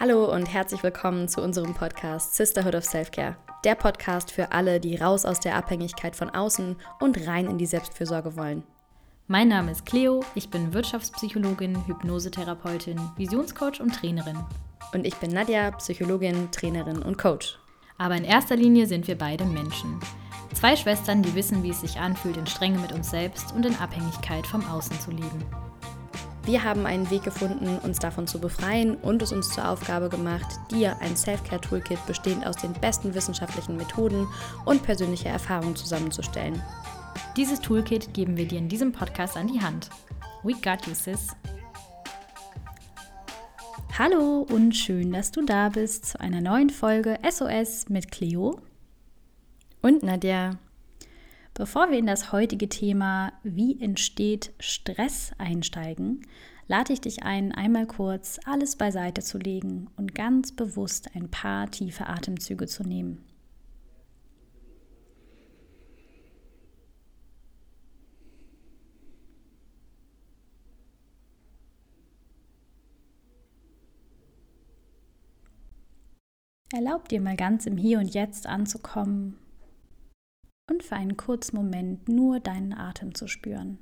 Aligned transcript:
Hallo 0.00 0.24
und 0.24 0.52
herzlich 0.52 0.82
willkommen 0.82 1.28
zu 1.28 1.40
unserem 1.40 1.72
Podcast 1.72 2.34
Sisterhood 2.34 2.74
of 2.74 2.84
Self-Care. 2.84 3.36
Der 3.62 3.76
Podcast 3.76 4.32
für 4.32 4.50
alle, 4.50 4.80
die 4.80 4.96
raus 4.96 5.24
aus 5.24 5.38
der 5.38 5.54
Abhängigkeit 5.54 6.16
von 6.16 6.30
außen 6.30 6.74
und 6.98 7.28
rein 7.28 7.46
in 7.46 7.58
die 7.58 7.66
Selbstfürsorge 7.66 8.36
wollen. 8.36 8.64
Mein 9.28 9.46
Name 9.46 9.70
ist 9.70 9.86
Cleo, 9.86 10.24
ich 10.34 10.50
bin 10.50 10.74
Wirtschaftspsychologin, 10.74 11.86
Hypnosetherapeutin, 11.86 13.00
Visionscoach 13.16 13.80
und 13.80 13.94
Trainerin. 13.94 14.38
Und 14.92 15.06
ich 15.06 15.14
bin 15.14 15.30
Nadja, 15.30 15.70
Psychologin, 15.70 16.50
Trainerin 16.50 17.00
und 17.00 17.16
Coach. 17.16 17.56
Aber 17.96 18.16
in 18.16 18.24
erster 18.24 18.56
Linie 18.56 18.88
sind 18.88 19.06
wir 19.06 19.16
beide 19.16 19.44
Menschen. 19.44 20.00
Zwei 20.54 20.74
Schwestern, 20.74 21.22
die 21.22 21.36
wissen, 21.36 21.62
wie 21.62 21.70
es 21.70 21.82
sich 21.82 22.00
anfühlt, 22.00 22.36
in 22.36 22.48
Strenge 22.48 22.80
mit 22.80 22.90
uns 22.90 23.10
selbst 23.10 23.54
und 23.54 23.64
in 23.64 23.76
Abhängigkeit 23.76 24.44
vom 24.44 24.68
Außen 24.68 24.98
zu 24.98 25.12
leben. 25.12 25.44
Wir 26.46 26.62
haben 26.62 26.84
einen 26.84 27.10
Weg 27.10 27.22
gefunden, 27.22 27.78
uns 27.78 27.98
davon 27.98 28.26
zu 28.26 28.38
befreien 28.38 28.96
und 28.96 29.22
es 29.22 29.32
uns 29.32 29.48
zur 29.48 29.66
Aufgabe 29.66 30.10
gemacht, 30.10 30.46
dir 30.70 30.94
ein 31.00 31.16
Self-Care-Toolkit 31.16 32.04
bestehend 32.06 32.46
aus 32.46 32.56
den 32.56 32.74
besten 32.74 33.14
wissenschaftlichen 33.14 33.78
Methoden 33.78 34.26
und 34.66 34.82
persönlicher 34.82 35.30
Erfahrung 35.30 35.74
zusammenzustellen. 35.74 36.62
Dieses 37.34 37.60
Toolkit 37.60 38.12
geben 38.12 38.36
wir 38.36 38.46
dir 38.46 38.58
in 38.58 38.68
diesem 38.68 38.92
Podcast 38.92 39.38
an 39.38 39.46
die 39.46 39.60
Hand. 39.60 39.88
We 40.42 40.52
got 40.52 40.86
you, 40.86 40.92
sis. 40.92 41.28
Hallo 43.98 44.46
und 44.50 44.76
schön, 44.76 45.12
dass 45.12 45.30
du 45.30 45.46
da 45.46 45.70
bist 45.70 46.04
zu 46.04 46.20
einer 46.20 46.42
neuen 46.42 46.68
Folge 46.68 47.18
SOS 47.26 47.88
mit 47.88 48.10
Cleo 48.10 48.60
und 49.80 50.02
Nadja. 50.02 50.58
Bevor 51.56 51.88
wir 51.88 51.98
in 51.98 52.06
das 52.06 52.32
heutige 52.32 52.68
Thema 52.68 53.32
Wie 53.44 53.80
entsteht 53.80 54.52
Stress 54.58 55.30
einsteigen, 55.38 56.26
lade 56.66 56.92
ich 56.92 57.00
dich 57.00 57.22
ein, 57.22 57.52
einmal 57.52 57.86
kurz 57.86 58.40
alles 58.44 58.74
beiseite 58.74 59.22
zu 59.22 59.38
legen 59.38 59.88
und 59.96 60.16
ganz 60.16 60.50
bewusst 60.50 61.14
ein 61.14 61.30
paar 61.30 61.70
tiefe 61.70 62.08
Atemzüge 62.08 62.66
zu 62.66 62.82
nehmen. 62.82 63.24
Erlaub 76.72 77.08
dir 77.08 77.20
mal 77.20 77.36
ganz 77.36 77.66
im 77.66 77.76
Hier 77.76 78.00
und 78.00 78.12
Jetzt 78.12 78.48
anzukommen 78.48 79.38
und 80.70 80.82
für 80.82 80.96
einen 80.96 81.16
kurzen 81.16 81.56
Moment 81.56 82.08
nur 82.08 82.40
deinen 82.40 82.72
Atem 82.72 83.14
zu 83.14 83.28
spüren. 83.28 83.78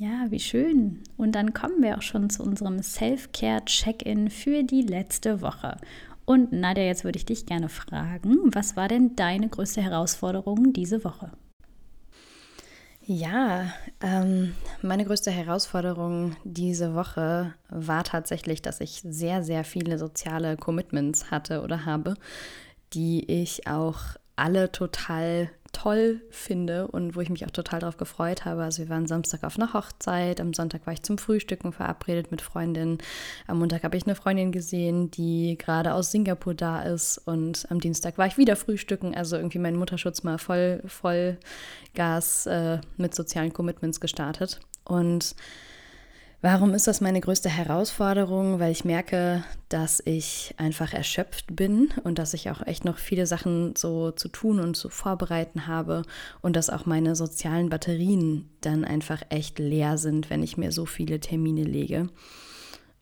Ja, 0.00 0.30
wie 0.30 0.38
schön. 0.38 1.02
Und 1.16 1.32
dann 1.32 1.54
kommen 1.54 1.82
wir 1.82 1.98
auch 1.98 2.02
schon 2.02 2.30
zu 2.30 2.44
unserem 2.44 2.82
Self-Care-Check-in 2.82 4.30
für 4.30 4.62
die 4.62 4.82
letzte 4.82 5.42
Woche. 5.42 5.76
Und 6.24 6.52
Nadja, 6.52 6.84
jetzt 6.84 7.02
würde 7.02 7.16
ich 7.16 7.24
dich 7.26 7.46
gerne 7.46 7.68
fragen, 7.68 8.36
was 8.54 8.76
war 8.76 8.86
denn 8.86 9.16
deine 9.16 9.48
größte 9.48 9.82
Herausforderung 9.82 10.72
diese 10.72 11.02
Woche? 11.02 11.32
Ja, 13.10 13.72
ähm, 14.02 14.54
meine 14.82 15.06
größte 15.06 15.30
Herausforderung 15.30 16.36
diese 16.44 16.94
Woche 16.94 17.54
war 17.70 18.04
tatsächlich, 18.04 18.60
dass 18.60 18.82
ich 18.82 19.00
sehr, 19.02 19.42
sehr 19.42 19.64
viele 19.64 19.96
soziale 19.96 20.58
Commitments 20.58 21.30
hatte 21.30 21.62
oder 21.62 21.86
habe, 21.86 22.16
die 22.92 23.24
ich 23.24 23.66
auch 23.66 23.98
alle 24.38 24.72
total 24.72 25.50
toll 25.72 26.22
finde 26.30 26.88
und 26.88 27.14
wo 27.14 27.20
ich 27.20 27.30
mich 27.30 27.44
auch 27.44 27.50
total 27.50 27.80
darauf 27.80 27.96
gefreut 27.96 28.44
habe. 28.44 28.62
Also 28.62 28.82
wir 28.82 28.88
waren 28.88 29.06
Samstag 29.06 29.44
auf 29.44 29.56
einer 29.56 29.74
Hochzeit, 29.74 30.40
am 30.40 30.54
Sonntag 30.54 30.86
war 30.86 30.92
ich 30.92 31.02
zum 31.02 31.18
Frühstücken 31.18 31.72
verabredet 31.72 32.30
mit 32.30 32.40
Freundinnen. 32.40 32.98
Am 33.46 33.58
Montag 33.58 33.84
habe 33.84 33.96
ich 33.96 34.06
eine 34.06 34.14
Freundin 34.14 34.50
gesehen, 34.50 35.10
die 35.10 35.56
gerade 35.58 35.94
aus 35.94 36.10
Singapur 36.10 36.54
da 36.54 36.82
ist 36.82 37.18
und 37.18 37.66
am 37.70 37.80
Dienstag 37.80 38.18
war 38.18 38.26
ich 38.26 38.38
wieder 38.38 38.56
frühstücken. 38.56 39.14
Also 39.14 39.36
irgendwie 39.36 39.58
meinen 39.58 39.76
Mutterschutz 39.76 40.22
mal 40.22 40.38
voll, 40.38 40.82
voll 40.86 41.38
Gas 41.94 42.46
äh, 42.46 42.78
mit 42.96 43.14
sozialen 43.14 43.52
Commitments 43.52 44.00
gestartet. 44.00 44.60
Und 44.84 45.34
Warum 46.40 46.72
ist 46.72 46.86
das 46.86 47.00
meine 47.00 47.20
größte 47.20 47.48
Herausforderung? 47.48 48.60
Weil 48.60 48.70
ich 48.70 48.84
merke, 48.84 49.42
dass 49.68 50.00
ich 50.04 50.54
einfach 50.56 50.92
erschöpft 50.92 51.56
bin 51.56 51.88
und 52.04 52.20
dass 52.20 52.32
ich 52.32 52.48
auch 52.48 52.64
echt 52.64 52.84
noch 52.84 52.98
viele 52.98 53.26
Sachen 53.26 53.74
so 53.74 54.12
zu 54.12 54.28
tun 54.28 54.60
und 54.60 54.76
zu 54.76 54.88
vorbereiten 54.88 55.66
habe 55.66 56.02
und 56.40 56.54
dass 56.54 56.70
auch 56.70 56.86
meine 56.86 57.16
sozialen 57.16 57.70
Batterien 57.70 58.48
dann 58.60 58.84
einfach 58.84 59.22
echt 59.30 59.58
leer 59.58 59.98
sind, 59.98 60.30
wenn 60.30 60.44
ich 60.44 60.56
mir 60.56 60.70
so 60.70 60.86
viele 60.86 61.18
Termine 61.18 61.64
lege. 61.64 62.08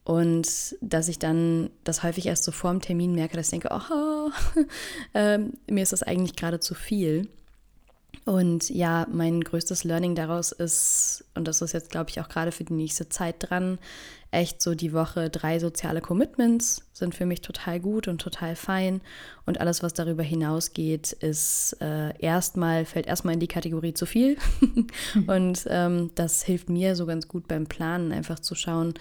Und 0.02 0.76
dass 0.80 1.08
ich 1.08 1.18
dann 1.18 1.68
das 1.84 2.02
häufig 2.02 2.24
erst 2.26 2.44
so 2.44 2.52
vor 2.52 2.70
dem 2.70 2.80
Termin 2.80 3.14
merke, 3.14 3.36
dass 3.36 3.48
ich 3.48 3.60
denke, 3.60 3.68
oh, 3.70 4.30
äh, 5.12 5.38
mir 5.68 5.82
ist 5.82 5.92
das 5.92 6.02
eigentlich 6.02 6.36
gerade 6.36 6.60
zu 6.60 6.74
viel. 6.74 7.28
Und 8.24 8.70
ja, 8.70 9.06
mein 9.10 9.40
größtes 9.40 9.84
Learning 9.84 10.14
daraus 10.14 10.52
ist, 10.52 11.24
und 11.34 11.46
das 11.46 11.62
ist 11.62 11.72
jetzt, 11.72 11.90
glaube 11.90 12.10
ich, 12.10 12.20
auch 12.20 12.28
gerade 12.28 12.50
für 12.50 12.64
die 12.64 12.72
nächste 12.72 13.08
Zeit 13.08 13.36
dran, 13.38 13.78
echt 14.32 14.60
so 14.60 14.74
die 14.74 14.92
Woche 14.92 15.30
drei 15.30 15.58
soziale 15.58 16.00
Commitments 16.00 16.82
sind 16.92 17.14
für 17.14 17.26
mich 17.26 17.40
total 17.40 17.80
gut 17.80 18.08
und 18.08 18.20
total 18.20 18.56
fein. 18.56 19.00
Und 19.44 19.60
alles, 19.60 19.82
was 19.82 19.94
darüber 19.94 20.22
hinausgeht, 20.22 21.12
ist 21.12 21.76
äh, 21.80 22.18
erstmal, 22.18 22.84
fällt 22.84 23.06
erstmal 23.06 23.34
in 23.34 23.40
die 23.40 23.48
Kategorie 23.48 23.94
zu 23.94 24.06
viel. 24.06 24.36
und 25.26 25.64
ähm, 25.68 26.10
das 26.14 26.42
hilft 26.42 26.68
mir 26.68 26.96
so 26.96 27.06
ganz 27.06 27.28
gut 27.28 27.46
beim 27.48 27.66
Planen, 27.66 28.12
einfach 28.12 28.40
zu 28.40 28.54
schauen, 28.54 28.94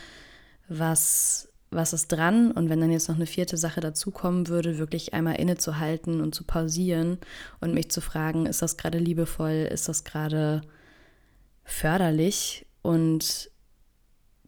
was 0.68 1.50
was 1.72 1.94
ist 1.94 2.08
dran 2.08 2.52
und 2.52 2.70
wenn 2.70 2.80
dann 2.80 2.92
jetzt 2.92 3.10
noch 3.10 3.16
eine 3.16 3.26
vierte 3.26 3.58
Sache 3.58 3.82
dazukommen 3.82 4.48
würde, 4.48 4.78
wirklich 4.78 5.14
einmal 5.14 5.36
innezuhalten 5.36 6.22
und 6.22 6.34
zu 6.34 6.44
pausieren 6.44 7.18
und 7.60 7.74
mich 7.74 7.90
zu 7.90 8.02
fragen, 8.02 8.46
ist 8.46 8.62
das 8.62 8.78
gerade 8.78 8.98
liebevoll, 8.98 9.68
ist 9.72 9.90
das 9.90 10.04
gerade 10.04 10.62
förderlich 11.64 12.66
und 12.82 13.50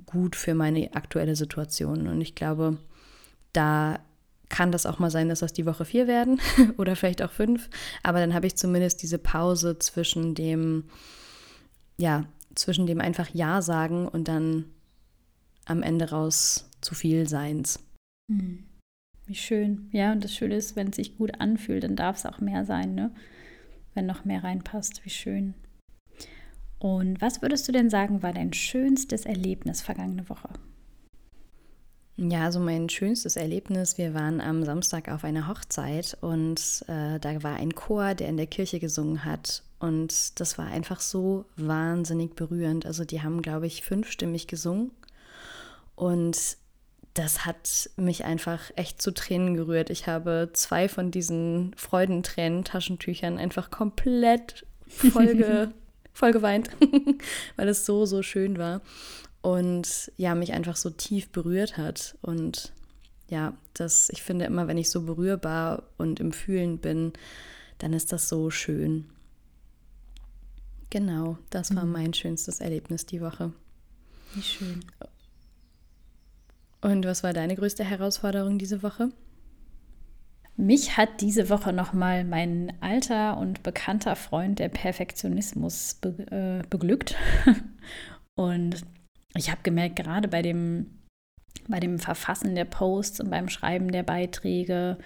gut 0.05 0.35
für 0.35 0.53
meine 0.53 0.93
aktuelle 0.93 1.35
Situation. 1.35 2.07
Und 2.07 2.21
ich 2.21 2.35
glaube, 2.35 2.77
da 3.51 3.99
kann 4.49 4.71
das 4.71 4.85
auch 4.85 4.99
mal 4.99 5.11
sein, 5.11 5.27
dass 5.27 5.39
das 5.39 5.51
die 5.51 5.65
Woche 5.65 5.85
vier 5.85 6.07
werden 6.07 6.39
oder 6.77 6.95
vielleicht 6.95 7.21
auch 7.21 7.31
fünf, 7.31 7.69
aber 8.03 8.19
dann 8.19 8.33
habe 8.33 8.47
ich 8.47 8.55
zumindest 8.55 9.01
diese 9.01 9.17
Pause 9.17 9.77
zwischen 9.79 10.35
dem, 10.35 10.85
ja, 11.97 12.25
zwischen 12.55 12.87
dem 12.87 13.01
einfach 13.01 13.29
Ja 13.33 13.61
sagen 13.61 14.07
und 14.07 14.27
dann 14.27 14.65
am 15.65 15.83
Ende 15.83 16.09
raus 16.09 16.66
zu 16.87 16.95
viel 16.95 17.27
Seins. 17.27 17.79
Hm. 18.31 18.63
Wie 19.25 19.35
schön. 19.35 19.89
Ja, 19.91 20.13
und 20.13 20.23
das 20.23 20.33
Schöne 20.33 20.55
ist, 20.55 20.77
wenn 20.77 20.87
es 20.87 20.95
sich 20.95 21.17
gut 21.17 21.41
anfühlt, 21.41 21.83
dann 21.83 21.97
darf 21.97 22.15
es 22.15 22.25
auch 22.25 22.39
mehr 22.39 22.63
sein, 22.63 22.95
ne? 22.95 23.11
Wenn 23.93 24.05
noch 24.05 24.23
mehr 24.23 24.43
reinpasst. 24.43 25.03
Wie 25.03 25.09
schön. 25.09 25.53
Und 26.79 27.19
was 27.19 27.41
würdest 27.41 27.67
du 27.67 27.73
denn 27.73 27.89
sagen, 27.89 28.23
war 28.23 28.31
dein 28.31 28.53
schönstes 28.53 29.25
Erlebnis 29.25 29.81
vergangene 29.81 30.29
Woche? 30.29 30.47
Ja, 32.15 32.45
also 32.45 32.61
mein 32.61 32.87
schönstes 32.87 33.35
Erlebnis, 33.35 33.97
wir 33.97 34.13
waren 34.13 34.39
am 34.39 34.63
Samstag 34.63 35.09
auf 35.09 35.25
einer 35.25 35.47
Hochzeit 35.47 36.17
und 36.21 36.85
äh, 36.87 37.19
da 37.19 37.43
war 37.43 37.57
ein 37.57 37.75
Chor, 37.75 38.15
der 38.15 38.29
in 38.29 38.37
der 38.37 38.47
Kirche 38.47 38.79
gesungen 38.79 39.25
hat 39.25 39.63
und 39.79 40.39
das 40.39 40.57
war 40.57 40.67
einfach 40.67 40.99
so 40.99 41.45
wahnsinnig 41.57 42.35
berührend. 42.35 42.85
Also 42.85 43.05
die 43.05 43.21
haben, 43.21 43.41
glaube 43.41 43.67
ich, 43.67 43.83
fünfstimmig 43.83 44.47
gesungen 44.47 44.91
und 45.95 46.57
das 47.17 47.45
hat 47.45 47.89
mich 47.95 48.25
einfach 48.25 48.71
echt 48.75 49.01
zu 49.01 49.11
Tränen 49.11 49.55
gerührt. 49.55 49.89
Ich 49.89 50.05
habe 50.05 50.51
zwei 50.53 50.87
von 50.87 51.09
diesen 51.09 51.73
Freudentränen, 51.75 52.63
Taschentüchern 52.63 53.39
einfach 53.39 53.71
komplett 53.71 54.67
voll, 54.87 55.73
voll 56.13 56.31
geweint, 56.31 56.69
weil 57.55 57.67
es 57.69 57.87
so, 57.87 58.05
so 58.05 58.21
schön 58.21 58.59
war. 58.59 58.81
Und 59.41 60.11
ja, 60.17 60.35
mich 60.35 60.53
einfach 60.53 60.75
so 60.75 60.91
tief 60.91 61.29
berührt 61.29 61.77
hat. 61.77 62.15
Und 62.21 62.71
ja, 63.29 63.57
das, 63.73 64.09
ich 64.11 64.21
finde 64.21 64.45
immer, 64.45 64.67
wenn 64.67 64.77
ich 64.77 64.91
so 64.91 65.01
berührbar 65.01 65.83
und 65.97 66.19
im 66.19 66.31
Fühlen 66.31 66.77
bin, 66.77 67.13
dann 67.79 67.93
ist 67.93 68.11
das 68.11 68.29
so 68.29 68.51
schön. 68.51 69.05
Genau, 70.91 71.37
das 71.49 71.75
war 71.75 71.85
mhm. 71.85 71.91
mein 71.93 72.13
schönstes 72.13 72.59
Erlebnis 72.59 73.07
die 73.07 73.21
Woche. 73.21 73.53
Wie 74.35 74.41
schön. 74.43 74.85
Und 76.87 77.05
was 77.05 77.21
war 77.21 77.33
deine 77.33 77.53
größte 77.53 77.83
Herausforderung 77.83 78.57
diese 78.57 78.81
Woche? 78.81 79.09
Mich 80.55 80.95
hat 80.95 81.19
diese 81.19 81.49
Woche 81.49 81.73
nochmal 81.73 82.23
mein 82.23 82.71
alter 82.79 83.37
und 83.37 83.61
bekannter 83.61 84.15
Freund 84.15 84.59
der 84.59 84.69
Perfektionismus 84.69 85.95
be 85.99 86.09
äh, 86.31 86.65
beglückt. 86.69 87.17
und 88.35 88.85
ich 89.35 89.51
habe 89.51 89.63
gemerkt, 89.63 89.97
gerade 89.97 90.29
bei 90.29 90.41
dem 90.41 91.01
bei 91.67 91.81
dem 91.81 91.99
Verfassen 91.99 92.55
der 92.55 92.63
Posts 92.63 93.19
und 93.19 93.31
beim 93.31 93.49
Schreiben 93.49 93.91
der 93.91 94.03
Beiträge 94.03 94.97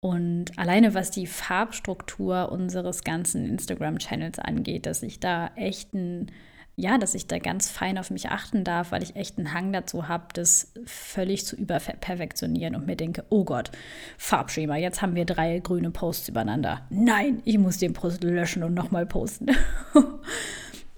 und 0.00 0.58
alleine 0.58 0.92
was 0.92 1.10
die 1.10 1.26
Farbstruktur 1.26 2.52
unseres 2.52 3.02
ganzen 3.02 3.46
Instagram-Channels 3.46 4.38
angeht, 4.40 4.84
dass 4.84 5.02
ich 5.02 5.20
da 5.20 5.52
echt 5.56 5.94
ein, 5.94 6.30
ja, 6.80 6.98
dass 6.98 7.14
ich 7.14 7.26
da 7.26 7.38
ganz 7.38 7.70
fein 7.70 7.98
auf 7.98 8.10
mich 8.10 8.30
achten 8.30 8.64
darf, 8.64 8.92
weil 8.92 9.02
ich 9.02 9.16
echt 9.16 9.38
einen 9.38 9.52
Hang 9.52 9.72
dazu 9.72 10.08
habe, 10.08 10.24
das 10.32 10.72
völlig 10.84 11.46
zu 11.46 11.56
überperfektionieren 11.56 12.74
und 12.74 12.86
mir 12.86 12.96
denke, 12.96 13.24
oh 13.28 13.44
Gott, 13.44 13.70
Farbschema, 14.18 14.76
jetzt 14.76 15.02
haben 15.02 15.14
wir 15.14 15.24
drei 15.24 15.58
grüne 15.58 15.90
Posts 15.90 16.30
übereinander. 16.30 16.86
Nein, 16.90 17.42
ich 17.44 17.58
muss 17.58 17.78
den 17.78 17.92
Post 17.92 18.24
löschen 18.24 18.62
und 18.62 18.74
nochmal 18.74 19.06
posten. 19.06 19.46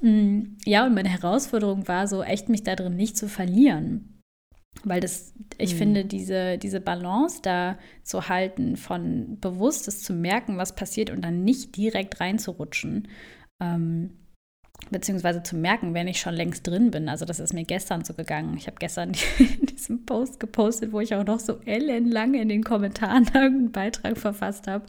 Mm, 0.05 0.57
ja, 0.65 0.85
und 0.85 0.95
meine 0.95 1.11
Herausforderung 1.11 1.87
war 1.87 2.09
so, 2.09 2.25
echt 2.25 2.49
mich 2.49 2.65
da 2.65 2.75
drin 2.75 2.97
nicht 2.97 3.17
zu 3.17 3.29
verlieren. 3.29 4.21
Weil 4.83 5.01
das, 5.01 5.33
ich 5.59 5.75
mhm. 5.75 5.79
finde, 5.79 6.05
diese, 6.05 6.59
diese 6.59 6.81
Balance 6.81 7.39
da 7.41 7.79
zu 8.03 8.29
halten, 8.29 8.77
von 8.77 9.39
bewusstes 9.39 10.03
zu 10.03 10.13
merken, 10.13 10.57
was 10.57 10.75
passiert 10.75 11.11
und 11.11 11.23
dann 11.23 11.45
nicht 11.45 11.77
direkt 11.77 12.19
reinzurutschen, 12.19 13.07
ähm, 13.61 14.11
beziehungsweise 14.91 15.43
zu 15.43 15.57
merken, 15.57 15.95
wenn 15.95 16.09
ich 16.09 16.21
schon 16.21 16.35
längst 16.35 16.67
drin 16.67 16.91
bin. 16.91 17.09
Also 17.09 17.25
das 17.25 17.41
ist 17.41 17.53
mir 17.53 17.65
gestern 17.65 18.05
so 18.05 18.15
gegangen. 18.15 18.57
Ich 18.57 18.67
habe 18.67 18.77
gestern 18.79 19.13
diesen 19.71 20.05
Post 20.05 20.41
gepostet, 20.41 20.93
wo 20.93 21.01
ich 21.01 21.15
auch 21.15 21.25
noch 21.25 21.41
so 21.41 21.61
ellenlang 21.65 22.35
in 22.35 22.49
den 22.49 22.65
Kommentaren 22.65 23.25
irgendeinen 23.35 23.73
Beitrag 23.73 24.19
verfasst 24.19 24.67
habe 24.67 24.87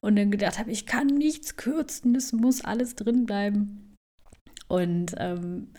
und 0.00 0.16
dann 0.16 0.30
gedacht 0.30 0.58
habe, 0.58 0.70
ich 0.70 0.86
kann 0.86 1.06
nichts 1.06 1.56
kürzen, 1.56 2.14
es 2.14 2.32
muss 2.32 2.64
alles 2.64 2.94
drin 2.94 3.26
bleiben. 3.26 3.96
Und 4.68 5.14
ähm, 5.18 5.72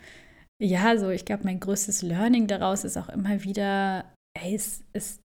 ja, 0.60 0.96
so 0.96 1.10
ich 1.10 1.24
glaube, 1.24 1.44
mein 1.44 1.60
größtes 1.60 2.02
Learning 2.02 2.46
daraus 2.46 2.84
ist 2.84 2.96
auch 2.96 3.08
immer 3.08 3.42
wieder, 3.44 4.12
ey, 4.38 4.54
es, 4.54 4.84
es, 4.92 5.20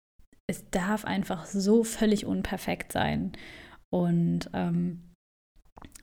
es 0.48 0.70
darf 0.72 1.06
einfach 1.06 1.46
so 1.46 1.84
völlig 1.84 2.26
unperfekt 2.26 2.92
sein. 2.92 3.34
Und 3.92 4.50
ähm, 4.54 5.09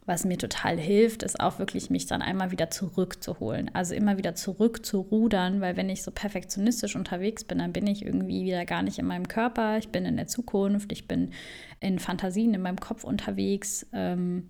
was 0.07 0.25
mir 0.25 0.39
total 0.39 0.79
hilft, 0.79 1.25
ist 1.25 1.41
auch 1.41 1.59
wirklich 1.59 1.91
mich 1.91 2.07
dann 2.07 2.23
einmal 2.23 2.53
wieder 2.53 2.71
zurückzuholen. 2.71 3.73
Also 3.75 3.95
immer 3.95 4.17
wieder 4.19 4.37
zurück 4.37 4.87
zu 4.87 5.01
rudern, 5.01 5.61
weil 5.61 5.77
wenn 5.77 5.91
ich 5.91 6.05
so 6.05 6.13
perfektionistisch 6.13 6.95
unterwegs 6.95 7.43
bin, 7.43 7.59
dann 7.59 7.73
bin 7.73 7.89
ich 7.89 8.05
irgendwie 8.05 8.45
wieder 8.45 8.65
gar 8.65 8.83
nicht 8.83 9.01
in 9.01 9.07
meinem 9.07 9.27
Körper, 9.27 9.79
ich 9.79 9.89
bin 9.89 10.05
in 10.05 10.17
der 10.17 10.29
Zukunft, 10.29 10.93
ich 10.93 11.09
bin 11.09 11.33
in 11.81 11.99
Fantasien 11.99 12.55
in 12.55 12.63
meinem 12.63 12.79
Kopf 12.79 13.03
unterwegs. 13.03 13.85
Ähm, 13.93 14.49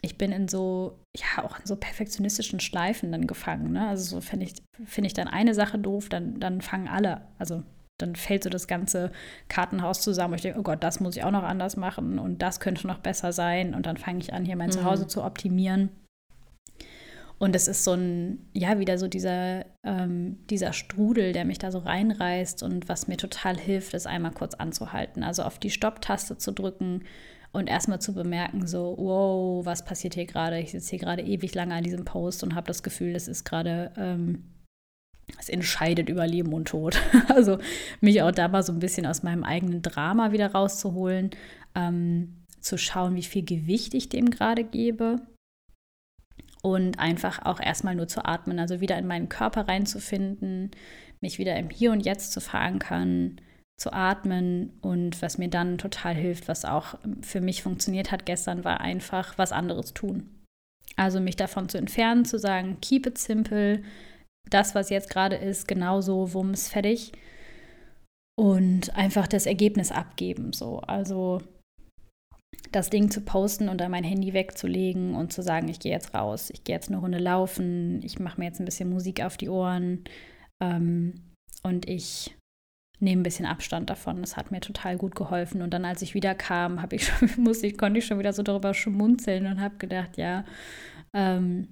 ich 0.00 0.18
bin 0.18 0.32
in 0.32 0.48
so, 0.48 0.98
ja, 1.16 1.44
auch 1.44 1.58
in 1.58 1.66
so 1.66 1.76
perfektionistischen 1.76 2.60
Schleifen 2.60 3.12
dann 3.12 3.26
gefangen. 3.26 3.72
Ne? 3.72 3.86
Also 3.86 4.16
so 4.16 4.20
finde 4.20 4.46
ich, 4.46 4.54
find 4.84 5.06
ich 5.06 5.14
dann 5.14 5.28
eine 5.28 5.54
Sache 5.54 5.78
doof, 5.78 6.08
dann, 6.08 6.40
dann 6.40 6.60
fangen 6.60 6.88
alle, 6.88 7.22
also 7.38 7.62
dann 7.98 8.16
fällt 8.16 8.44
so 8.44 8.50
das 8.50 8.66
ganze 8.66 9.12
Kartenhaus 9.48 10.00
zusammen. 10.00 10.32
Und 10.32 10.38
ich 10.38 10.42
denke, 10.42 10.58
oh 10.58 10.62
Gott, 10.62 10.82
das 10.82 11.00
muss 11.00 11.16
ich 11.16 11.24
auch 11.24 11.30
noch 11.30 11.44
anders 11.44 11.76
machen 11.76 12.18
und 12.18 12.42
das 12.42 12.60
könnte 12.60 12.86
noch 12.86 12.98
besser 12.98 13.32
sein. 13.32 13.74
Und 13.74 13.86
dann 13.86 13.96
fange 13.96 14.18
ich 14.18 14.32
an, 14.32 14.44
hier 14.44 14.56
mein 14.56 14.68
mhm. 14.68 14.72
Zuhause 14.72 15.06
zu 15.06 15.22
optimieren. 15.22 15.90
Und 17.38 17.56
es 17.56 17.68
ist 17.68 17.84
so 17.84 17.92
ein, 17.92 18.48
ja, 18.52 18.78
wieder 18.78 18.96
so 18.96 19.08
dieser, 19.08 19.66
ähm, 19.84 20.38
dieser 20.48 20.72
Strudel, 20.72 21.32
der 21.32 21.44
mich 21.44 21.58
da 21.58 21.70
so 21.72 21.78
reinreißt 21.78 22.62
und 22.62 22.88
was 22.88 23.08
mir 23.08 23.16
total 23.16 23.58
hilft, 23.58 23.92
ist 23.92 24.06
einmal 24.06 24.30
kurz 24.32 24.54
anzuhalten. 24.54 25.22
Also 25.22 25.42
auf 25.42 25.58
die 25.58 25.70
Stopptaste 25.70 26.38
zu 26.38 26.52
drücken 26.52 27.02
und 27.52 27.68
erstmal 27.68 28.00
zu 28.00 28.14
bemerken, 28.14 28.66
so, 28.66 28.94
wow, 28.98 29.66
was 29.66 29.84
passiert 29.84 30.14
hier 30.14 30.26
gerade? 30.26 30.58
Ich 30.58 30.70
sitze 30.70 30.90
hier 30.90 31.00
gerade 31.00 31.22
ewig 31.22 31.54
lange 31.54 31.74
an 31.74 31.84
diesem 31.84 32.04
Post 32.04 32.42
und 32.44 32.54
habe 32.54 32.66
das 32.66 32.82
Gefühl, 32.82 33.12
das 33.12 33.28
ist 33.28 33.44
gerade, 33.44 33.92
ähm, 33.96 34.44
es 35.38 35.48
entscheidet 35.48 36.08
über 36.08 36.26
Leben 36.26 36.52
und 36.52 36.68
Tod. 36.68 37.00
also 37.28 37.58
mich 38.00 38.22
auch 38.22 38.32
da 38.32 38.48
mal 38.48 38.62
so 38.62 38.72
ein 38.72 38.78
bisschen 38.78 39.06
aus 39.06 39.22
meinem 39.22 39.44
eigenen 39.44 39.82
Drama 39.82 40.32
wieder 40.32 40.52
rauszuholen, 40.52 41.30
ähm, 41.74 42.44
zu 42.60 42.78
schauen, 42.78 43.14
wie 43.14 43.22
viel 43.22 43.44
Gewicht 43.44 43.94
ich 43.94 44.08
dem 44.08 44.30
gerade 44.30 44.64
gebe 44.64 45.20
und 46.62 46.98
einfach 46.98 47.44
auch 47.44 47.60
erstmal 47.60 47.94
nur 47.94 48.08
zu 48.08 48.24
atmen, 48.24 48.58
also 48.58 48.80
wieder 48.80 48.96
in 48.96 49.06
meinen 49.06 49.28
Körper 49.28 49.68
reinzufinden, 49.68 50.70
mich 51.20 51.38
wieder 51.38 51.56
im 51.56 51.68
Hier 51.68 51.92
und 51.92 52.00
Jetzt 52.00 52.32
zu 52.32 52.40
verankern, 52.40 53.40
zu 53.76 53.92
atmen 53.92 54.72
und 54.80 55.20
was 55.20 55.36
mir 55.36 55.48
dann 55.48 55.76
total 55.76 56.14
hilft, 56.14 56.48
was 56.48 56.64
auch 56.64 56.94
für 57.20 57.42
mich 57.42 57.62
funktioniert 57.62 58.12
hat 58.12 58.24
gestern, 58.24 58.64
war 58.64 58.80
einfach 58.80 59.36
was 59.36 59.52
anderes 59.52 59.92
tun. 59.92 60.42
Also 60.96 61.20
mich 61.20 61.36
davon 61.36 61.68
zu 61.68 61.76
entfernen, 61.76 62.24
zu 62.24 62.38
sagen, 62.38 62.78
keep 62.80 63.06
it 63.06 63.18
simple, 63.18 63.82
das, 64.50 64.74
was 64.74 64.90
jetzt 64.90 65.10
gerade 65.10 65.36
ist, 65.36 65.68
genauso, 65.68 66.32
wumms, 66.34 66.68
fertig. 66.68 67.12
Und 68.36 68.96
einfach 68.96 69.28
das 69.28 69.46
Ergebnis 69.46 69.92
abgeben. 69.92 70.52
So. 70.52 70.80
Also 70.80 71.40
das 72.72 72.90
Ding 72.90 73.10
zu 73.10 73.20
posten 73.20 73.68
und 73.68 73.78
dann 73.80 73.90
mein 73.90 74.04
Handy 74.04 74.32
wegzulegen 74.32 75.14
und 75.14 75.32
zu 75.32 75.42
sagen, 75.42 75.68
ich 75.68 75.78
gehe 75.78 75.92
jetzt 75.92 76.14
raus, 76.14 76.50
ich 76.50 76.64
gehe 76.64 76.74
jetzt 76.74 76.88
eine 76.88 76.98
Runde 76.98 77.18
laufen, 77.18 78.02
ich 78.02 78.18
mache 78.18 78.40
mir 78.40 78.46
jetzt 78.46 78.60
ein 78.60 78.64
bisschen 78.64 78.90
Musik 78.90 79.22
auf 79.22 79.36
die 79.36 79.48
Ohren 79.48 80.04
ähm, 80.60 81.14
und 81.62 81.88
ich 81.88 82.36
nehme 83.00 83.20
ein 83.20 83.24
bisschen 83.24 83.46
Abstand 83.46 83.90
davon. 83.90 84.20
Das 84.20 84.36
hat 84.36 84.50
mir 84.50 84.60
total 84.60 84.96
gut 84.96 85.14
geholfen. 85.14 85.62
Und 85.62 85.70
dann, 85.72 85.84
als 85.84 86.02
ich 86.02 86.14
wieder 86.14 86.34
kam, 86.34 86.82
habe 86.82 86.96
ich 86.96 87.06
schon, 87.06 87.30
musste 87.36 87.66
ich, 87.66 87.78
konnte 87.78 87.98
ich 87.98 88.06
schon 88.06 88.18
wieder 88.18 88.32
so 88.32 88.42
darüber 88.42 88.74
schmunzeln 88.74 89.46
und 89.46 89.60
habe 89.60 89.76
gedacht, 89.76 90.16
ja, 90.16 90.44
ähm, 91.12 91.68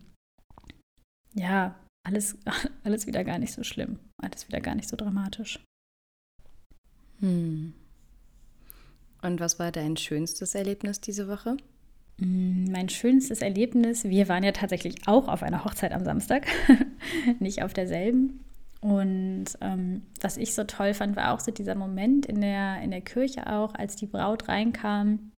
ja, 1.34 1.75
alles, 2.02 2.37
alles 2.84 3.06
wieder 3.06 3.25
gar 3.25 3.38
nicht 3.38 3.52
so 3.52 3.62
schlimm. 3.62 3.99
Alles 4.19 4.49
wieder 4.49 4.60
gar 4.60 4.75
nicht 4.75 4.88
so 4.88 4.96
dramatisch. 4.96 5.60
Hm. 7.20 7.75
Und 9.22 9.40
was 9.40 9.58
war 9.58 9.70
dein 9.70 9.96
schönstes 9.96 10.54
Erlebnis 10.54 11.00
diese 11.00 11.28
Woche? 11.28 11.56
Hm, 12.20 12.64
mein 12.70 12.88
schönstes 12.88 13.40
Erlebnis, 13.40 14.04
wir 14.04 14.28
waren 14.28 14.43
ja 14.43 14.52
tatsächlich 14.52 15.06
auch 15.06 15.28
auf 15.28 15.43
einer 15.43 15.64
Hochzeit 15.64 15.93
am 15.93 16.04
Samstag, 16.04 16.46
nicht 17.38 17.62
auf 17.62 17.72
derselben. 17.72 18.44
Und 18.81 19.44
ähm, 19.60 20.02
was 20.20 20.37
ich 20.37 20.54
so 20.54 20.64
toll 20.64 20.93
fand, 20.93 21.14
war 21.14 21.32
auch 21.32 21.40
so 21.40 21.52
dieser 21.52 21.76
Moment 21.76 22.26
in 22.26 22.40
der, 22.40 22.81
in 22.82 22.90
der 22.90 23.00
Kirche 23.00 23.46
auch, 23.46 23.75
als 23.75 23.94
die 23.94 24.06
Braut 24.06 24.49
reinkam 24.49 25.31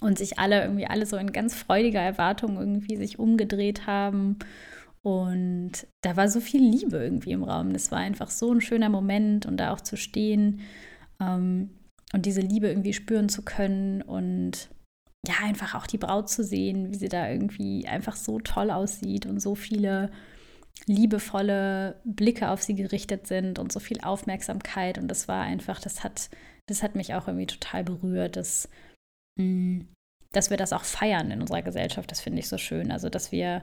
und 0.00 0.18
sich 0.18 0.40
alle 0.40 0.62
irgendwie 0.62 0.88
alle 0.88 1.06
so 1.06 1.16
in 1.16 1.32
ganz 1.32 1.54
freudiger 1.54 2.00
Erwartung 2.00 2.56
irgendwie 2.58 2.96
sich 2.96 3.20
umgedreht 3.20 3.86
haben. 3.86 4.40
Und 5.06 5.86
da 6.02 6.16
war 6.16 6.28
so 6.28 6.40
viel 6.40 6.60
Liebe 6.60 6.96
irgendwie 6.96 7.30
im 7.30 7.44
Raum. 7.44 7.72
Das 7.72 7.92
war 7.92 7.98
einfach 7.98 8.28
so 8.28 8.52
ein 8.52 8.60
schöner 8.60 8.88
Moment 8.88 9.46
und 9.46 9.56
da 9.56 9.72
auch 9.72 9.80
zu 9.80 9.96
stehen 9.96 10.62
ähm, 11.20 11.70
und 12.12 12.26
diese 12.26 12.40
Liebe 12.40 12.66
irgendwie 12.66 12.92
spüren 12.92 13.28
zu 13.28 13.42
können 13.42 14.02
und 14.02 14.68
ja, 15.24 15.34
einfach 15.44 15.76
auch 15.76 15.86
die 15.86 15.98
Braut 15.98 16.28
zu 16.28 16.42
sehen, 16.42 16.90
wie 16.90 16.96
sie 16.96 17.08
da 17.08 17.30
irgendwie 17.30 17.86
einfach 17.86 18.16
so 18.16 18.40
toll 18.40 18.72
aussieht 18.72 19.26
und 19.26 19.38
so 19.38 19.54
viele 19.54 20.10
liebevolle 20.86 22.00
Blicke 22.04 22.50
auf 22.50 22.62
sie 22.62 22.74
gerichtet 22.74 23.28
sind 23.28 23.60
und 23.60 23.70
so 23.70 23.78
viel 23.78 24.00
Aufmerksamkeit. 24.00 24.98
Und 24.98 25.06
das 25.06 25.28
war 25.28 25.42
einfach, 25.42 25.80
das 25.80 26.02
hat, 26.02 26.30
das 26.66 26.82
hat 26.82 26.96
mich 26.96 27.14
auch 27.14 27.28
irgendwie 27.28 27.46
total 27.46 27.84
berührt, 27.84 28.34
dass, 28.34 28.68
mm, 29.38 29.82
dass 30.32 30.50
wir 30.50 30.56
das 30.56 30.72
auch 30.72 30.84
feiern 30.84 31.30
in 31.30 31.42
unserer 31.42 31.62
Gesellschaft. 31.62 32.10
Das 32.10 32.20
finde 32.20 32.40
ich 32.40 32.48
so 32.48 32.58
schön. 32.58 32.90
Also, 32.90 33.08
dass 33.08 33.30
wir, 33.30 33.62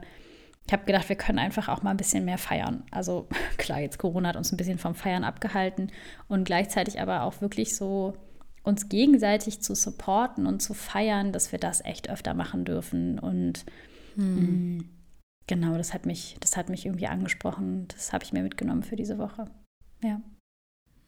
ich 0.66 0.72
habe 0.72 0.84
gedacht, 0.84 1.08
wir 1.08 1.16
können 1.16 1.38
einfach 1.38 1.68
auch 1.68 1.82
mal 1.82 1.90
ein 1.90 1.96
bisschen 1.96 2.24
mehr 2.24 2.38
feiern. 2.38 2.84
Also 2.90 3.28
klar, 3.58 3.80
jetzt 3.80 3.98
Corona 3.98 4.30
hat 4.30 4.36
uns 4.36 4.52
ein 4.52 4.56
bisschen 4.56 4.78
vom 4.78 4.94
Feiern 4.94 5.24
abgehalten 5.24 5.92
und 6.28 6.44
gleichzeitig 6.44 7.00
aber 7.00 7.22
auch 7.22 7.40
wirklich 7.40 7.76
so 7.76 8.14
uns 8.62 8.88
gegenseitig 8.88 9.60
zu 9.60 9.74
supporten 9.74 10.46
und 10.46 10.60
zu 10.60 10.72
feiern, 10.72 11.32
dass 11.32 11.52
wir 11.52 11.58
das 11.58 11.84
echt 11.84 12.08
öfter 12.08 12.32
machen 12.32 12.64
dürfen. 12.64 13.18
Und 13.18 13.66
hm. 14.14 14.76
mh, 14.78 14.84
genau, 15.46 15.76
das 15.76 15.92
hat 15.92 16.06
mich, 16.06 16.36
das 16.40 16.56
hat 16.56 16.70
mich 16.70 16.86
irgendwie 16.86 17.06
angesprochen. 17.06 17.86
Das 17.88 18.12
habe 18.14 18.24
ich 18.24 18.32
mir 18.32 18.42
mitgenommen 18.42 18.82
für 18.82 18.96
diese 18.96 19.18
Woche. 19.18 19.50
Ja. 20.02 20.20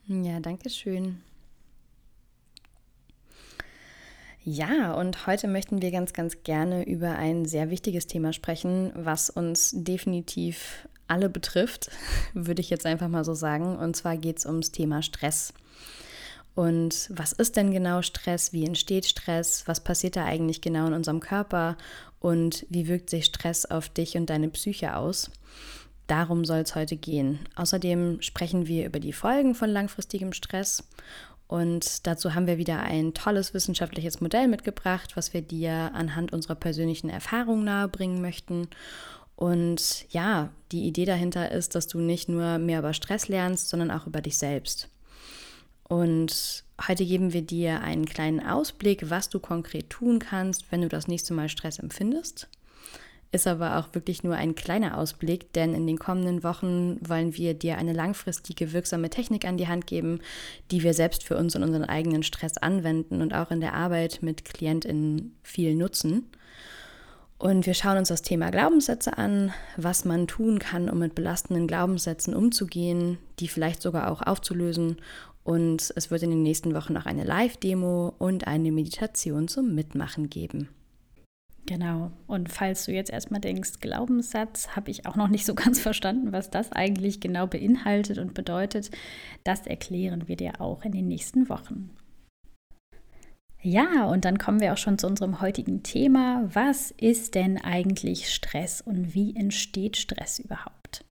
Ja, 0.07 0.39
danke 0.41 0.69
schön. 0.69 1.23
Ja, 4.49 4.93
und 4.93 5.27
heute 5.27 5.49
möchten 5.49 5.83
wir 5.83 5.91
ganz, 5.91 6.13
ganz 6.13 6.45
gerne 6.45 6.87
über 6.87 7.17
ein 7.17 7.47
sehr 7.47 7.69
wichtiges 7.69 8.07
Thema 8.07 8.33
sprechen, 8.33 8.93
was 8.95 9.29
uns 9.29 9.73
definitiv 9.75 10.87
alle 11.09 11.29
betrifft, 11.29 11.91
würde 12.33 12.61
ich 12.61 12.71
jetzt 12.71 12.87
einfach 12.87 13.09
mal 13.09 13.25
so 13.25 13.35
sagen. 13.35 13.77
Und 13.77 13.97
zwar 13.97 14.17
geht 14.17 14.39
es 14.39 14.47
ums 14.47 14.71
Thema 14.71 15.03
Stress. 15.03 15.53
Und 16.55 17.11
was 17.13 17.33
ist 17.33 17.57
denn 17.57 17.73
genau 17.73 18.03
Stress? 18.03 18.53
Wie 18.53 18.65
entsteht 18.65 19.07
Stress? 19.07 19.67
Was 19.67 19.83
passiert 19.83 20.15
da 20.15 20.25
eigentlich 20.25 20.61
genau 20.61 20.87
in 20.87 20.95
unserem 20.95 21.19
Körper? 21.19 21.77
Und 22.21 22.67
wie 22.71 22.87
wirkt 22.87 23.11
sich 23.11 23.25
Stress 23.25 23.65
auf 23.65 23.89
dich 23.89 24.17
und 24.17 24.31
deine 24.31 24.49
Psyche 24.51 24.95
aus? 24.95 25.29
Darum 26.07 26.45
soll 26.45 26.61
es 26.61 26.77
heute 26.77 26.97
gehen. 26.97 27.41
Außerdem 27.57 28.23
sprechen 28.23 28.69
wir 28.69 28.87
über 28.87 29.01
die 29.01 29.13
Folgen 29.13 29.57
von 29.57 29.71
langfristigem 29.71 30.33
Stress. 30.33 30.85
Und 31.49 32.07
dazu 32.07 32.35
haben 32.35 32.47
wir 32.47 32.59
wieder 32.59 32.81
ein 32.81 33.15
tolles 33.15 33.55
wissenschaftliches 33.55 34.21
Modell 34.21 34.49
mitgebracht, 34.49 35.17
was 35.17 35.33
wir 35.33 35.43
dir 35.43 35.93
anhand 35.95 36.33
unserer 36.33 36.57
persönlichen 36.57 37.09
Erfahrung 37.09 37.63
nahebringen 37.63 38.21
möchten. 38.21 38.69
Und 39.37 40.07
ja, 40.11 40.51
die 40.73 40.87
Idee 40.87 41.05
dahinter 41.05 41.53
ist, 41.53 41.75
dass 41.75 41.87
du 41.87 42.01
nicht 42.01 42.29
nur 42.29 42.59
mehr 42.59 42.81
über 42.81 42.95
Stress 42.95 43.29
lernst, 43.29 43.69
sondern 43.69 43.91
auch 43.91 44.07
über 44.07 44.21
dich 44.21 44.39
selbst. 44.39 44.89
Und 45.85 46.65
heute 46.89 47.05
geben 47.07 47.33
wir 47.33 47.43
dir 47.43 47.81
einen 47.81 48.07
kleinen 48.07 48.45
Ausblick, 48.45 49.09
was 49.09 49.29
du 49.29 49.39
konkret 49.39 49.89
tun 49.89 50.19
kannst, 50.19 50.73
wenn 50.73 50.81
du 50.81 50.89
das 50.89 51.07
nächste 51.07 51.33
Mal 51.33 51.49
Stress 51.49 51.79
empfindest. 51.79 52.49
Ist 53.37 53.47
aber 53.47 53.77
auch 53.77 53.95
wirklich 53.95 54.25
nur 54.25 54.35
ein 54.35 54.55
kleiner 54.55 54.97
Ausblick, 54.97 55.53
denn 55.53 55.75
in 55.75 55.87
den 55.87 55.99
kommenden 55.99 56.43
Wochen 56.43 56.97
wollen 57.07 57.37
wir 57.37 57.53
dir 57.53 57.77
eine 57.77 57.93
langfristige 57.93 58.73
wirksame 58.73 59.11
Technik 59.11 59.45
an 59.45 59.59
die 59.59 59.69
Hand 59.69 59.87
geben, 59.87 60.21
die 60.71 60.83
wir 60.83 60.95
selbst 60.95 61.23
für 61.23 61.37
uns 61.37 61.55
und 61.55 61.63
unseren 61.63 61.85
eigenen 61.85 62.23
Stress 62.23 62.57
anwenden 62.57 63.21
und 63.21 63.35
auch 63.35 63.51
in 63.51 63.61
der 63.61 63.75
Arbeit 63.75 64.21
mit 64.23 64.47
KlientInnen 64.47 65.37
viel 65.43 65.75
nutzen. 65.75 66.31
Und 67.37 67.67
wir 67.67 67.75
schauen 67.75 67.99
uns 67.99 68.09
das 68.09 68.23
Thema 68.23 68.49
Glaubenssätze 68.51 69.19
an, 69.19 69.53
was 69.77 70.07
man 70.07 70.27
tun 70.27 70.59
kann, 70.59 70.89
um 70.89 71.01
mit 71.01 71.15
belastenden 71.15 71.67
Glaubenssätzen 71.67 72.35
umzugehen, 72.35 73.19
die 73.39 73.49
vielleicht 73.49 73.83
sogar 73.83 74.11
auch 74.11 74.23
aufzulösen. 74.23 74.97
Und 75.45 75.93
es 75.95 76.11
wird 76.11 76.23
in 76.23 76.31
den 76.31 76.43
nächsten 76.43 76.75
Wochen 76.75 76.95
noch 76.95 77.05
eine 77.05 77.25
Live-Demo 77.25 78.15
und 78.17 78.47
eine 78.47 78.73
Meditation 78.73 79.47
zum 79.47 79.75
Mitmachen 79.75 80.31
geben. 80.31 80.71
Genau. 81.67 82.13
Und 82.29 82.51
falls 82.51 82.85
du 82.85 82.93
jetzt 82.93 83.11
erstmal 83.11 83.41
denkst, 83.41 83.81
Glaubenssatz, 83.81 84.69
habe 84.77 84.91
ich 84.91 85.05
auch 85.07 85.17
noch 85.17 85.29
nicht 85.29 85.45
so 85.45 85.55
ganz 85.57 85.81
verstanden, 85.81 86.33
was 86.33 86.51
das 86.51 86.73
eigentlich 86.73 87.21
genau 87.21 87.47
beinhaltet 87.47 88.19
und 88.19 88.35
bedeutet, 88.35 88.91
das 89.45 89.67
erklären 89.67 90.29
wir 90.29 90.37
dir 90.37 90.61
auch 90.61 90.85
in 90.85 90.93
den 90.93 91.09
nächsten 91.09 91.49
Wochen. 91.49 91.91
Ja, 93.63 94.05
und 94.05 94.25
dann 94.25 94.39
kommen 94.39 94.61
wir 94.61 94.73
auch 94.73 94.79
schon 94.79 94.97
zu 94.97 95.09
unserem 95.09 95.41
heutigen 95.41 95.83
Thema. 95.83 96.49
Was 96.53 96.93
ist 96.93 97.35
denn 97.35 97.59
eigentlich 97.59 98.33
Stress 98.33 98.81
und 98.81 99.13
wie 99.13 99.35
entsteht 99.35 99.97
Stress 99.97 100.39
überhaupt? 100.39 101.05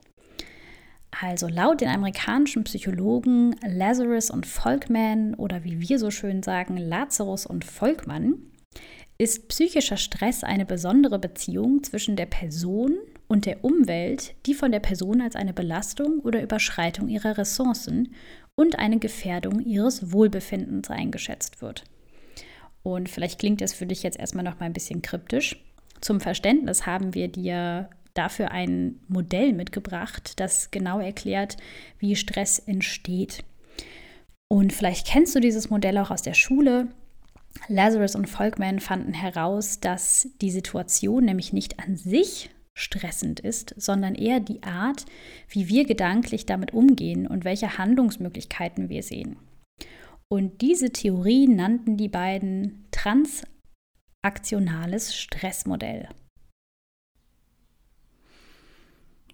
Also 1.22 1.48
laut 1.48 1.82
den 1.82 1.90
amerikanischen 1.90 2.64
Psychologen 2.64 3.56
Lazarus 3.66 4.30
und 4.30 4.46
Volkmann 4.46 5.34
oder 5.36 5.66
wie 5.66 5.82
wir 5.82 6.00
so 6.00 6.12
schön 6.12 6.44
sagen, 6.44 6.78
Lazarus 6.78 7.46
und 7.46 7.66
Volkmann, 7.66 8.36
ist 9.18 9.48
psychischer 9.48 9.98
Stress 9.98 10.44
eine 10.44 10.66
besondere 10.66 11.20
Beziehung 11.20 11.84
zwischen 11.84 12.16
der 12.16 12.26
Person 12.26 12.98
und 13.28 13.46
der 13.46 13.64
Umwelt, 13.64 14.36
die 14.46 14.54
von 14.54 14.72
der 14.72 14.80
Person 14.80 15.22
als 15.22 15.36
eine 15.36 15.54
Belastung 15.54 16.20
oder 16.20 16.42
Überschreitung 16.42 17.08
ihrer 17.08 17.38
Ressourcen 17.38 18.14
und 18.56 18.78
eine 18.78 19.00
Gefährdung 19.00 19.62
ihres 19.62 20.12
Wohlbefindens 20.12 20.90
eingeschätzt 20.90 21.62
wird. 21.62 21.84
Und 22.84 23.10
vielleicht 23.10 23.40
klingt 23.40 23.62
das 23.62 23.74
für 23.74 23.86
dich 23.86 24.04
jetzt 24.04 24.20
erstmal 24.20 24.44
noch 24.44 24.60
mal 24.60 24.68
ein 24.68 24.74
bisschen 24.74 25.02
kryptisch. 25.02 25.64
Zum 26.02 26.20
Verständnis 26.20 26.86
haben 26.86 27.14
wir 27.16 27.30
dir 27.30 27.90
dafür 28.14 28.52
ein 28.52 29.00
Modell 29.08 29.54
mitgebracht, 29.54 30.40
das 30.40 30.72
genau 30.72 31.00
erklärt, 31.00 31.58
wie 32.00 32.16
Stress 32.16 32.60
entsteht. 32.60 33.44
Und 34.48 34.72
vielleicht 34.72 35.08
kennst 35.08 35.36
du 35.36 35.40
dieses 35.40 35.70
Modell 35.70 35.98
auch 35.98 36.12
aus 36.12 36.22
der 36.22 36.34
Schule. 36.34 36.90
Lazarus 37.68 38.16
und 38.16 38.28
Volkmann 38.28 38.80
fanden 38.80 39.14
heraus, 39.14 39.80
dass 39.80 40.30
die 40.42 40.52
Situation 40.52 41.26
nämlich 41.26 41.54
nicht 41.54 41.80
an 41.80 41.96
sich 41.96 42.50
stressend 42.74 43.40
ist, 43.40 43.74
sondern 43.78 44.16
eher 44.16 44.40
die 44.40 44.64
Art, 44.64 45.06
wie 45.48 45.70
wir 45.70 45.86
gedanklich 45.86 46.46
damit 46.46 46.74
umgehen 46.74 47.26
und 47.26 47.46
welche 47.46 47.78
Handlungsmöglichkeiten 47.78 48.90
wir 48.90 49.02
sehen. 49.02 49.38
Und 50.28 50.62
diese 50.62 50.92
Theorie 50.92 51.48
nannten 51.48 51.98
die 51.98 52.10
beiden 52.10 52.86
transaktionales 52.92 55.16
Stressmodell. 55.16 56.10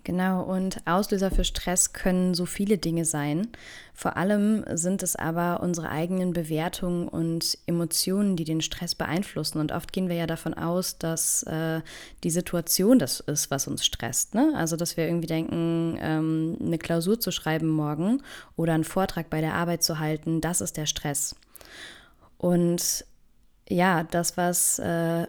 Genau, 0.03 0.41
und 0.41 0.81
Auslöser 0.87 1.29
für 1.29 1.43
Stress 1.43 1.93
können 1.93 2.33
so 2.33 2.47
viele 2.47 2.79
Dinge 2.79 3.05
sein. 3.05 3.49
Vor 3.93 4.17
allem 4.17 4.65
sind 4.73 5.03
es 5.03 5.15
aber 5.15 5.61
unsere 5.61 5.89
eigenen 5.89 6.33
Bewertungen 6.33 7.07
und 7.07 7.59
Emotionen, 7.67 8.35
die 8.35 8.43
den 8.43 8.61
Stress 8.61 8.95
beeinflussen. 8.95 9.59
Und 9.59 9.71
oft 9.71 9.93
gehen 9.93 10.09
wir 10.09 10.15
ja 10.15 10.25
davon 10.25 10.55
aus, 10.55 10.97
dass 10.97 11.43
äh, 11.43 11.81
die 12.23 12.31
Situation 12.31 12.97
das 12.97 13.19
ist, 13.19 13.51
was 13.51 13.67
uns 13.67 13.85
stresst. 13.85 14.33
Ne? 14.33 14.53
Also, 14.55 14.75
dass 14.75 14.97
wir 14.97 15.05
irgendwie 15.05 15.27
denken, 15.27 15.99
ähm, 16.01 16.57
eine 16.59 16.79
Klausur 16.79 17.19
zu 17.19 17.29
schreiben 17.29 17.67
morgen 17.67 18.23
oder 18.55 18.73
einen 18.73 18.83
Vortrag 18.83 19.29
bei 19.29 19.39
der 19.39 19.53
Arbeit 19.53 19.83
zu 19.83 19.99
halten, 19.99 20.41
das 20.41 20.61
ist 20.61 20.77
der 20.77 20.87
Stress. 20.87 21.35
Und 22.39 23.05
ja, 23.71 24.03
das, 24.03 24.35
was 24.35 24.79
äh, 24.79 24.85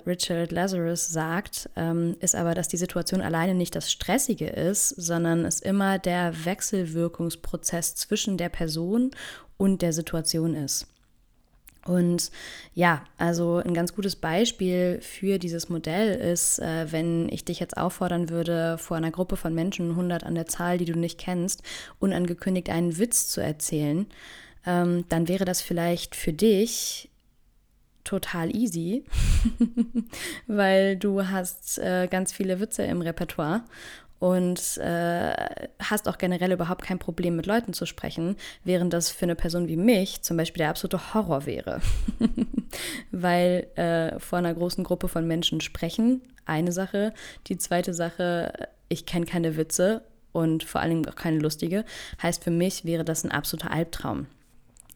Richard 0.06 0.50
Lazarus 0.50 1.08
sagt, 1.08 1.70
ähm, 1.76 2.16
ist 2.20 2.34
aber, 2.34 2.54
dass 2.54 2.68
die 2.68 2.76
Situation 2.76 3.20
alleine 3.20 3.54
nicht 3.54 3.76
das 3.76 3.90
Stressige 3.90 4.48
ist, 4.48 4.88
sondern 4.88 5.44
es 5.44 5.60
immer 5.60 5.98
der 5.98 6.44
Wechselwirkungsprozess 6.44 7.94
zwischen 7.94 8.36
der 8.36 8.48
Person 8.48 9.12
und 9.56 9.80
der 9.80 9.92
Situation 9.92 10.54
ist. 10.56 10.88
Und 11.84 12.30
ja, 12.74 13.04
also 13.16 13.56
ein 13.56 13.74
ganz 13.74 13.94
gutes 13.94 14.16
Beispiel 14.16 15.00
für 15.00 15.38
dieses 15.38 15.68
Modell 15.68 16.14
ist, 16.14 16.58
äh, 16.58 16.90
wenn 16.90 17.28
ich 17.28 17.44
dich 17.44 17.60
jetzt 17.60 17.76
auffordern 17.76 18.28
würde, 18.28 18.76
vor 18.78 18.96
einer 18.96 19.10
Gruppe 19.10 19.36
von 19.36 19.54
Menschen, 19.54 19.90
100 19.90 20.24
an 20.24 20.34
der 20.34 20.46
Zahl, 20.46 20.78
die 20.78 20.84
du 20.84 20.98
nicht 20.98 21.18
kennst, 21.18 21.62
unangekündigt 22.00 22.70
einen 22.70 22.98
Witz 22.98 23.28
zu 23.28 23.40
erzählen, 23.40 24.06
ähm, 24.66 25.04
dann 25.08 25.28
wäre 25.28 25.44
das 25.44 25.60
vielleicht 25.60 26.14
für 26.14 26.32
dich 26.32 27.08
total 28.04 28.54
easy, 28.54 29.04
weil 30.46 30.96
du 30.96 31.26
hast 31.28 31.78
äh, 31.78 32.08
ganz 32.10 32.32
viele 32.32 32.60
Witze 32.60 32.82
im 32.82 33.00
Repertoire 33.00 33.62
und 34.22 34.78
äh, 34.78 35.34
hast 35.80 36.06
auch 36.06 36.16
generell 36.16 36.52
überhaupt 36.52 36.84
kein 36.84 37.00
Problem 37.00 37.34
mit 37.34 37.46
Leuten 37.46 37.72
zu 37.72 37.86
sprechen, 37.86 38.36
während 38.62 38.92
das 38.92 39.10
für 39.10 39.24
eine 39.24 39.34
Person 39.34 39.66
wie 39.66 39.76
mich 39.76 40.22
zum 40.22 40.36
Beispiel 40.36 40.60
der 40.60 40.70
absolute 40.70 41.12
Horror 41.12 41.44
wäre. 41.44 41.80
weil 43.10 43.66
äh, 43.74 44.20
vor 44.20 44.38
einer 44.38 44.54
großen 44.54 44.84
Gruppe 44.84 45.08
von 45.08 45.26
Menschen 45.26 45.60
sprechen, 45.60 46.22
eine 46.44 46.70
Sache. 46.70 47.12
Die 47.48 47.58
zweite 47.58 47.94
Sache, 47.94 48.68
ich 48.88 49.06
kenne 49.06 49.26
keine 49.26 49.56
Witze 49.56 50.02
und 50.30 50.62
vor 50.62 50.80
allem 50.80 51.04
auch 51.08 51.16
keine 51.16 51.38
lustige, 51.38 51.84
heißt 52.22 52.44
für 52.44 52.52
mich 52.52 52.84
wäre 52.84 53.04
das 53.04 53.24
ein 53.24 53.32
absoluter 53.32 53.72
Albtraum. 53.72 54.26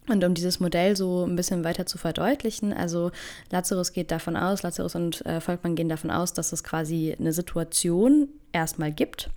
Und 0.09 0.23
um 0.23 0.35
dieses 0.35 0.61
Modell 0.61 0.97
so 0.97 1.25
ein 1.25 1.35
bisschen 1.35 1.65
weiter 1.65 1.87
zu 1.87 1.99
verdeutlichen, 1.99 2.73
also 2.73 3.11
Lazarus 3.51 3.93
geht 3.93 4.11
davon 4.11 4.37
aus, 4.37 4.63
Lazarus 4.63 4.95
und 4.95 5.25
äh, 5.27 5.41
Volkmann 5.41 5.75
gehen 5.75 5.89
davon 5.89 6.11
aus, 6.11 6.33
dass 6.33 6.53
es 6.53 6.63
quasi 6.63 7.17
eine 7.19 7.33
Situation 7.33 8.29
erstmal 8.53 8.93
gibt 8.93 9.31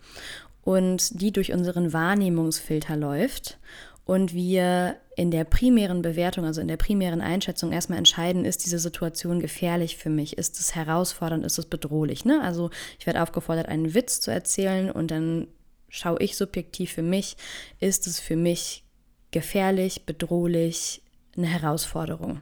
und 0.64 1.22
die 1.22 1.32
durch 1.32 1.52
unseren 1.52 1.92
Wahrnehmungsfilter 1.92 2.96
läuft 2.96 3.58
und 4.06 4.34
wir 4.34 4.98
in 5.16 5.32
der 5.32 5.44
primären 5.44 6.02
Bewertung, 6.02 6.46
also 6.46 6.62
in 6.62 6.68
der 6.68 6.78
primären 6.78 7.22
Einschätzung 7.22 7.72
erstmal 7.72 7.98
entscheiden, 7.98 8.46
ist 8.46 8.66
diese 8.66 8.80
Situation 8.80 9.40
gefährlich 9.40 9.98
für 9.98 10.10
mich, 10.10 10.38
ist 10.38 10.60
es 10.60 10.76
herausfordernd, 10.76 11.46
ist 11.46 11.60
es 11.60 11.66
bedrohlich. 11.66 12.26
Ne? 12.26 12.42
Also 12.42 12.70
ich 12.98 13.06
werde 13.06 13.22
aufgefordert, 13.22 13.68
einen 13.68 13.94
Witz 13.94 14.22
zu 14.22 14.32
erzählen 14.32 14.90
und 14.90 15.12
dann 15.12 15.48
schaue 15.90 16.20
ich 16.22 16.38
subjektiv 16.38 16.94
für 16.94 17.04
mich, 17.04 17.36
ist 17.80 18.08
es 18.08 18.20
für 18.20 18.36
mich 18.36 18.84
gefährlich, 19.32 20.06
bedrohlich, 20.06 21.02
eine 21.36 21.48
Herausforderung. 21.48 22.42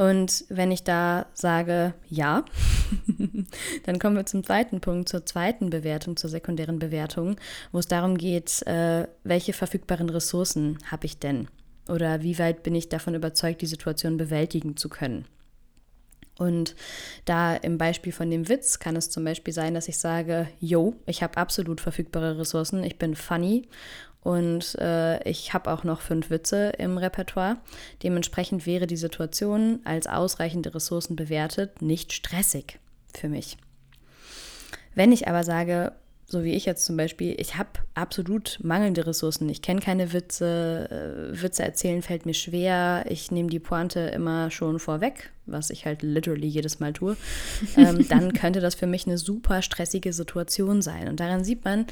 Und 0.00 0.46
wenn 0.48 0.72
ich 0.72 0.82
da 0.82 1.26
sage 1.34 1.92
ja, 2.08 2.46
dann 3.84 3.98
kommen 3.98 4.16
wir 4.16 4.24
zum 4.24 4.42
zweiten 4.42 4.80
Punkt, 4.80 5.10
zur 5.10 5.26
zweiten 5.26 5.68
Bewertung, 5.68 6.16
zur 6.16 6.30
sekundären 6.30 6.78
Bewertung, 6.78 7.36
wo 7.70 7.80
es 7.80 7.86
darum 7.86 8.16
geht, 8.16 8.62
äh, 8.66 9.06
welche 9.24 9.52
verfügbaren 9.52 10.08
Ressourcen 10.08 10.78
habe 10.90 11.04
ich 11.04 11.18
denn? 11.18 11.48
Oder 11.86 12.22
wie 12.22 12.38
weit 12.38 12.62
bin 12.62 12.74
ich 12.74 12.88
davon 12.88 13.14
überzeugt, 13.14 13.60
die 13.60 13.66
Situation 13.66 14.16
bewältigen 14.16 14.74
zu 14.76 14.88
können? 14.88 15.26
Und 16.38 16.74
da 17.26 17.54
im 17.54 17.76
Beispiel 17.76 18.12
von 18.12 18.30
dem 18.30 18.48
Witz 18.48 18.78
kann 18.78 18.96
es 18.96 19.10
zum 19.10 19.24
Beispiel 19.24 19.52
sein, 19.52 19.74
dass 19.74 19.88
ich 19.88 19.98
sage, 19.98 20.48
yo, 20.58 20.94
ich 21.04 21.22
habe 21.22 21.36
absolut 21.36 21.82
verfügbare 21.82 22.38
Ressourcen, 22.38 22.82
ich 22.84 22.96
bin 22.96 23.14
funny 23.14 23.68
und 24.22 24.76
äh, 24.78 25.22
ich 25.28 25.54
habe 25.54 25.72
auch 25.72 25.84
noch 25.84 26.00
fünf 26.00 26.30
Witze 26.30 26.72
im 26.78 26.98
Repertoire. 26.98 27.56
Dementsprechend 28.02 28.66
wäre 28.66 28.86
die 28.86 28.96
Situation 28.96 29.80
als 29.84 30.06
ausreichende 30.06 30.74
Ressourcen 30.74 31.16
bewertet 31.16 31.80
nicht 31.80 32.12
stressig 32.12 32.78
für 33.14 33.28
mich. 33.28 33.56
Wenn 34.94 35.12
ich 35.12 35.28
aber 35.28 35.44
sage, 35.44 35.92
so 36.26 36.44
wie 36.44 36.52
ich 36.52 36.64
jetzt 36.64 36.84
zum 36.84 36.96
Beispiel, 36.96 37.34
ich 37.38 37.56
habe 37.56 37.70
absolut 37.94 38.58
mangelnde 38.62 39.06
Ressourcen. 39.06 39.48
Ich 39.48 39.62
kenne 39.62 39.80
keine 39.80 40.12
Witze, 40.12 41.32
äh, 41.32 41.42
Witze 41.42 41.64
erzählen 41.64 42.02
fällt 42.02 42.24
mir 42.24 42.34
schwer. 42.34 43.04
Ich 43.08 43.32
nehme 43.32 43.48
die 43.48 43.58
Pointe 43.58 44.00
immer 44.00 44.50
schon 44.50 44.78
vorweg, 44.78 45.30
was 45.46 45.70
ich 45.70 45.86
halt 45.86 46.02
literally 46.02 46.46
jedes 46.46 46.78
Mal 46.78 46.92
tue. 46.92 47.16
ähm, 47.76 48.06
dann 48.08 48.32
könnte 48.32 48.60
das 48.60 48.76
für 48.76 48.86
mich 48.86 49.06
eine 49.06 49.18
super 49.18 49.62
stressige 49.62 50.12
Situation 50.12 50.82
sein. 50.82 51.08
Und 51.08 51.18
daran 51.18 51.42
sieht 51.42 51.64
man, 51.64 51.86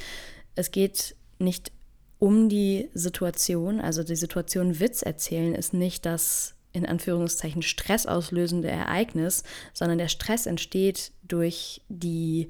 es 0.55 0.71
geht 0.71 1.15
nicht 1.39 1.73
um 2.19 2.49
die 2.49 2.89
Situation, 2.93 3.79
also 3.79 4.03
die 4.03 4.15
Situation 4.15 4.79
Witz 4.79 5.01
erzählen, 5.01 5.55
ist 5.55 5.73
nicht 5.73 6.05
das 6.05 6.55
in 6.71 6.85
Anführungszeichen 6.85 7.61
stressauslösende 7.61 8.69
Ereignis, 8.69 9.43
sondern 9.73 9.97
der 9.97 10.09
Stress 10.09 10.45
entsteht 10.45 11.11
durch 11.23 11.81
die 11.89 12.49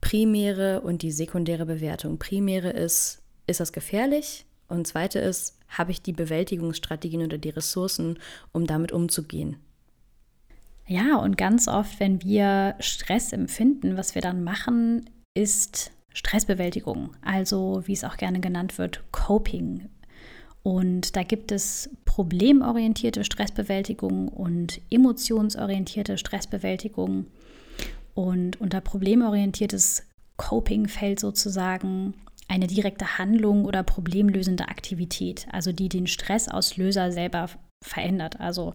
primäre 0.00 0.82
und 0.82 1.02
die 1.02 1.10
sekundäre 1.10 1.66
Bewertung. 1.66 2.18
Primäre 2.18 2.70
ist, 2.70 3.22
ist 3.46 3.60
das 3.60 3.72
gefährlich? 3.72 4.46
Und 4.68 4.86
zweite 4.86 5.18
ist, 5.18 5.58
habe 5.68 5.90
ich 5.90 6.02
die 6.02 6.12
Bewältigungsstrategien 6.12 7.22
oder 7.22 7.38
die 7.38 7.50
Ressourcen, 7.50 8.18
um 8.52 8.66
damit 8.66 8.92
umzugehen? 8.92 9.56
Ja, 10.86 11.16
und 11.16 11.38
ganz 11.38 11.68
oft, 11.68 12.00
wenn 12.00 12.22
wir 12.22 12.74
Stress 12.80 13.32
empfinden, 13.32 13.96
was 13.96 14.14
wir 14.14 14.22
dann 14.22 14.44
machen, 14.44 15.08
ist 15.34 15.92
Stressbewältigung, 16.14 17.10
also 17.22 17.82
wie 17.86 17.92
es 17.92 18.04
auch 18.04 18.16
gerne 18.16 18.40
genannt 18.40 18.78
wird, 18.78 19.02
Coping. 19.12 19.88
Und 20.62 21.16
da 21.16 21.22
gibt 21.22 21.50
es 21.50 21.90
problemorientierte 22.04 23.24
Stressbewältigung 23.24 24.28
und 24.28 24.80
emotionsorientierte 24.90 26.18
Stressbewältigung. 26.18 27.26
Und 28.14 28.60
unter 28.60 28.80
problemorientiertes 28.80 30.06
Coping 30.36 30.88
fällt 30.88 31.18
sozusagen 31.20 32.14
eine 32.48 32.66
direkte 32.66 33.18
Handlung 33.18 33.64
oder 33.64 33.82
problemlösende 33.82 34.68
Aktivität, 34.68 35.46
also 35.50 35.72
die 35.72 35.88
den 35.88 36.06
Stressauslöser 36.06 37.10
selber 37.10 37.48
verändert. 37.82 38.38
Also 38.40 38.74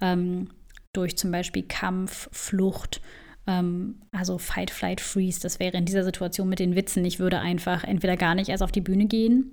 ähm, 0.00 0.48
durch 0.92 1.16
zum 1.16 1.30
Beispiel 1.30 1.62
Kampf, 1.62 2.28
Flucht, 2.32 3.00
ähm, 3.46 4.02
also 4.12 4.38
Fight, 4.38 4.70
Flight, 4.70 5.00
Freeze. 5.00 5.40
Das 5.40 5.58
wäre 5.58 5.76
in 5.76 5.84
dieser 5.84 6.04
Situation 6.04 6.48
mit 6.48 6.58
den 6.58 6.74
Witzen, 6.74 7.04
ich 7.04 7.18
würde 7.18 7.40
einfach 7.40 7.84
entweder 7.84 8.16
gar 8.16 8.34
nicht 8.34 8.48
erst 8.48 8.62
auf 8.62 8.72
die 8.72 8.80
Bühne 8.80 9.06
gehen 9.06 9.52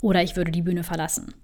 oder 0.00 0.22
ich 0.22 0.36
würde 0.36 0.50
die 0.50 0.62
Bühne 0.62 0.84
verlassen. 0.84 1.34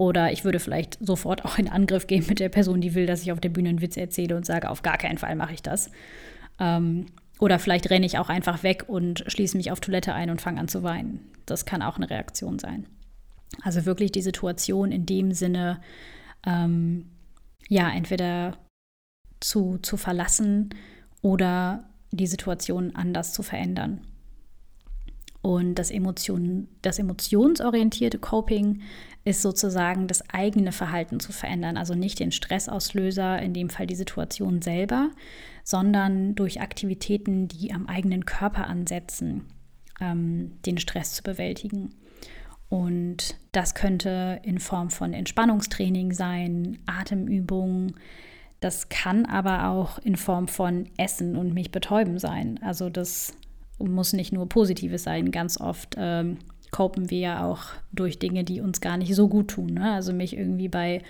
Oder 0.00 0.30
ich 0.30 0.44
würde 0.44 0.60
vielleicht 0.60 0.96
sofort 1.04 1.44
auch 1.44 1.58
in 1.58 1.68
Angriff 1.68 2.06
gehen 2.06 2.24
mit 2.28 2.38
der 2.38 2.48
Person, 2.48 2.80
die 2.80 2.94
will, 2.94 3.06
dass 3.06 3.22
ich 3.22 3.32
auf 3.32 3.40
der 3.40 3.48
Bühne 3.48 3.70
einen 3.70 3.80
Witz 3.80 3.96
erzähle 3.96 4.36
und 4.36 4.46
sage, 4.46 4.70
auf 4.70 4.82
gar 4.82 4.96
keinen 4.96 5.18
Fall 5.18 5.34
mache 5.34 5.54
ich 5.54 5.62
das. 5.62 5.90
Ähm, 6.60 7.06
oder 7.40 7.58
vielleicht 7.58 7.90
renne 7.90 8.06
ich 8.06 8.18
auch 8.18 8.28
einfach 8.28 8.62
weg 8.62 8.84
und 8.86 9.24
schließe 9.26 9.56
mich 9.56 9.72
auf 9.72 9.80
Toilette 9.80 10.14
ein 10.14 10.30
und 10.30 10.40
fange 10.40 10.60
an 10.60 10.68
zu 10.68 10.82
weinen. 10.82 11.20
Das 11.46 11.64
kann 11.66 11.82
auch 11.82 11.96
eine 11.96 12.10
Reaktion 12.10 12.58
sein. 12.58 12.86
Also 13.62 13.86
wirklich 13.86 14.12
die 14.12 14.22
Situation 14.22 14.92
in 14.92 15.06
dem 15.06 15.32
Sinne, 15.32 15.80
ähm, 16.46 17.10
ja, 17.68 17.90
entweder 17.90 18.56
zu, 19.40 19.78
zu 19.78 19.96
verlassen 19.96 20.70
oder 21.22 21.84
die 22.10 22.26
Situation 22.26 22.94
anders 22.94 23.32
zu 23.32 23.42
verändern. 23.42 24.00
Und 25.40 25.76
das, 25.76 25.90
Emotion, 25.90 26.68
das 26.82 26.98
emotionsorientierte 26.98 28.18
Coping 28.18 28.82
ist 29.24 29.40
sozusagen 29.42 30.08
das 30.08 30.28
eigene 30.30 30.72
Verhalten 30.72 31.20
zu 31.20 31.32
verändern. 31.32 31.76
Also 31.76 31.94
nicht 31.94 32.18
den 32.18 32.32
Stressauslöser, 32.32 33.40
in 33.40 33.54
dem 33.54 33.70
Fall 33.70 33.86
die 33.86 33.94
Situation 33.94 34.62
selber, 34.62 35.10
sondern 35.62 36.34
durch 36.34 36.60
Aktivitäten, 36.60 37.46
die 37.46 37.72
am 37.72 37.86
eigenen 37.86 38.26
Körper 38.26 38.66
ansetzen, 38.66 39.44
ähm, 40.00 40.60
den 40.66 40.78
Stress 40.78 41.14
zu 41.14 41.22
bewältigen. 41.22 41.94
Und 42.68 43.36
das 43.52 43.74
könnte 43.74 44.40
in 44.42 44.58
Form 44.58 44.90
von 44.90 45.14
Entspannungstraining 45.14 46.12
sein, 46.12 46.78
Atemübungen, 46.86 47.94
das 48.60 48.88
kann 48.88 49.24
aber 49.26 49.68
auch 49.68 49.98
in 49.98 50.16
Form 50.16 50.48
von 50.48 50.86
Essen 50.96 51.36
und 51.36 51.54
mich 51.54 51.70
betäuben 51.70 52.18
sein. 52.18 52.58
Also 52.62 52.90
das 52.90 53.34
muss 53.78 54.12
nicht 54.12 54.32
nur 54.32 54.48
Positives 54.48 55.04
sein. 55.04 55.30
Ganz 55.30 55.60
oft 55.60 55.94
ähm, 55.96 56.38
copen 56.70 57.10
wir 57.10 57.18
ja 57.18 57.44
auch 57.44 57.66
durch 57.92 58.18
Dinge, 58.18 58.44
die 58.44 58.60
uns 58.60 58.80
gar 58.80 58.96
nicht 58.96 59.14
so 59.14 59.28
gut 59.28 59.48
tun. 59.48 59.74
Ne? 59.74 59.92
Also 59.92 60.12
mich 60.12 60.36
irgendwie 60.36 60.68
bei, 60.68 61.02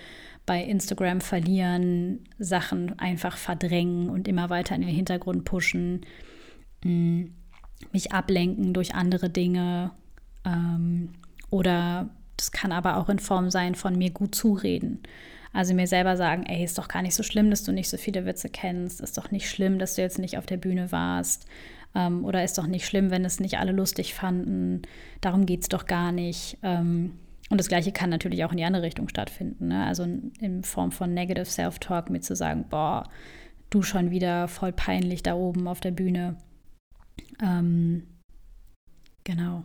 bei 0.45 0.63
Instagram 0.63 1.21
verlieren, 1.21 2.19
Sachen 2.37 2.97
einfach 2.99 3.37
verdrängen 3.37 4.09
und 4.09 4.27
immer 4.27 4.49
weiter 4.49 4.75
in 4.75 4.81
den 4.81 4.95
Hintergrund 4.95 5.45
pushen, 5.45 6.01
mh, 6.83 6.91
mm, 6.91 7.33
mich 7.93 8.11
ablenken 8.11 8.73
durch 8.73 8.93
andere 8.93 9.29
Dinge. 9.29 9.91
Ähm, 10.45 11.13
oder 11.49 12.09
das 12.37 12.51
kann 12.51 12.71
aber 12.71 12.97
auch 12.97 13.09
in 13.09 13.19
Form 13.19 13.49
sein 13.49 13.73
von 13.73 13.97
mir 13.97 14.11
gut 14.11 14.35
zureden. 14.35 15.01
Also 15.53 15.73
mir 15.73 15.87
selber 15.87 16.15
sagen, 16.15 16.45
ey, 16.45 16.63
ist 16.63 16.77
doch 16.77 16.87
gar 16.87 17.01
nicht 17.01 17.15
so 17.15 17.23
schlimm, 17.23 17.49
dass 17.49 17.63
du 17.63 17.71
nicht 17.71 17.89
so 17.89 17.97
viele 17.97 18.25
Witze 18.25 18.49
kennst, 18.49 19.01
ist 19.01 19.17
doch 19.17 19.31
nicht 19.31 19.49
schlimm, 19.49 19.79
dass 19.79 19.95
du 19.95 20.01
jetzt 20.01 20.19
nicht 20.19 20.37
auf 20.37 20.45
der 20.45 20.57
Bühne 20.57 20.91
warst 20.91 21.47
ähm, 21.95 22.23
oder 22.23 22.43
ist 22.43 22.57
doch 22.57 22.67
nicht 22.67 22.85
schlimm, 22.85 23.11
wenn 23.11 23.25
es 23.25 23.39
nicht 23.39 23.57
alle 23.57 23.71
lustig 23.71 24.13
fanden, 24.13 24.83
darum 25.21 25.45
geht 25.45 25.61
es 25.63 25.69
doch 25.69 25.85
gar 25.85 26.11
nicht. 26.11 26.57
Ähm, 26.61 27.13
und 27.49 27.59
das 27.59 27.67
Gleiche 27.67 27.91
kann 27.91 28.11
natürlich 28.11 28.45
auch 28.45 28.51
in 28.51 28.57
die 28.57 28.63
andere 28.63 28.83
Richtung 28.83 29.09
stattfinden. 29.09 29.69
Ne? 29.69 29.85
Also 29.85 30.03
in 30.03 30.63
Form 30.63 30.91
von 30.91 31.13
Negative 31.13 31.45
Self-Talk, 31.45 32.11
mit 32.11 32.23
zu 32.23 32.35
sagen, 32.35 32.65
boah, 32.69 33.09
du 33.71 33.81
schon 33.81 34.11
wieder 34.11 34.47
voll 34.47 34.71
peinlich 34.71 35.23
da 35.23 35.33
oben 35.33 35.67
auf 35.67 35.79
der 35.79 35.91
Bühne. 35.91 36.37
Ähm, 37.41 38.03
genau. 39.23 39.63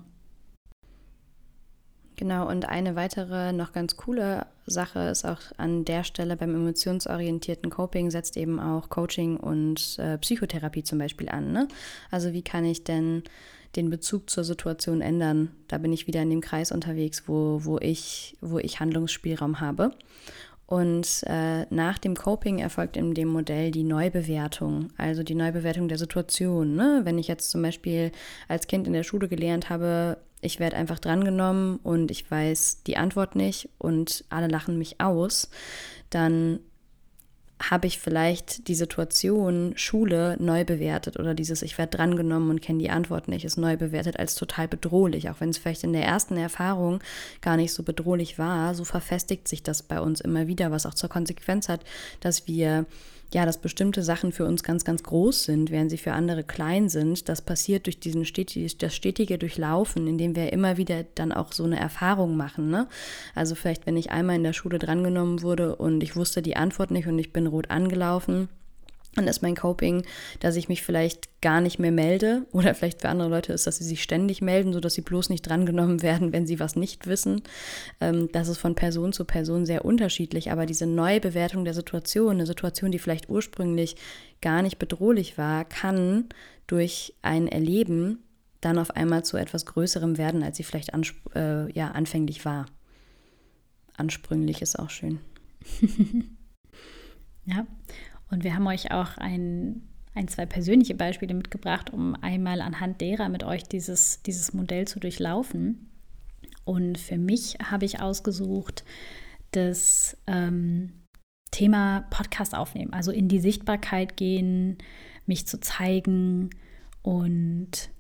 Genau, 2.25 2.49
und 2.49 2.67
eine 2.67 2.97
weitere 2.97 3.53
noch 3.53 3.73
ganz 3.73 3.99
coole 3.99 4.47
Sache 4.65 5.11
ist 5.11 5.27
auch 5.27 5.41
an 5.59 5.85
der 5.85 6.05
Stelle 6.05 6.39
beim 6.39 6.55
emotionsorientierten 6.55 7.69
Coping 7.69 8.11
setzt 8.11 8.39
eben 8.39 8.59
auch 8.59 8.89
Coaching 8.89 9.37
und 9.37 9.99
äh, 9.99 10.17
Psychotherapie 10.17 10.83
zum 10.85 10.99
Beispiel 10.99 11.29
an. 11.29 11.53
Ne? 11.53 11.69
Also 12.11 12.33
wie 12.33 12.41
kann 12.41 12.65
ich 12.65 12.83
denn 12.83 13.25
den 13.77 13.91
Bezug 13.91 14.31
zur 14.31 14.43
Situation 14.43 15.03
ändern? 15.03 15.51
Da 15.69 15.77
bin 15.77 15.93
ich 15.93 16.07
wieder 16.07 16.23
in 16.23 16.31
dem 16.31 16.41
Kreis 16.41 16.73
unterwegs, 16.73 17.25
wo, 17.27 17.61
wo, 17.63 17.77
ich, 17.79 18.39
wo 18.41 18.59
ich 18.59 18.81
Handlungsspielraum 18.81 19.61
habe. 19.61 19.91
Und 20.75 21.23
äh, 21.29 21.67
nach 21.73 21.99
dem 21.99 22.17
Coping 22.17 22.59
erfolgt 22.59 22.97
in 22.97 23.15
dem 23.15 23.29
Modell 23.29 23.71
die 23.71 23.85
Neubewertung, 23.85 24.89
also 24.97 25.23
die 25.23 25.37
Neubewertung 25.37 25.87
der 25.87 25.99
Situation. 25.99 26.75
Ne? 26.75 27.03
Wenn 27.05 27.17
ich 27.17 27.29
jetzt 27.29 27.51
zum 27.51 27.63
Beispiel 27.63 28.11
als 28.49 28.67
Kind 28.67 28.89
in 28.89 28.93
der 28.93 29.05
Schule 29.05 29.29
gelernt 29.29 29.71
habe, 29.71 30.19
ich 30.41 30.59
werde 30.59 30.75
einfach 30.75 30.99
drangenommen 30.99 31.77
und 31.85 32.11
ich 32.11 32.29
weiß 32.29 32.83
die 32.89 32.97
Antwort 32.97 33.37
nicht 33.37 33.69
und 33.79 34.25
alle 34.31 34.49
lachen 34.49 34.77
mich 34.77 35.01
aus, 35.01 35.49
dann 36.11 36.59
habe 37.63 37.87
ich 37.87 37.99
vielleicht 37.99 38.69
die 38.69 38.75
Situation 38.75 39.75
Schule 39.77 40.37
neu 40.41 40.65
bewertet 40.65 41.19
oder 41.19 41.35
dieses 41.35 41.63
ich 41.63 41.79
werde 41.79 41.97
drangenommen 41.97 42.51
und 42.51 42.61
kenne 42.61 42.81
die 42.81 42.91
Antwort 42.91 43.29
nicht, 43.29 43.45
ist 43.45 43.57
neu 43.57 43.77
bewertet 43.77 44.19
als 44.19 44.35
total 44.35 44.69
bedrohlich, 44.69 45.31
auch 45.31 45.41
wenn 45.41 45.51
es 45.51 45.59
vielleicht 45.59 45.85
in 45.85 45.93
der 45.93 46.05
ersten 46.05 46.37
Erfahrung 46.37 47.01
gar 47.41 47.57
nicht 47.57 47.73
so 47.73 47.83
bedrohlich 47.83 48.39
war, 48.39 48.75
so 48.75 48.85
verfestigt 48.85 49.47
sich 49.47 49.63
das 49.63 49.83
bei 49.83 50.01
uns 50.01 50.21
immer 50.21 50.47
wieder, 50.47 50.73
was 50.73 50.85
auch 50.85 50.95
zur 50.95 51.09
Konsequenz 51.09 51.69
hat, 51.69 51.85
dass 52.21 52.49
wir 52.49 52.87
ja, 53.35 53.45
dass 53.45 53.59
bestimmte 53.59 54.05
Sachen 54.05 54.31
für 54.31 54.47
uns 54.47 54.63
ganz, 54.63 54.85
ganz 54.85 55.03
groß 55.03 55.45
sind, 55.45 55.71
während 55.73 55.91
sie 55.91 55.99
für 55.99 56.13
andere 56.13 56.45
klein 56.45 56.89
sind. 56.89 57.29
Das 57.29 57.43
passiert 57.43 57.87
durch 57.87 57.99
diesen 57.99 58.25
stetig, 58.25 58.79
das 58.79 58.95
stetige 58.95 59.39
Durchlaufen, 59.39 60.07
indem 60.07 60.37
wir 60.37 60.53
immer 60.53 60.77
wieder 60.77 61.05
dann 61.17 61.33
auch 61.33 61.53
so 61.53 61.65
eine 61.65 61.79
Erfahrung 61.79 62.37
machen. 62.37 62.71
Ne? 62.71 62.87
Also 63.35 63.57
vielleicht, 63.57 63.87
wenn 63.87 63.97
ich 63.97 64.13
einmal 64.13 64.37
in 64.37 64.45
der 64.45 64.53
Schule 64.53 64.79
drangenommen 64.79 65.43
wurde 65.43 65.75
und 65.75 66.03
ich 66.03 66.15
wusste 66.15 66.43
die 66.43 66.57
Antwort 66.57 66.93
nicht 66.93 67.09
und 67.09 67.19
ich 67.19 67.33
bin 67.33 67.49
rot 67.49 67.71
angelaufen, 67.71 68.49
dann 69.15 69.29
ist 69.29 69.43
mein 69.43 69.55
Coping, 69.55 70.05
dass 70.41 70.57
ich 70.57 70.69
mich 70.69 70.83
vielleicht 70.83 71.41
gar 71.41 71.61
nicht 71.61 71.79
mehr 71.79 71.93
melde 71.93 72.47
oder 72.53 72.75
vielleicht 72.75 73.01
für 73.01 73.09
andere 73.09 73.29
Leute 73.29 73.53
ist, 73.53 73.67
dass 73.67 73.79
sie 73.79 73.85
sich 73.85 74.03
ständig 74.03 74.43
melden, 74.43 74.73
sodass 74.73 74.95
sie 74.95 75.03
bloß 75.03 75.31
nicht 75.31 75.43
drangenommen 75.43 76.03
werden, 76.03 76.33
wenn 76.33 76.47
sie 76.47 76.61
was 76.61 76.77
nicht 76.77 77.07
wissen. 77.07 77.43
Ähm, 78.01 78.29
das 78.33 78.49
ist 78.49 78.59
von 78.59 78.75
Person 78.75 79.13
zu 79.13 79.25
Person 79.25 79.67
sehr 79.67 79.85
unterschiedlich, 79.85 80.51
aber 80.51 80.67
diese 80.67 80.87
Neubewertung 80.87 81.65
der 81.65 81.75
Situation, 81.75 82.33
eine 82.33 82.47
Situation, 82.47 82.91
die 82.91 82.99
vielleicht 82.99 83.29
ursprünglich 83.29 83.97
gar 84.41 84.63
nicht 84.63 84.79
bedrohlich 84.79 85.39
war, 85.39 85.65
kann 85.65 86.29
durch 86.67 87.15
ein 87.23 87.49
Erleben 87.49 88.19
dann 88.61 88.79
auf 88.79 88.91
einmal 88.93 89.25
zu 89.25 89.37
etwas 89.37 89.67
Größerem 89.67 90.17
werden, 90.17 90.43
als 90.43 90.57
sie 90.57 90.65
vielleicht 90.65 90.91
äh, 91.35 91.71
ja, 91.73 91.91
anfänglich 91.91 92.45
war. 92.45 92.67
Ansprünglich 93.97 94.63
ist 94.63 94.79
auch 94.79 94.91
schön. 94.91 95.21
ja, 97.45 97.67
und 98.31 98.45
wir 98.45 98.55
haben 98.55 98.67
euch 98.67 98.91
auch 98.91 99.17
ein, 99.17 99.83
ein, 100.15 100.29
zwei 100.29 100.47
persönliche 100.47 100.95
Beispiele 100.95 101.35
mitgebracht, 101.35 101.93
um 101.93 102.15
einmal 102.17 102.61
anhand 102.61 103.01
derer 103.01 103.29
mit 103.29 103.45
euch 103.45 103.65
dieses, 103.65 104.23
dieses 104.23 104.53
Modell 104.53 104.87
zu 104.87 105.01
durchlaufen. 105.01 105.91
Und 106.65 106.99
für 106.99 107.19
mich 107.19 107.59
habe 107.63 107.85
ich 107.85 108.01
ausgesucht 108.01 108.85
das 109.51 110.17
ähm, 110.27 110.93
Thema 111.51 112.07
Podcast 112.11 112.55
aufnehmen, 112.55 112.93
also 112.93 113.13
in 113.13 113.29
die 113.29 113.39
Sichtbarkeit 113.39 114.17
gehen, 114.17 114.79
mich 115.27 115.47
zu 115.47 115.61
zeigen 115.61 116.51
und 117.03 117.91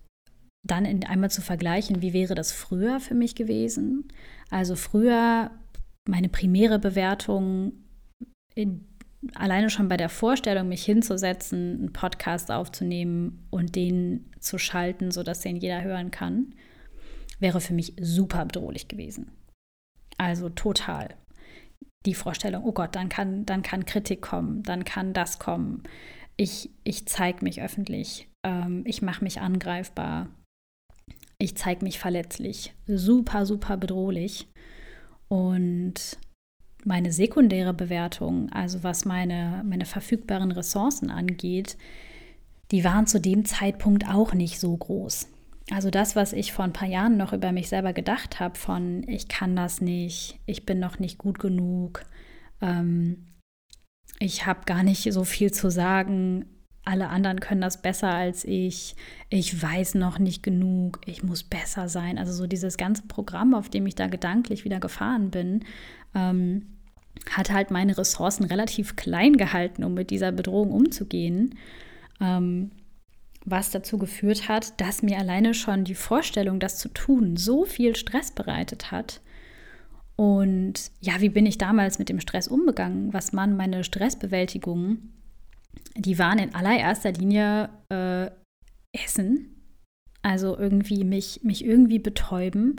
dann 0.67 0.85
in, 0.87 1.05
einmal 1.05 1.31
zu 1.31 1.43
vergleichen, 1.43 2.03
wie 2.03 2.13
wäre 2.13 2.35
das 2.35 2.53
früher 2.53 2.99
für 3.01 3.15
mich 3.15 3.35
gewesen. 3.35 4.09
Also 4.51 4.77
früher 4.77 5.51
meine 6.09 6.29
primäre 6.29 6.79
Bewertung 6.79 7.73
in 8.55 8.87
alleine 9.35 9.71
schon 9.71 9.89
bei 9.89 9.97
der 9.97 10.09
Vorstellung, 10.09 10.69
mich 10.69 10.85
hinzusetzen, 10.85 11.79
einen 11.79 11.93
Podcast 11.93 12.51
aufzunehmen 12.51 13.47
und 13.51 13.77
den 13.77 14.31
zu 14.41 14.59
schalten, 14.59 15.11
sodass 15.11 15.41
den 15.41 15.57
jeder 15.57 15.83
hören 15.83 16.11
kann, 16.11 16.55
wäre 17.41 17.61
für 17.61 17.75
mich 17.75 17.95
super 18.01 18.45
bedrohlich 18.45 18.89
gewesen. 18.89 19.31
Also 20.19 20.49
total. 20.49 21.15
Die 22.07 22.15
Vorstellung, 22.15 22.65
oh 22.65 22.73
Gott, 22.73 22.95
dann 22.95 23.09
kann, 23.09 23.47
dann 23.47 23.63
kann 23.63 23.87
Kritik 23.87 24.21
kommen, 24.23 24.63
dann 24.63 24.85
kann 24.85 25.13
das 25.13 25.39
kommen. 25.39 25.83
Ich, 26.37 26.71
ich 26.85 27.07
zeige 27.07 27.45
mich 27.45 27.63
öffentlich, 27.63 28.29
ähm, 28.45 28.83
ich 28.87 29.03
mache 29.03 29.25
mich 29.25 29.41
angreifbar. 29.41 30.29
ich 31.39 31.57
zeige 31.57 31.85
mich 31.85 31.99
verletzlich, 31.99 32.75
super, 32.87 33.45
super 33.47 33.77
bedrohlich. 33.77 34.49
Und 35.29 36.19
meine 36.85 37.13
sekundäre 37.13 37.75
Bewertung, 37.75 38.51
also 38.53 38.83
was 38.83 39.05
meine, 39.05 39.63
meine 39.67 39.87
verfügbaren 39.87 40.53
Ressourcen 40.53 41.11
angeht, 41.11 41.77
die 42.71 42.85
waren 42.85 43.07
zu 43.07 43.21
dem 43.21 43.45
Zeitpunkt 43.45 44.09
auch 44.09 44.35
nicht 44.35 44.59
so 44.61 44.77
groß. 44.77 45.29
Also 45.71 45.91
das, 45.91 46.15
was 46.15 46.33
ich 46.33 46.53
vor 46.53 46.65
ein 46.65 46.73
paar 46.73 46.89
Jahren 46.89 47.17
noch 47.17 47.33
über 47.33 47.53
mich 47.53 47.69
selber 47.69 47.93
gedacht 47.93 48.39
habe, 48.39 48.59
von 48.59 49.03
ich 49.09 49.29
kann 49.29 49.57
das 49.57 49.81
nicht, 49.81 50.39
ich 50.45 50.67
bin 50.67 50.79
noch 50.79 50.99
nicht 50.99 51.17
gut 51.17 51.39
genug, 51.39 52.05
ähm, 52.61 53.27
ich 54.19 54.47
habe 54.47 54.61
gar 54.67 54.83
nicht 54.83 55.11
so 55.13 55.25
viel 55.25 55.53
zu 55.53 55.71
sagen, 55.71 56.45
alle 56.85 57.09
anderen 57.09 57.41
können 57.41 57.63
das 57.63 57.81
besser 57.81 58.11
als 58.13 58.45
ich, 58.45 58.95
ich 59.31 59.61
weiß 59.63 59.95
noch 59.95 60.19
nicht 60.19 60.43
genug, 60.43 61.01
ich 61.07 61.23
muss 61.23 61.43
besser 61.43 61.89
sein. 61.89 62.19
Also 62.19 62.33
so 62.33 62.47
dieses 62.47 62.77
ganze 62.77 63.03
Programm, 63.07 63.55
auf 63.55 63.71
dem 63.71 63.87
ich 63.87 63.95
da 63.95 64.07
gedanklich 64.07 64.65
wieder 64.65 64.81
gefahren 64.81 65.31
bin, 65.31 65.65
ähm, 66.15 66.74
hat 67.31 67.51
halt 67.51 67.71
meine 67.71 67.97
Ressourcen 67.97 68.45
relativ 68.45 68.97
klein 68.97 69.37
gehalten, 69.37 69.85
um 69.85 69.95
mit 69.95 70.11
dieser 70.11 70.33
Bedrohung 70.33 70.71
umzugehen. 70.71 71.57
Ähm, 72.21 72.71
was 73.45 73.71
dazu 73.71 73.99
geführt 73.99 74.49
hat, 74.49 74.81
dass 74.81 75.03
mir 75.03 75.19
alleine 75.19 75.53
schon 75.53 75.85
die 75.85 75.95
Vorstellung, 75.95 76.61
das 76.61 76.79
zu 76.79 76.89
tun, 76.89 77.37
so 77.37 77.65
viel 77.65 77.95
Stress 77.95 78.31
bereitet 78.31 78.91
hat. 78.91 79.21
Und 80.17 80.91
ja, 81.01 81.21
wie 81.21 81.29
bin 81.29 81.45
ich 81.45 81.59
damals 81.59 81.99
mit 81.99 82.09
dem 82.09 82.21
Stress 82.21 82.49
umgegangen? 82.49 83.13
Was 83.13 83.35
waren 83.35 83.57
meine 83.57 83.85
Stressbewältigungen? 83.85 85.13
Die 85.97 86.19
waren 86.19 86.39
in 86.39 86.55
allererster 86.55 87.13
Linie 87.13 87.69
äh, 87.91 88.31
Essen. 88.93 89.51
Also 90.23 90.57
irgendwie 90.57 91.05
mich, 91.05 91.41
mich 91.43 91.65
irgendwie 91.65 91.99
betäuben, 91.99 92.77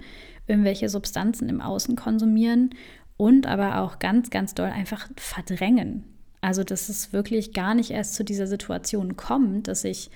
irgendwelche 0.47 0.89
Substanzen 0.89 1.47
im 1.47 1.61
Außen 1.61 1.95
konsumieren 1.95 2.71
und 3.17 3.47
aber 3.47 3.81
auch 3.81 3.99
ganz, 3.99 4.29
ganz 4.29 4.55
doll 4.55 4.69
einfach 4.69 5.09
verdrängen. 5.15 6.03
Also, 6.41 6.63
dass 6.63 6.89
es 6.89 7.13
wirklich 7.13 7.53
gar 7.53 7.73
nicht 7.73 7.91
erst 7.91 8.15
zu 8.15 8.23
dieser 8.23 8.47
Situation 8.47 9.15
kommt, 9.15 9.67
dass 9.67 9.83
ich 9.83 10.11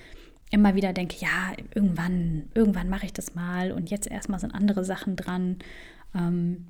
immer 0.51 0.75
wieder 0.75 0.93
denke, 0.93 1.15
ja, 1.19 1.53
irgendwann, 1.73 2.49
irgendwann 2.53 2.89
mache 2.89 3.05
ich 3.05 3.13
das 3.13 3.35
mal 3.35 3.71
und 3.71 3.89
jetzt 3.89 4.09
erstmal 4.09 4.39
sind 4.39 4.53
andere 4.53 4.83
Sachen 4.83 5.15
dran, 5.15 5.57
ähm, 6.15 6.67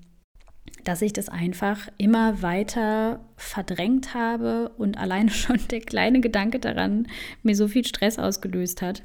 dass 0.84 1.02
ich 1.02 1.13
das 1.13 1.30
einfach 1.30 1.89
immer 1.98 2.42
weiter 2.42 3.20
verdrängt 3.36 4.13
habe 4.13 4.70
und 4.78 4.98
alleine 4.98 5.30
schon 5.32 5.60
der 5.70 5.82
kleine 5.82 6.22
Gedanke 6.22 6.60
daran 6.60 7.08
mir 7.44 7.56
so 7.56 7.68
viel 7.68 7.86
Stress 7.86 8.20
ausgelöst 8.20 8.82
hat, 8.82 9.04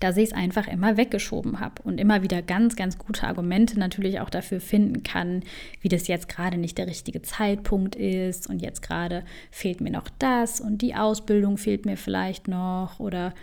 dass 0.00 0.16
ich 0.16 0.30
es 0.30 0.32
einfach 0.32 0.68
immer 0.68 0.96
weggeschoben 0.96 1.60
habe 1.60 1.82
und 1.82 1.98
immer 1.98 2.22
wieder 2.22 2.42
ganz, 2.42 2.76
ganz 2.76 2.98
gute 2.98 3.26
Argumente 3.26 3.78
natürlich 3.78 4.20
auch 4.20 4.30
dafür 4.30 4.60
finden 4.60 5.02
kann, 5.02 5.42
wie 5.80 5.88
das 5.88 6.08
jetzt 6.08 6.28
gerade 6.28 6.58
nicht 6.58 6.78
der 6.78 6.86
richtige 6.86 7.22
Zeitpunkt 7.22 7.96
ist 7.96 8.48
und 8.48 8.60
jetzt 8.60 8.82
gerade 8.82 9.24
fehlt 9.50 9.80
mir 9.80 9.90
noch 9.90 10.08
das 10.18 10.60
und 10.60 10.82
die 10.82 10.94
Ausbildung 10.94 11.56
fehlt 11.56 11.86
mir 11.86 11.96
vielleicht 11.96 12.48
noch 12.48 12.98
oder 13.00 13.34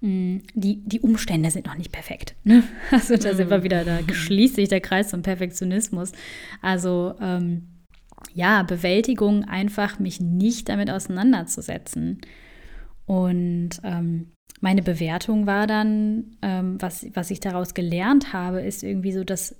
hm, 0.00 0.42
die, 0.54 0.82
die 0.84 1.00
Umstände 1.00 1.50
sind 1.50 1.66
noch 1.66 1.78
nicht 1.78 1.92
perfekt. 1.92 2.34
Ne? 2.44 2.62
Also 2.90 3.16
da 3.16 3.34
sind 3.34 3.50
wir 3.50 3.62
wieder, 3.62 3.84
da 3.84 4.00
schließt 4.12 4.56
sich 4.56 4.68
der 4.68 4.80
Kreis 4.80 5.08
zum 5.08 5.22
Perfektionismus. 5.22 6.12
Also 6.60 7.14
ähm, 7.20 7.68
ja, 8.34 8.62
Bewältigung, 8.62 9.44
einfach 9.44 9.98
mich 9.98 10.20
nicht 10.20 10.68
damit 10.68 10.90
auseinanderzusetzen. 10.90 12.20
Und 13.06 13.70
ähm, 13.82 14.33
meine 14.64 14.82
Bewertung 14.82 15.46
war 15.46 15.66
dann, 15.66 16.38
ähm, 16.40 16.80
was, 16.80 17.06
was 17.12 17.30
ich 17.30 17.38
daraus 17.38 17.74
gelernt 17.74 18.32
habe, 18.32 18.62
ist 18.62 18.82
irgendwie 18.82 19.12
so, 19.12 19.22
dass, 19.22 19.54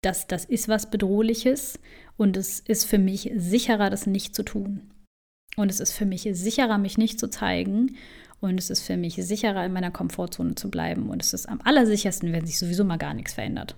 dass 0.00 0.26
das 0.26 0.46
ist 0.46 0.68
was 0.68 0.90
Bedrohliches 0.90 1.78
und 2.16 2.38
es 2.38 2.60
ist 2.60 2.86
für 2.86 2.96
mich 2.96 3.30
sicherer, 3.36 3.90
das 3.90 4.06
nicht 4.06 4.34
zu 4.34 4.42
tun. 4.42 4.90
Und 5.58 5.70
es 5.70 5.80
ist 5.80 5.92
für 5.92 6.06
mich 6.06 6.26
sicherer, 6.32 6.78
mich 6.78 6.96
nicht 6.96 7.20
zu 7.20 7.28
zeigen 7.28 7.96
und 8.40 8.58
es 8.58 8.70
ist 8.70 8.80
für 8.80 8.96
mich 8.96 9.16
sicherer, 9.16 9.66
in 9.66 9.74
meiner 9.74 9.90
Komfortzone 9.90 10.54
zu 10.54 10.70
bleiben. 10.70 11.10
Und 11.10 11.22
es 11.22 11.34
ist 11.34 11.46
am 11.46 11.60
allersichersten, 11.62 12.32
wenn 12.32 12.46
sich 12.46 12.58
sowieso 12.58 12.84
mal 12.84 12.96
gar 12.96 13.12
nichts 13.12 13.34
verändert. 13.34 13.76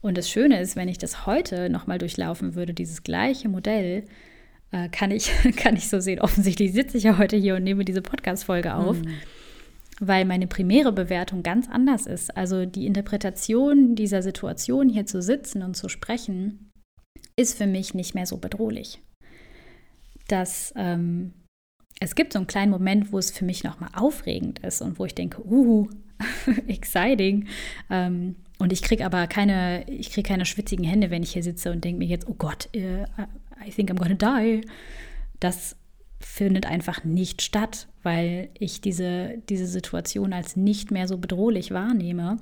Und 0.00 0.16
das 0.16 0.30
Schöne 0.30 0.60
ist, 0.60 0.76
wenn 0.76 0.88
ich 0.88 0.98
das 0.98 1.26
heute 1.26 1.68
nochmal 1.68 1.98
durchlaufen 1.98 2.54
würde, 2.54 2.74
dieses 2.74 3.02
gleiche 3.02 3.48
Modell, 3.48 4.04
äh, 4.72 4.88
kann, 4.88 5.10
ich, 5.10 5.30
kann 5.56 5.76
ich 5.76 5.88
so 5.88 6.00
sehen. 6.00 6.20
Offensichtlich 6.20 6.72
sitze 6.72 6.96
ich 6.96 7.04
ja 7.04 7.18
heute 7.18 7.36
hier 7.36 7.56
und 7.56 7.64
nehme 7.64 7.84
diese 7.84 8.02
Podcast-Folge 8.02 8.74
auf. 8.74 9.00
Mhm 9.00 9.14
weil 10.04 10.24
meine 10.24 10.48
primäre 10.48 10.90
Bewertung 10.90 11.44
ganz 11.44 11.68
anders 11.68 12.06
ist. 12.06 12.36
Also 12.36 12.66
die 12.66 12.86
Interpretation 12.86 13.94
dieser 13.94 14.20
Situation, 14.20 14.88
hier 14.88 15.06
zu 15.06 15.22
sitzen 15.22 15.62
und 15.62 15.76
zu 15.76 15.88
sprechen, 15.88 16.72
ist 17.36 17.56
für 17.56 17.68
mich 17.68 17.94
nicht 17.94 18.12
mehr 18.12 18.26
so 18.26 18.38
bedrohlich. 18.38 19.00
Das 20.26 20.72
ähm, 20.76 21.34
es 22.02 22.16
gibt 22.16 22.32
so 22.32 22.40
einen 22.40 22.48
kleinen 22.48 22.72
Moment, 22.72 23.12
wo 23.12 23.18
es 23.18 23.30
für 23.30 23.44
mich 23.44 23.62
nochmal 23.62 23.90
aufregend 23.94 24.58
ist 24.58 24.82
und 24.82 24.98
wo 24.98 25.04
ich 25.04 25.14
denke, 25.14 25.40
uh, 25.46 25.88
exciting. 26.66 27.46
Ähm, 27.90 28.34
und 28.58 28.72
ich 28.72 28.82
kriege 28.82 29.06
aber 29.06 29.28
keine, 29.28 29.88
ich 29.88 30.10
kriege 30.10 30.28
keine 30.28 30.44
schwitzigen 30.44 30.84
Hände, 30.84 31.10
wenn 31.10 31.22
ich 31.22 31.32
hier 31.32 31.44
sitze 31.44 31.70
und 31.70 31.84
denke 31.84 31.98
mir 31.98 32.08
jetzt, 32.08 32.26
oh 32.28 32.34
Gott, 32.34 32.68
uh, 32.76 33.04
I 33.66 33.70
think 33.70 33.90
I'm 33.90 33.96
gonna 33.96 34.14
die. 34.14 34.66
Das 35.40 35.76
findet 36.20 36.66
einfach 36.66 37.04
nicht 37.04 37.42
statt, 37.42 37.88
weil 38.02 38.50
ich 38.58 38.80
diese, 38.80 39.38
diese 39.48 39.66
Situation 39.66 40.32
als 40.32 40.56
nicht 40.56 40.90
mehr 40.90 41.08
so 41.08 41.18
bedrohlich 41.18 41.72
wahrnehme 41.72 42.38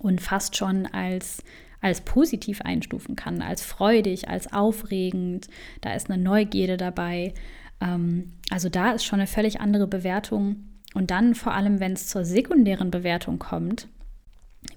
und 0.00 0.20
fast 0.20 0.56
schon 0.56 0.86
als, 0.86 1.42
als 1.80 2.00
positiv 2.02 2.60
einstufen 2.62 3.16
kann, 3.16 3.40
als 3.40 3.62
freudig, 3.62 4.28
als 4.28 4.52
aufregend. 4.52 5.48
Da 5.80 5.94
ist 5.94 6.10
eine 6.10 6.22
Neugierde 6.22 6.76
dabei. 6.76 7.34
Ähm, 7.80 8.32
also 8.50 8.68
da 8.68 8.92
ist 8.92 9.04
schon 9.04 9.20
eine 9.20 9.26
völlig 9.26 9.60
andere 9.60 9.86
Bewertung. 9.86 10.64
Und 10.94 11.10
dann 11.10 11.34
vor 11.34 11.54
allem, 11.54 11.80
wenn 11.80 11.92
es 11.92 12.08
zur 12.08 12.24
sekundären 12.24 12.90
Bewertung 12.90 13.38
kommt, 13.38 13.88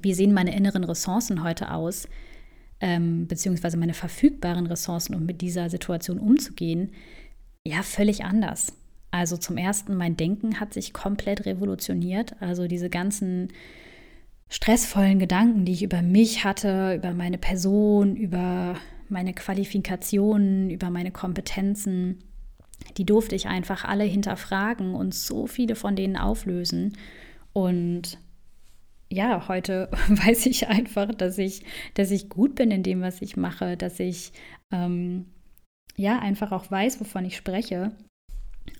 wie 0.01 0.13
sehen 0.13 0.33
meine 0.33 0.55
inneren 0.55 0.83
Ressourcen 0.83 1.43
heute 1.43 1.71
aus, 1.71 2.07
ähm, 2.81 3.27
beziehungsweise 3.27 3.77
meine 3.77 3.93
verfügbaren 3.93 4.67
Ressourcen, 4.67 5.15
um 5.15 5.25
mit 5.25 5.41
dieser 5.41 5.69
Situation 5.69 6.19
umzugehen, 6.19 6.91
ja, 7.65 7.83
völlig 7.83 8.23
anders. 8.23 8.73
Also 9.11 9.37
zum 9.37 9.57
ersten, 9.57 9.95
mein 9.95 10.17
Denken 10.17 10.59
hat 10.59 10.73
sich 10.73 10.93
komplett 10.93 11.45
revolutioniert. 11.45 12.41
Also 12.41 12.67
diese 12.67 12.89
ganzen 12.89 13.49
stressvollen 14.49 15.19
Gedanken, 15.19 15.65
die 15.65 15.73
ich 15.73 15.83
über 15.83 16.01
mich 16.01 16.43
hatte, 16.43 16.95
über 16.95 17.13
meine 17.13 17.37
Person, 17.37 18.15
über 18.15 18.75
meine 19.09 19.33
Qualifikationen, 19.33 20.69
über 20.69 20.89
meine 20.89 21.11
Kompetenzen, 21.11 22.19
die 22.97 23.05
durfte 23.05 23.35
ich 23.35 23.47
einfach 23.47 23.83
alle 23.83 24.05
hinterfragen 24.05 24.95
und 24.95 25.13
so 25.13 25.45
viele 25.45 25.75
von 25.75 25.95
denen 25.95 26.17
auflösen. 26.17 26.97
Und 27.53 28.17
ja, 29.11 29.47
heute 29.47 29.89
weiß 30.07 30.45
ich 30.45 30.67
einfach, 30.67 31.13
dass 31.13 31.37
ich, 31.37 31.63
dass 31.93 32.11
ich 32.11 32.29
gut 32.29 32.55
bin 32.55 32.71
in 32.71 32.83
dem, 32.83 33.01
was 33.01 33.21
ich 33.21 33.37
mache, 33.37 33.77
dass 33.77 33.99
ich 33.99 34.31
ähm, 34.71 35.25
ja 35.97 36.19
einfach 36.19 36.51
auch 36.51 36.71
weiß, 36.71 36.99
wovon 36.99 37.25
ich 37.25 37.35
spreche 37.35 37.91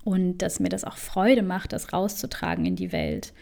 und 0.03 0.39
dass 0.39 0.59
mir 0.59 0.69
das 0.69 0.85
auch 0.85 0.97
Freude 0.97 1.43
macht, 1.43 1.73
das 1.73 1.93
rauszutragen 1.93 2.65
in 2.65 2.75
die 2.75 2.91
Welt. 2.91 3.33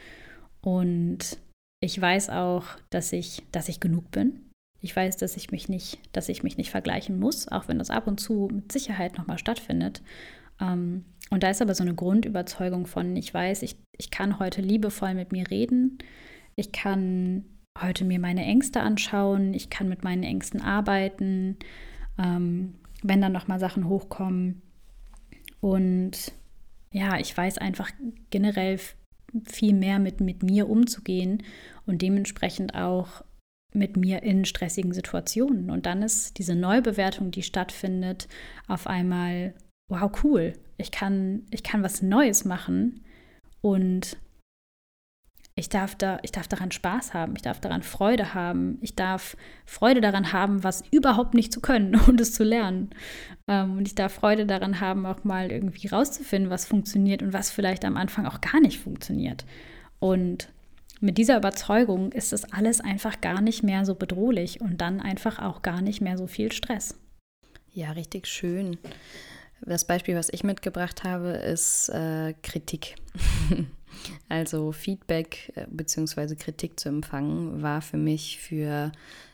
Und 0.61 1.37
ich 1.79 1.99
weiß 1.99 2.29
auch, 2.31 2.65
dass 2.89 3.13
ich, 3.13 3.43
dass 3.51 3.69
ich 3.69 3.79
genug 3.79 4.11
bin. 4.11 4.49
Ich 4.81 4.95
weiß, 4.95 5.17
dass 5.17 5.37
ich 5.37 5.51
mich 5.51 5.69
nicht, 5.69 5.99
dass 6.13 6.29
ich 6.29 6.41
mich 6.41 6.57
nicht 6.57 6.71
vergleichen 6.71 7.19
muss, 7.19 7.47
auch 7.49 7.67
wenn 7.67 7.79
das 7.79 7.89
ab 7.89 8.07
und 8.07 8.19
zu 8.19 8.49
mit 8.51 8.71
Sicherheit 8.71 9.17
nochmal 9.17 9.37
stattfindet. 9.37 10.01
Ähm, 10.59 11.05
und 11.29 11.43
da 11.43 11.49
ist 11.49 11.61
aber 11.61 11.75
so 11.75 11.83
eine 11.83 11.93
Grundüberzeugung 11.93 12.87
von, 12.87 13.15
ich 13.15 13.33
weiß, 13.33 13.61
ich, 13.61 13.75
ich 13.97 14.09
kann 14.09 14.39
heute 14.39 14.61
liebevoll 14.61 15.13
mit 15.13 15.31
mir 15.31 15.49
reden, 15.49 15.99
ich 16.59 16.71
kann 16.71 17.45
heute 17.81 18.03
mir 18.03 18.19
meine 18.19 18.43
Ängste 18.43 18.81
anschauen, 18.81 19.53
ich 19.53 19.69
kann 19.69 19.87
mit 19.87 20.03
meinen 20.03 20.23
Ängsten 20.23 20.61
arbeiten, 20.61 21.57
ähm, 22.17 22.75
wenn 23.01 23.21
dann 23.21 23.31
nochmal 23.31 23.59
Sachen 23.59 23.87
hochkommen. 23.87 24.61
Und 25.61 26.33
ja, 26.91 27.17
ich 27.17 27.35
weiß 27.35 27.59
einfach 27.59 27.89
generell 28.29 28.79
viel 29.45 29.73
mehr 29.73 29.99
mit, 29.99 30.19
mit 30.19 30.43
mir 30.43 30.69
umzugehen 30.69 31.43
und 31.85 32.01
dementsprechend 32.01 32.75
auch 32.75 33.23
mit 33.73 33.95
mir 33.95 34.23
in 34.23 34.43
stressigen 34.43 34.93
Situationen. 34.93 35.69
Und 35.69 35.85
dann 35.85 36.01
ist 36.01 36.39
diese 36.39 36.55
Neubewertung, 36.55 37.31
die 37.31 37.43
stattfindet, 37.43 38.27
auf 38.67 38.87
einmal 38.87 39.53
wow, 39.87 40.11
cool, 40.23 40.53
ich 40.77 40.91
kann, 40.91 41.43
ich 41.51 41.63
kann 41.63 41.83
was 41.83 42.01
Neues 42.01 42.45
machen 42.45 43.05
und 43.61 44.17
ich 45.59 45.69
darf, 45.69 45.93
da, 45.95 46.19
ich 46.23 46.31
darf 46.31 46.47
daran 46.47 46.71
Spaß 46.71 47.13
haben, 47.13 47.33
ich 47.35 47.41
darf 47.41 47.59
daran 47.59 47.83
Freude 47.83 48.33
haben, 48.33 48.77
ich 48.81 48.95
darf 48.95 49.35
Freude 49.65 49.99
daran 49.99 50.31
haben, 50.31 50.63
was 50.63 50.83
überhaupt 50.89 51.33
nicht 51.33 51.51
zu 51.51 51.59
können 51.59 51.95
und 52.07 52.19
es 52.21 52.33
zu 52.33 52.43
lernen. 52.43 52.91
Ähm, 53.47 53.77
und 53.77 53.87
ich 53.87 53.93
darf 53.93 54.13
Freude 54.13 54.45
daran 54.45 54.79
haben, 54.79 55.05
auch 55.05 55.23
mal 55.23 55.51
irgendwie 55.51 55.87
rauszufinden, 55.87 56.49
was 56.49 56.65
funktioniert 56.65 57.21
und 57.21 57.33
was 57.33 57.51
vielleicht 57.51 57.83
am 57.83 57.97
Anfang 57.97 58.25
auch 58.25 58.41
gar 58.41 58.61
nicht 58.61 58.79
funktioniert. 58.79 59.45
Und 59.99 60.49
mit 61.01 61.17
dieser 61.17 61.37
Überzeugung 61.37 62.11
ist 62.13 62.31
das 62.31 62.51
alles 62.51 62.79
einfach 62.79 63.21
gar 63.21 63.41
nicht 63.41 63.61
mehr 63.61 63.85
so 63.85 63.95
bedrohlich 63.95 64.61
und 64.61 64.79
dann 64.79 65.01
einfach 65.01 65.39
auch 65.39 65.61
gar 65.61 65.81
nicht 65.81 66.01
mehr 66.01 66.17
so 66.17 66.25
viel 66.25 66.51
Stress. 66.51 66.97
Ja, 67.73 67.91
richtig 67.91 68.27
schön. 68.27 68.77
Das 69.61 69.85
Beispiel, 69.85 70.15
was 70.15 70.29
ich 70.31 70.43
mitgebracht 70.45 71.03
habe, 71.03 71.31
ist 71.31 71.89
äh, 71.89 72.33
Kritik. 72.43 72.95
also 74.27 74.71
Feedback 74.71 75.51
äh, 75.55 75.67
bzw. 75.69 76.35
Kritik 76.35 76.79
zu 76.79 76.89
empfangen, 76.89 77.61
war 77.61 77.81
für 77.81 77.97
mich 77.97 78.39
für 78.39 78.91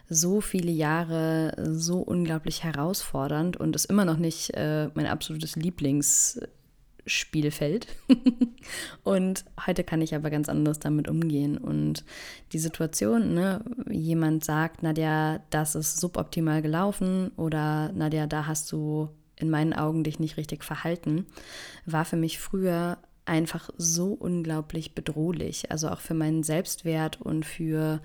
so 0.08 0.40
viele 0.42 0.72
Jahre 0.72 1.56
so 1.74 2.00
unglaublich 2.00 2.64
herausfordernd 2.64 3.58
und 3.58 3.76
ist 3.76 3.86
immer 3.86 4.06
noch 4.06 4.18
nicht 4.18 4.54
äh, 4.54 4.90
mein 4.94 5.08
absolutes 5.08 5.56
Lieblingsspielfeld. 5.56 7.88
und 9.04 9.46
heute 9.66 9.84
kann 9.84 10.02
ich 10.02 10.14
aber 10.14 10.30
ganz 10.30 10.48
anders 10.48 10.78
damit 10.80 11.10
umgehen. 11.10 11.58
Und 11.58 12.06
die 12.54 12.60
Situation, 12.60 13.34
ne, 13.34 13.66
jemand 13.90 14.46
sagt, 14.46 14.84
Nadja, 14.84 15.40
das 15.50 15.74
ist 15.74 16.00
suboptimal 16.00 16.62
gelaufen 16.62 17.32
oder 17.36 17.92
Nadja, 17.94 18.28
da 18.28 18.46
hast 18.46 18.72
du 18.72 19.10
in 19.38 19.50
meinen 19.50 19.74
Augen 19.74 20.04
dich 20.04 20.20
nicht 20.20 20.38
richtig 20.38 20.64
verhalten, 20.64 21.26
war 21.86 22.06
für 22.06 22.16
mich 22.16 22.40
früher 22.40 22.98
einfach 23.26 23.70
so 23.78 24.14
unglaublich 24.14 24.94
bedrohlich. 24.96 25.72
Also 25.72 25.90
auch 25.90 26.00
für 26.00 26.14
meinen 26.14 26.44
Selbstwert 26.44 27.22
und 27.22 27.46
für, 27.46 28.02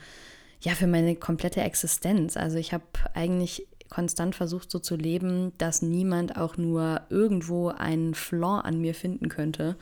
ja, 0.61 0.72
für 0.72 0.87
meine 0.87 1.16
komplette 1.16 1.61
Existenz. 1.61 2.37
Also 2.37 2.59
ich 2.59 2.72
habe 2.72 2.85
eigentlich 3.14 3.66
konstant 3.90 4.35
versucht, 4.35 4.70
so 4.70 4.78
zu 4.78 4.96
leben, 4.96 5.52
dass 5.59 5.83
niemand 5.83 6.37
auch 6.37 6.56
nur 6.56 7.02
irgendwo 7.11 7.68
einen 7.68 8.14
Flaw 8.14 8.61
an 8.62 8.80
mir 8.80 8.94
finden 8.94 9.28
könnte, 9.28 9.76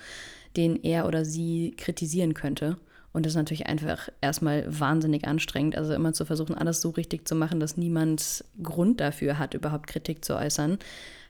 den 0.56 0.82
er 0.82 1.06
oder 1.06 1.24
sie 1.24 1.74
kritisieren 1.76 2.34
könnte. 2.34 2.78
Und 3.12 3.24
das 3.24 3.32
ist 3.32 3.36
natürlich 3.36 3.66
einfach 3.66 4.08
erstmal 4.20 4.64
wahnsinnig 4.68 5.26
anstrengend. 5.26 5.76
Also 5.76 5.94
immer 5.94 6.12
zu 6.12 6.24
versuchen, 6.24 6.54
alles 6.54 6.80
so 6.80 6.90
richtig 6.90 7.26
zu 7.26 7.34
machen, 7.34 7.60
dass 7.60 7.76
niemand 7.76 8.44
Grund 8.62 9.00
dafür 9.00 9.38
hat, 9.38 9.54
überhaupt 9.54 9.86
Kritik 9.86 10.24
zu 10.24 10.36
äußern. 10.36 10.78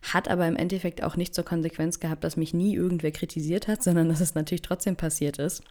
Hat 0.03 0.29
aber 0.29 0.47
im 0.47 0.57
Endeffekt 0.57 1.03
auch 1.03 1.17
nicht 1.17 1.35
zur 1.35 1.45
Konsequenz 1.45 2.01
gehabt, 2.01 2.25
dass 2.25 2.37
mich 2.37 2.55
nie 2.55 2.75
irgendwer 2.75 3.11
kritisiert 3.11 3.69
hat, 3.69 3.83
sondern 3.85 4.09
dass 4.09 4.21
es 4.21 4.35
natürlich 4.35 4.63
trotzdem 4.63 4.97
passiert 4.97 5.39
ist. 5.39 5.63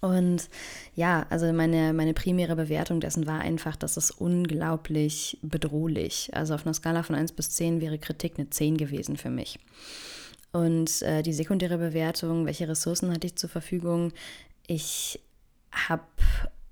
Und 0.00 0.48
ja, 0.94 1.26
also 1.28 1.52
meine, 1.52 1.92
meine 1.92 2.14
primäre 2.14 2.54
Bewertung 2.54 3.00
dessen 3.00 3.26
war 3.26 3.40
einfach, 3.40 3.74
dass 3.74 3.96
es 3.96 4.12
unglaublich 4.12 5.38
bedrohlich. 5.42 6.30
Also 6.34 6.54
auf 6.54 6.64
einer 6.64 6.74
Skala 6.74 7.02
von 7.02 7.16
1 7.16 7.32
bis 7.32 7.50
10 7.50 7.80
wäre 7.80 7.98
Kritik 7.98 8.34
eine 8.38 8.48
10 8.48 8.76
gewesen 8.76 9.16
für 9.16 9.30
mich. 9.30 9.58
Und 10.52 11.02
äh, 11.02 11.22
die 11.22 11.32
sekundäre 11.32 11.78
Bewertung, 11.78 12.46
welche 12.46 12.68
Ressourcen 12.68 13.12
hatte 13.12 13.26
ich 13.26 13.36
zur 13.36 13.50
Verfügung? 13.50 14.12
Ich 14.66 15.20
habe 15.72 16.04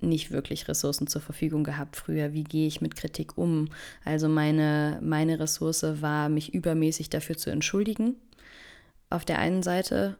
nicht 0.00 0.30
wirklich 0.30 0.68
Ressourcen 0.68 1.06
zur 1.06 1.20
Verfügung 1.20 1.64
gehabt 1.64 1.96
früher. 1.96 2.32
Wie 2.32 2.44
gehe 2.44 2.66
ich 2.66 2.80
mit 2.80 2.96
Kritik 2.96 3.38
um? 3.38 3.68
Also 4.04 4.28
meine, 4.28 5.00
meine 5.02 5.38
Ressource 5.38 5.84
war, 6.00 6.28
mich 6.28 6.54
übermäßig 6.54 7.10
dafür 7.10 7.36
zu 7.36 7.50
entschuldigen, 7.50 8.16
auf 9.10 9.24
der 9.24 9.38
einen 9.38 9.62
Seite, 9.62 10.18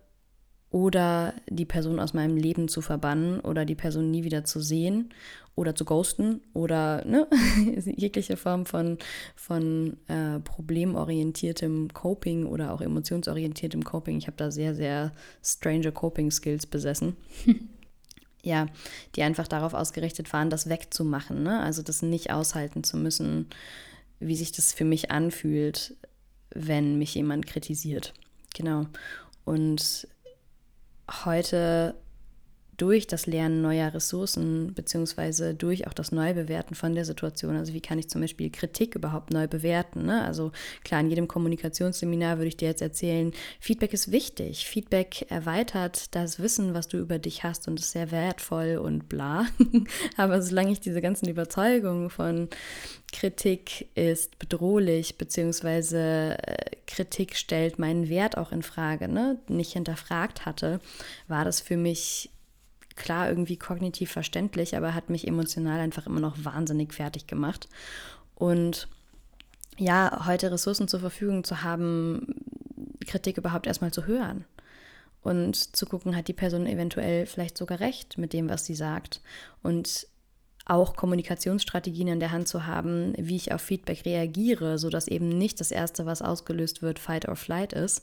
oder 0.71 1.33
die 1.49 1.65
Person 1.65 2.01
aus 2.01 2.13
meinem 2.13 2.37
Leben 2.37 2.69
zu 2.69 2.81
verbannen 2.81 3.41
oder 3.41 3.65
die 3.65 3.75
Person 3.75 4.11
nie 4.11 4.25
wieder 4.25 4.45
zu 4.45 4.61
sehen 4.61 5.11
oder 5.55 5.75
zu 5.75 5.85
ghosten 5.85 6.43
oder 6.53 7.05
ne, 7.07 7.27
jegliche 7.97 8.37
Form 8.37 8.67
von, 8.67 8.99
von 9.37 9.97
äh, 10.09 10.41
problemorientiertem 10.41 11.89
Coping 11.95 12.47
oder 12.47 12.73
auch 12.73 12.81
emotionsorientiertem 12.81 13.85
Coping. 13.85 14.19
Ich 14.19 14.27
habe 14.27 14.37
da 14.37 14.51
sehr, 14.51 14.75
sehr 14.75 15.13
strange 15.43 15.93
Coping 15.93 16.31
Skills 16.31 16.67
besessen. 16.67 17.17
ja, 18.47 18.67
die 19.17 19.25
einfach 19.25 19.49
darauf 19.49 19.75
ausgerichtet 19.75 20.33
waren, 20.33 20.51
das 20.51 20.69
wegzumachen, 20.69 21.43
ne? 21.43 21.61
also 21.61 21.83
das 21.83 22.01
nicht 22.01 22.31
aushalten 22.31 22.85
zu 22.85 22.97
müssen, 22.97 23.49
wie 24.21 24.37
sich 24.37 24.53
das 24.53 24.73
für 24.73 24.85
mich 24.85 25.11
anfühlt, 25.11 25.97
wenn 26.51 26.97
mich 26.97 27.17
jemand 27.17 27.47
kritisiert. 27.47 28.15
Genau. 28.55 28.87
Und 29.45 30.07
heute 31.25 31.97
durch 32.77 33.07
das 33.07 33.27
Lernen 33.27 33.63
neuer 33.63 33.93
Ressourcen 33.95 34.75
beziehungsweise 34.75 35.55
durch 35.55 35.87
auch 35.87 35.95
das 35.95 36.13
Neubewerten 36.13 36.75
von 36.75 36.95
der 36.95 37.05
Situation. 37.05 37.57
Also 37.57 37.73
wie 37.73 37.81
kann 37.81 37.99
ich 37.99 38.09
zum 38.09 38.21
Beispiel 38.21 38.51
Kritik 38.51 38.95
überhaupt 38.95 39.31
neu 39.31 39.47
bewerten? 39.49 40.05
Ne? 40.07 40.23
Also 40.25 40.53
klar, 40.85 41.01
in 41.01 41.09
jedem 41.09 41.29
Kommunikationsseminar 41.29 42.39
würde 42.39 42.49
ich 42.49 42.57
dir 42.57 42.69
jetzt 42.69 42.83
erzählen, 42.83 43.33
Feedback 43.61 43.93
ist 43.93 44.13
wichtig. 44.13 44.67
Feedback 44.67 45.31
erweitert 45.31 46.15
das 46.15 46.39
Wissen, 46.39 46.75
was 46.75 46.89
du 46.89 46.99
über 46.99 47.19
dich 47.19 47.45
hast 47.45 47.67
und 47.69 47.81
ist 47.81 47.93
sehr 47.93 48.11
wertvoll 48.11 48.77
und 48.77 49.09
bla. 49.09 49.47
Aber 50.17 50.43
solange 50.43 50.73
ich 50.73 50.81
diese 50.81 51.01
ganzen 51.01 51.29
Überzeugungen 51.29 52.11
von 52.11 52.49
Kritik 53.13 53.89
ist 53.95 54.39
bedrohlich, 54.39 55.17
beziehungsweise 55.17 56.37
äh, 56.43 56.77
Kritik 56.87 57.37
stellt 57.37 57.79
meinen 57.79 58.09
Wert 58.09 58.37
auch 58.37 58.53
in 58.53 58.63
Frage, 58.63 59.09
ne? 59.09 59.39
nicht 59.49 59.73
hinterfragt 59.73 60.45
hatte, 60.45 60.81
war 61.29 61.45
das 61.45 61.61
für 61.61 61.77
mich 61.77 62.31
klar 62.97 63.29
irgendwie 63.29 63.57
kognitiv 63.57 64.11
verständlich, 64.11 64.77
aber 64.77 64.95
hat 64.95 65.11
mich 65.11 65.27
emotional 65.27 65.81
einfach 65.81 66.07
immer 66.07 66.21
noch 66.21 66.37
wahnsinnig 66.45 66.93
fertig 66.93 67.27
gemacht. 67.27 67.69
Und 68.35 68.89
ja, 69.79 70.27
heute 70.27 70.51
Ressourcen 70.51 70.89
zur 70.89 71.01
Verfügung 71.01 71.45
zu 71.45 71.63
haben, 71.63 72.35
Kritik 73.07 73.39
überhaupt 73.39 73.67
erstmal 73.67 73.93
zu 73.93 74.07
hören 74.07 74.45
und 75.23 75.77
zu 75.77 75.87
gucken, 75.87 76.17
hat 76.17 76.29
die 76.29 76.33
Person 76.33 76.67
eventuell 76.67 77.27
vielleicht 77.27 77.59
sogar 77.59 77.81
recht 77.81 78.17
mit 78.17 78.33
dem, 78.33 78.49
was 78.49 78.65
sie 78.65 78.75
sagt. 78.75 79.21
Und 79.63 80.07
auch 80.67 80.97
Kommunikationsstrategien 80.97 82.09
in 82.09 82.21
der 82.21 82.33
Hand 82.33 82.49
zu 82.49 82.67
haben, 82.67 83.13
wie 83.17 83.37
ich 83.37 83.53
auf 83.53 83.63
Feedback 83.63 84.05
reagiere, 84.05 84.79
sodass 84.79 85.07
eben 85.07 85.29
nicht 85.29 85.61
das 85.61 85.71
Erste, 85.71 86.07
was 86.07 86.23
ausgelöst 86.23 86.83
wird, 86.83 86.99
Fight 86.99 87.29
or 87.29 87.37
Flight 87.37 87.73
ist, 87.73 88.03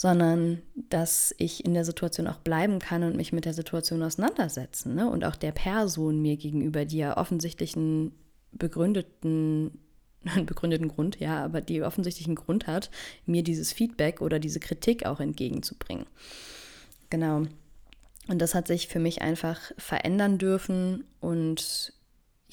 sondern 0.00 0.62
dass 0.88 1.34
ich 1.36 1.66
in 1.66 1.74
der 1.74 1.84
Situation 1.84 2.26
auch 2.26 2.38
bleiben 2.38 2.78
kann 2.78 3.02
und 3.02 3.18
mich 3.18 3.34
mit 3.34 3.44
der 3.44 3.52
Situation 3.52 4.02
auseinandersetzen 4.02 4.94
ne? 4.94 5.10
und 5.10 5.26
auch 5.26 5.36
der 5.36 5.52
Person 5.52 6.22
mir 6.22 6.38
gegenüber, 6.38 6.86
die 6.86 6.96
ja 6.96 7.18
offensichtlich 7.18 7.76
einen 7.76 8.12
begründeten, 8.50 9.78
einen 10.24 10.46
begründeten 10.46 10.88
Grund, 10.88 11.20
ja, 11.20 11.44
aber 11.44 11.60
die 11.60 11.82
offensichtlich 11.82 12.34
Grund 12.34 12.66
hat, 12.66 12.90
mir 13.26 13.42
dieses 13.42 13.74
Feedback 13.74 14.22
oder 14.22 14.38
diese 14.38 14.58
Kritik 14.58 15.04
auch 15.04 15.20
entgegenzubringen. 15.20 16.06
Genau. 17.10 17.42
Und 18.26 18.38
das 18.38 18.54
hat 18.54 18.68
sich 18.68 18.88
für 18.88 19.00
mich 19.00 19.20
einfach 19.20 19.60
verändern 19.76 20.38
dürfen 20.38 21.04
und 21.20 21.92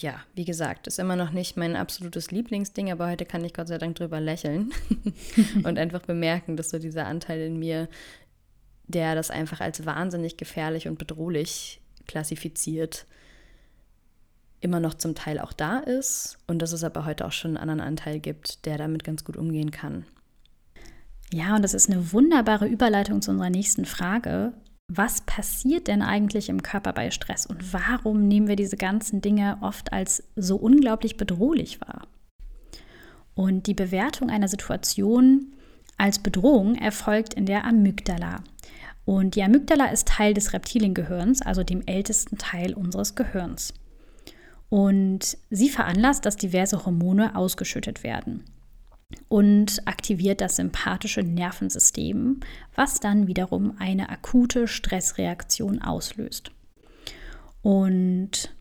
ja, 0.01 0.21
wie 0.35 0.45
gesagt, 0.45 0.87
ist 0.87 0.99
immer 0.99 1.15
noch 1.15 1.31
nicht 1.31 1.57
mein 1.57 1.75
absolutes 1.75 2.31
Lieblingsding, 2.31 2.91
aber 2.91 3.09
heute 3.09 3.25
kann 3.25 3.43
ich 3.43 3.53
Gott 3.53 3.67
sei 3.67 3.77
Dank 3.77 3.95
drüber 3.95 4.19
lächeln 4.19 4.71
und 5.63 5.77
einfach 5.77 6.01
bemerken, 6.01 6.57
dass 6.57 6.69
so 6.69 6.79
dieser 6.79 7.07
Anteil 7.07 7.41
in 7.41 7.57
mir, 7.57 7.87
der 8.87 9.15
das 9.15 9.31
einfach 9.31 9.59
als 9.59 9.85
wahnsinnig 9.85 10.37
gefährlich 10.37 10.87
und 10.87 10.97
bedrohlich 10.97 11.81
klassifiziert, 12.07 13.05
immer 14.59 14.79
noch 14.79 14.95
zum 14.95 15.15
Teil 15.15 15.39
auch 15.39 15.53
da 15.53 15.79
ist 15.79 16.37
und 16.47 16.61
dass 16.61 16.71
es 16.71 16.83
aber 16.83 17.05
heute 17.05 17.25
auch 17.25 17.31
schon 17.31 17.51
einen 17.51 17.69
anderen 17.69 17.81
Anteil 17.81 18.19
gibt, 18.19 18.65
der 18.65 18.77
damit 18.77 19.03
ganz 19.03 19.23
gut 19.23 19.37
umgehen 19.37 19.71
kann. 19.71 20.05
Ja, 21.31 21.55
und 21.55 21.61
das 21.61 21.73
ist 21.73 21.89
eine 21.89 22.13
wunderbare 22.13 22.67
Überleitung 22.67 23.21
zu 23.21 23.31
unserer 23.31 23.49
nächsten 23.49 23.85
Frage, 23.85 24.53
was 24.87 25.21
passiert 25.21 25.87
denn 25.87 26.01
eigentlich 26.01 26.47
im 26.47 26.63
Körper 26.63 26.93
bei 26.93 27.11
Stress 27.11 27.45
und 27.45 27.73
warum 27.73 28.27
nehmen 28.27 28.47
wir 28.47 28.55
diese 28.55 28.77
ganzen 28.77 29.21
Dinge 29.21 29.57
oft 29.61 29.91
als 29.91 30.23
so 30.35 30.55
unglaublich 30.55 31.17
bedrohlich 31.17 31.81
wahr? 31.81 32.07
Und 33.35 33.67
die 33.67 33.73
Bewertung 33.73 34.29
einer 34.29 34.47
Situation 34.47 35.53
als 35.97 36.19
Bedrohung 36.19 36.75
erfolgt 36.75 37.33
in 37.33 37.45
der 37.45 37.65
Amygdala. 37.65 38.43
Und 39.05 39.35
die 39.35 39.43
Amygdala 39.43 39.87
ist 39.87 40.07
Teil 40.07 40.33
des 40.33 40.53
Reptiliengehirns, 40.53 41.41
also 41.41 41.63
dem 41.63 41.81
ältesten 41.85 42.37
Teil 42.37 42.73
unseres 42.73 43.15
Gehirns. 43.15 43.73
Und 44.69 45.37
sie 45.49 45.69
veranlasst, 45.69 46.25
dass 46.25 46.35
diverse 46.35 46.85
Hormone 46.85 47.35
ausgeschüttet 47.35 48.03
werden 48.03 48.43
und 49.29 49.85
aktiviert 49.85 50.41
das 50.41 50.57
sympathische 50.57 51.21
Nervensystem, 51.21 52.39
was 52.75 52.99
dann 52.99 53.27
wiederum 53.27 53.75
eine 53.79 54.09
akute 54.09 54.67
Stressreaktion 54.67 55.81
auslöst. 55.81 56.51
Und 57.61 58.53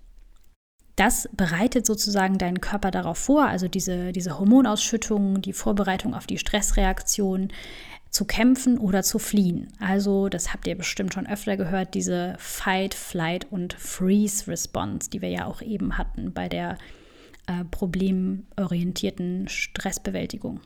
das 0.97 1.29
bereitet 1.33 1.85
sozusagen 1.85 2.39
deinen 2.39 2.61
Körper 2.61 2.91
darauf 2.91 3.19
vor, 3.19 3.47
also 3.47 3.69
diese, 3.69 4.13
diese 4.13 4.39
Hormonausschüttung, 4.39 5.43
die 5.43 5.53
Vorbereitung 5.53 6.15
auf 6.15 6.27
die 6.27 6.39
Stressreaktion, 6.39 7.53
zu 8.11 8.25
kämpfen 8.25 8.79
oder 8.79 9.03
zu 9.03 9.19
fliehen. 9.19 9.69
Also, 9.79 10.31
das 10.31 10.55
habt 10.55 10.67
ihr 10.67 10.75
bestimmt 10.75 11.13
schon 11.13 11.27
öfter 11.27 11.59
gehört, 11.59 11.93
diese 11.93 12.35
Fight, 12.39 12.95
Flight 12.95 13.47
und 13.53 13.75
Freeze 13.75 14.47
Response, 14.47 15.11
die 15.11 15.21
wir 15.21 15.29
ja 15.29 15.45
auch 15.45 15.61
eben 15.61 15.99
hatten 15.99 16.33
bei 16.33 16.49
der 16.49 16.79
äh, 17.47 17.65
problemorientierten 17.71 19.49
Stressbewältigung. 19.49 20.61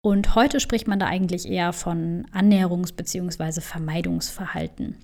Und 0.00 0.34
heute 0.34 0.58
spricht 0.58 0.88
man 0.88 0.98
da 0.98 1.06
eigentlich 1.06 1.48
eher 1.48 1.72
von 1.72 2.26
Annäherungs- 2.32 2.94
bzw. 2.94 3.60
Vermeidungsverhalten. 3.60 4.96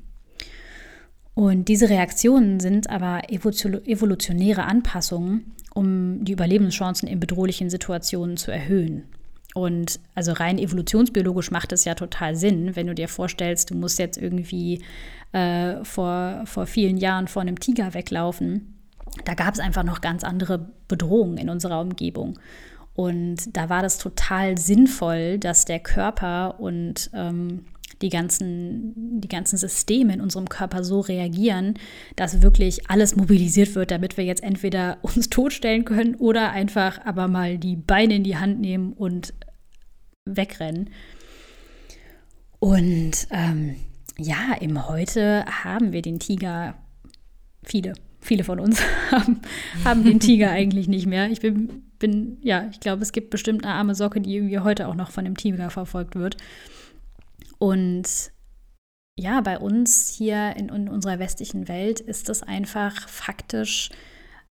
Und 1.34 1.68
diese 1.68 1.88
Reaktionen 1.88 2.58
sind 2.58 2.90
aber 2.90 3.30
evolutionäre 3.30 4.64
Anpassungen, 4.64 5.54
um 5.72 6.24
die 6.24 6.32
Überlebenschancen 6.32 7.08
in 7.08 7.20
bedrohlichen 7.20 7.70
Situationen 7.70 8.36
zu 8.36 8.50
erhöhen. 8.50 9.04
Und 9.54 10.00
also 10.16 10.32
rein 10.32 10.58
evolutionsbiologisch 10.58 11.52
macht 11.52 11.70
es 11.72 11.84
ja 11.84 11.94
total 11.94 12.34
Sinn, 12.34 12.74
wenn 12.74 12.88
du 12.88 12.94
dir 12.94 13.06
vorstellst, 13.06 13.70
du 13.70 13.76
musst 13.76 14.00
jetzt 14.00 14.18
irgendwie 14.18 14.82
äh, 15.32 15.84
vor, 15.84 16.42
vor 16.44 16.66
vielen 16.66 16.96
Jahren 16.96 17.28
vor 17.28 17.42
einem 17.42 17.60
Tiger 17.60 17.94
weglaufen. 17.94 18.77
Da 19.24 19.34
gab 19.34 19.54
es 19.54 19.60
einfach 19.60 19.84
noch 19.84 20.00
ganz 20.00 20.24
andere 20.24 20.70
Bedrohungen 20.88 21.38
in 21.38 21.50
unserer 21.50 21.80
Umgebung. 21.80 22.38
Und 22.94 23.56
da 23.56 23.68
war 23.68 23.82
das 23.82 23.98
total 23.98 24.58
sinnvoll, 24.58 25.38
dass 25.38 25.64
der 25.64 25.78
Körper 25.78 26.58
und 26.58 27.10
ähm, 27.14 27.64
die 28.02 28.08
ganzen, 28.08 29.20
die 29.20 29.28
ganzen 29.28 29.56
Systeme 29.56 30.14
in 30.14 30.20
unserem 30.20 30.48
Körper 30.48 30.84
so 30.84 31.00
reagieren, 31.00 31.74
dass 32.16 32.42
wirklich 32.42 32.90
alles 32.90 33.16
mobilisiert 33.16 33.74
wird, 33.74 33.90
damit 33.90 34.16
wir 34.16 34.24
jetzt 34.24 34.42
entweder 34.42 34.98
uns 35.02 35.30
totstellen 35.30 35.84
können 35.84 36.14
oder 36.16 36.50
einfach 36.50 37.04
aber 37.04 37.28
mal 37.28 37.58
die 37.58 37.76
Beine 37.76 38.16
in 38.16 38.24
die 38.24 38.36
Hand 38.36 38.60
nehmen 38.60 38.92
und 38.92 39.34
wegrennen. 40.24 40.90
Und 42.60 43.28
ähm, 43.30 43.76
ja, 44.18 44.54
im 44.60 44.88
Heute 44.88 45.44
haben 45.46 45.92
wir 45.92 46.02
den 46.02 46.18
Tiger, 46.18 46.74
viele, 47.62 47.94
viele 48.20 48.44
von 48.44 48.60
uns 48.60 48.80
haben, 49.10 49.40
haben 49.84 50.04
den 50.04 50.20
Tiger 50.20 50.50
eigentlich 50.50 50.88
nicht 50.88 51.06
mehr. 51.06 51.30
Ich 51.30 51.40
bin, 51.40 51.82
bin, 51.98 52.38
ja, 52.42 52.68
ich 52.70 52.80
glaube, 52.80 53.02
es 53.02 53.12
gibt 53.12 53.30
bestimmt 53.30 53.64
eine 53.64 53.74
arme 53.74 53.94
Socke, 53.94 54.20
die 54.20 54.34
irgendwie 54.34 54.58
heute 54.58 54.88
auch 54.88 54.94
noch 54.94 55.10
von 55.10 55.24
dem 55.24 55.36
Tiger 55.36 55.70
verfolgt 55.70 56.16
wird. 56.16 56.36
Und 57.58 58.32
ja, 59.16 59.40
bei 59.40 59.58
uns 59.58 60.14
hier 60.16 60.54
in, 60.56 60.68
in 60.68 60.88
unserer 60.88 61.18
westlichen 61.18 61.68
Welt 61.68 62.00
ist 62.00 62.28
es 62.28 62.42
einfach 62.42 63.08
faktisch, 63.08 63.90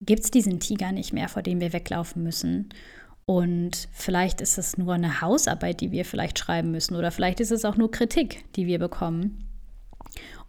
gibt 0.02 0.24
es 0.24 0.32
diesen 0.32 0.60
Tiger 0.60 0.92
nicht 0.92 1.14
mehr, 1.14 1.28
vor 1.28 1.42
dem 1.42 1.60
wir 1.60 1.74
weglaufen 1.74 2.24
müssen. 2.24 2.70
Und 3.26 3.88
vielleicht 3.92 4.42
ist 4.42 4.58
es 4.58 4.78
nur 4.78 4.94
eine 4.94 5.22
Hausarbeit, 5.22 5.82
die 5.82 5.92
wir 5.92 6.06
vielleicht 6.06 6.40
schreiben 6.40 6.72
müssen. 6.72 6.96
Oder 6.96 7.12
vielleicht 7.12 7.40
ist 7.40 7.52
es 7.52 7.66
auch 7.66 7.78
nur 7.78 7.92
Kritik, 7.92 8.44
die 8.56 8.68
wir 8.68 8.80
bekommen. 8.80 9.50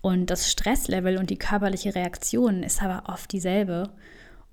Und 0.05 0.29
das 0.29 0.51
Stresslevel 0.51 1.17
und 1.17 1.31
die 1.31 1.38
körperliche 1.38 1.95
Reaktion 1.95 2.62
ist 2.62 2.83
aber 2.83 3.05
oft 3.11 3.33
dieselbe. 3.33 3.88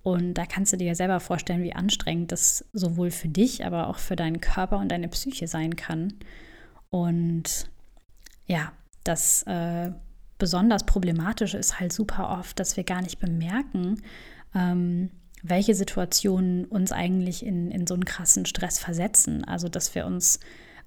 Und 0.01 0.35
da 0.35 0.45
kannst 0.45 0.71
du 0.71 0.77
dir 0.77 0.87
ja 0.87 0.95
selber 0.95 1.19
vorstellen, 1.19 1.61
wie 1.61 1.73
anstrengend 1.73 2.31
das 2.31 2.63
sowohl 2.71 3.11
für 3.11 3.27
dich, 3.27 3.65
aber 3.65 3.87
auch 3.87 3.97
für 3.97 4.15
deinen 4.15 4.39
Körper 4.39 4.77
und 4.77 4.89
deine 4.89 5.09
Psyche 5.09 5.49
sein 5.49 5.75
kann. 5.75 6.13
Und 6.89 7.69
ja, 8.47 8.71
das 9.03 9.43
äh, 9.43 9.91
besonders 10.37 10.85
Problematische 10.85 11.57
ist 11.57 11.81
halt 11.81 11.91
super 11.91 12.29
oft, 12.29 12.57
dass 12.57 12.77
wir 12.77 12.85
gar 12.85 13.01
nicht 13.01 13.19
bemerken, 13.19 14.01
ähm, 14.55 15.11
welche 15.43 15.75
Situationen 15.75 16.63
uns 16.63 16.93
eigentlich 16.93 17.45
in, 17.45 17.71
in 17.71 17.87
so 17.87 17.95
einen 17.95 18.05
krassen 18.05 18.45
Stress 18.45 18.79
versetzen. 18.79 19.43
Also, 19.43 19.67
dass 19.67 19.95
wir 19.95 20.05
uns 20.05 20.39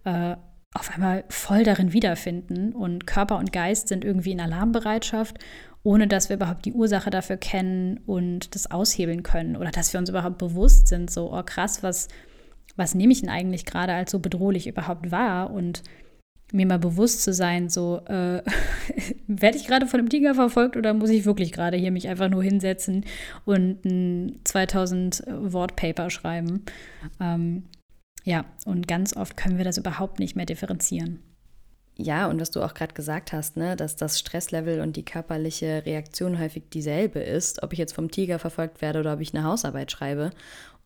äh, 0.05 0.37
auf 0.75 0.93
einmal 0.93 1.25
voll 1.29 1.63
darin 1.63 1.93
wiederfinden 1.93 2.73
und 2.73 3.07
Körper 3.07 3.39
und 3.39 3.53
Geist 3.53 3.89
sind 3.89 4.05
irgendwie 4.05 4.33
in 4.33 4.41
Alarmbereitschaft, 4.41 5.39
ohne 5.85 6.09
dass 6.09 6.29
wir 6.29 6.37
überhaupt 6.37 6.65
die 6.65 6.73
Ursache 6.73 7.11
dafür 7.11 7.37
kennen 7.37 8.01
und 8.07 8.55
das 8.55 8.71
aushebeln 8.71 9.23
können 9.23 9.57
oder 9.57 9.71
dass 9.71 9.93
wir 9.93 10.01
uns 10.01 10.11
überhaupt 10.11 10.39
bewusst 10.39 10.89
sind, 10.89 11.11
so, 11.11 11.33
oh 11.33 11.43
krass, 11.45 11.85
was, 11.85 12.09
was 12.75 12.95
nehme 12.95 13.13
ich 13.13 13.21
denn 13.21 13.31
eigentlich 13.31 13.65
gerade 13.65 13.93
als 13.93 14.11
so 14.11 14.19
bedrohlich 14.19 14.67
überhaupt 14.67 15.13
wahr 15.13 15.53
und 15.53 15.85
mir 16.53 16.67
mal 16.67 16.79
bewusst 16.79 17.23
zu 17.23 17.33
sein, 17.33 17.69
so, 17.69 18.01
äh, 18.07 18.43
werde 19.29 19.57
ich 19.57 19.67
gerade 19.67 19.87
von 19.87 20.01
einem 20.01 20.09
Tiger 20.09 20.35
verfolgt 20.35 20.77
oder 20.77 20.93
muss 20.93 21.11
ich 21.11 21.25
wirklich 21.25 21.53
gerade 21.53 21.77
hier 21.77 21.93
mich 21.93 22.09
einfach 22.09 22.29
nur 22.29 22.43
hinsetzen 22.43 23.05
und 23.45 23.85
ein 23.85 24.41
2000 24.43 25.23
Wort 25.29 25.77
Paper 25.77 26.11
schreiben? 26.11 26.65
Ähm, 27.21 27.65
ja, 28.25 28.45
und 28.65 28.89
ganz 28.89 29.15
oft 29.15 29.37
können 29.37 29.59
wir 29.59 29.65
das 29.65 29.79
überhaupt 29.79 30.19
nicht 30.19 30.35
mehr 30.35 30.47
differenzieren. 30.47 31.23
Ja, 31.97 32.27
und 32.29 32.41
was 32.41 32.51
du 32.51 32.61
auch 32.63 32.75
gerade 32.75 32.95
gesagt 32.95 33.33
hast, 33.33 33.57
ne, 33.57 33.77
dass 33.77 33.95
das 33.95 34.19
Stresslevel 34.19 34.81
und 34.81 34.97
die 34.97 35.05
körperliche 35.05 35.87
Reaktion 35.87 36.41
häufig 36.41 36.65
dieselbe 36.73 37.21
ist, 37.21 37.63
ob 37.63 37.73
ich 37.73 37.79
jetzt 37.79 37.93
vom 37.93 38.11
Tiger 38.11 38.41
verfolgt 38.41 38.83
werde 38.83 38.99
oder 38.99 39.13
ob 39.13 39.21
ich 39.21 39.33
eine 39.33 39.45
Hausarbeit 39.45 39.93
schreibe. 39.93 40.31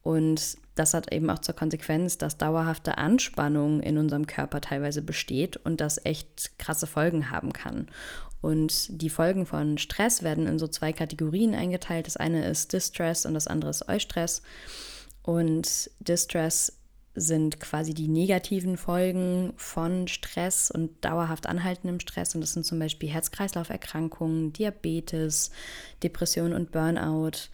Und 0.03 0.59
das 0.74 0.94
hat 0.94 1.12
eben 1.12 1.31
auch 1.31 1.38
zur 1.38 1.55
Konsequenz, 1.55 2.18
dass 2.18 2.37
dauerhafte 2.37 2.98
Anspannung 2.98 3.81
in 3.81 3.98
unserem 3.98 4.27
Körper 4.27 4.61
teilweise 4.61 5.01
besteht 5.01 5.57
und 5.57 5.81
das 5.81 6.05
echt 6.05 6.59
krasse 6.59 6.87
Folgen 6.87 7.31
haben 7.31 7.53
kann. 7.53 7.88
Und 8.40 9.03
die 9.03 9.11
Folgen 9.11 9.46
von 9.46 9.79
Stress 9.79 10.22
werden 10.22 10.46
in 10.46 10.59
so 10.59 10.68
zwei 10.68 10.92
Kategorien 10.92 11.55
eingeteilt. 11.55 12.07
Das 12.07 12.16
eine 12.16 12.46
ist 12.46 12.72
Distress 12.72 13.27
und 13.27 13.35
das 13.35 13.46
andere 13.46 13.70
ist 13.70 13.88
Eustress. 13.88 14.42
Und 15.22 15.90
Distress 16.01 16.78
sind 17.20 17.61
quasi 17.61 17.94
die 17.94 18.09
negativen 18.09 18.76
Folgen 18.76 19.52
von 19.57 20.09
Stress 20.09 20.70
und 20.70 21.04
dauerhaft 21.04 21.46
anhaltendem 21.46 22.00
Stress. 22.00 22.35
Und 22.35 22.40
das 22.40 22.52
sind 22.52 22.64
zum 22.64 22.78
Beispiel 22.78 23.09
Herz-Kreislauf-Erkrankungen, 23.09 24.52
Diabetes, 24.52 25.50
Depression 26.02 26.52
und 26.52 26.72
Burnout, 26.72 27.48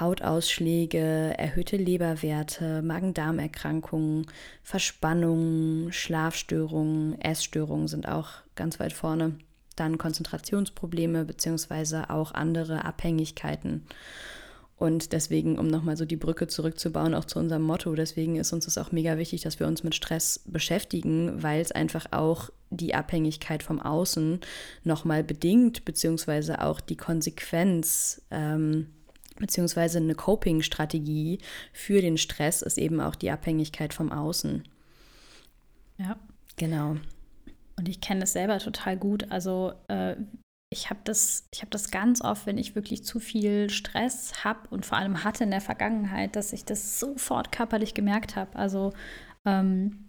Hautausschläge, 0.00 1.34
erhöhte 1.36 1.76
Leberwerte, 1.76 2.82
Magen-Darm-Erkrankungen, 2.82 4.26
Verspannungen, 4.62 5.92
Schlafstörungen, 5.92 7.20
Essstörungen 7.20 7.88
sind 7.88 8.08
auch 8.08 8.30
ganz 8.54 8.80
weit 8.80 8.92
vorne. 8.92 9.36
Dann 9.76 9.98
Konzentrationsprobleme 9.98 11.24
beziehungsweise 11.24 12.10
auch 12.10 12.32
andere 12.32 12.84
Abhängigkeiten. 12.84 13.86
Und 14.82 15.12
deswegen, 15.12 15.60
um 15.60 15.68
nochmal 15.68 15.96
so 15.96 16.04
die 16.04 16.16
Brücke 16.16 16.48
zurückzubauen, 16.48 17.14
auch 17.14 17.24
zu 17.24 17.38
unserem 17.38 17.62
Motto, 17.62 17.94
deswegen 17.94 18.34
ist 18.34 18.52
uns 18.52 18.64
das 18.64 18.78
auch 18.78 18.90
mega 18.90 19.16
wichtig, 19.16 19.42
dass 19.42 19.60
wir 19.60 19.68
uns 19.68 19.84
mit 19.84 19.94
Stress 19.94 20.40
beschäftigen, 20.44 21.40
weil 21.40 21.60
es 21.60 21.70
einfach 21.70 22.06
auch 22.10 22.50
die 22.70 22.92
Abhängigkeit 22.92 23.62
vom 23.62 23.80
Außen 23.80 24.40
nochmal 24.82 25.22
bedingt, 25.22 25.84
beziehungsweise 25.84 26.62
auch 26.62 26.80
die 26.80 26.96
Konsequenz 26.96 28.22
ähm, 28.32 28.88
beziehungsweise 29.38 29.98
eine 29.98 30.16
Coping-Strategie 30.16 31.38
für 31.72 32.00
den 32.00 32.18
Stress 32.18 32.60
ist 32.60 32.76
eben 32.76 33.00
auch 33.00 33.14
die 33.14 33.30
Abhängigkeit 33.30 33.94
vom 33.94 34.10
Außen. 34.10 34.64
Ja. 35.98 36.16
Genau. 36.56 36.96
Und 37.76 37.88
ich 37.88 38.00
kenne 38.00 38.22
das 38.22 38.32
selber 38.32 38.58
total 38.58 38.96
gut. 38.96 39.30
Also 39.30 39.74
äh, 39.86 40.16
ich 40.72 40.90
habe 40.90 41.00
das, 41.04 41.48
hab 41.60 41.70
das 41.70 41.90
ganz 41.90 42.22
oft, 42.22 42.46
wenn 42.46 42.58
ich 42.58 42.74
wirklich 42.74 43.04
zu 43.04 43.20
viel 43.20 43.68
Stress 43.70 44.44
habe 44.44 44.68
und 44.70 44.86
vor 44.86 44.98
allem 44.98 45.22
hatte 45.22 45.44
in 45.44 45.50
der 45.50 45.60
Vergangenheit, 45.60 46.34
dass 46.34 46.52
ich 46.52 46.64
das 46.64 46.98
sofort 46.98 47.52
körperlich 47.52 47.94
gemerkt 47.94 48.36
habe. 48.36 48.56
Also 48.56 48.92
ähm, 49.44 50.08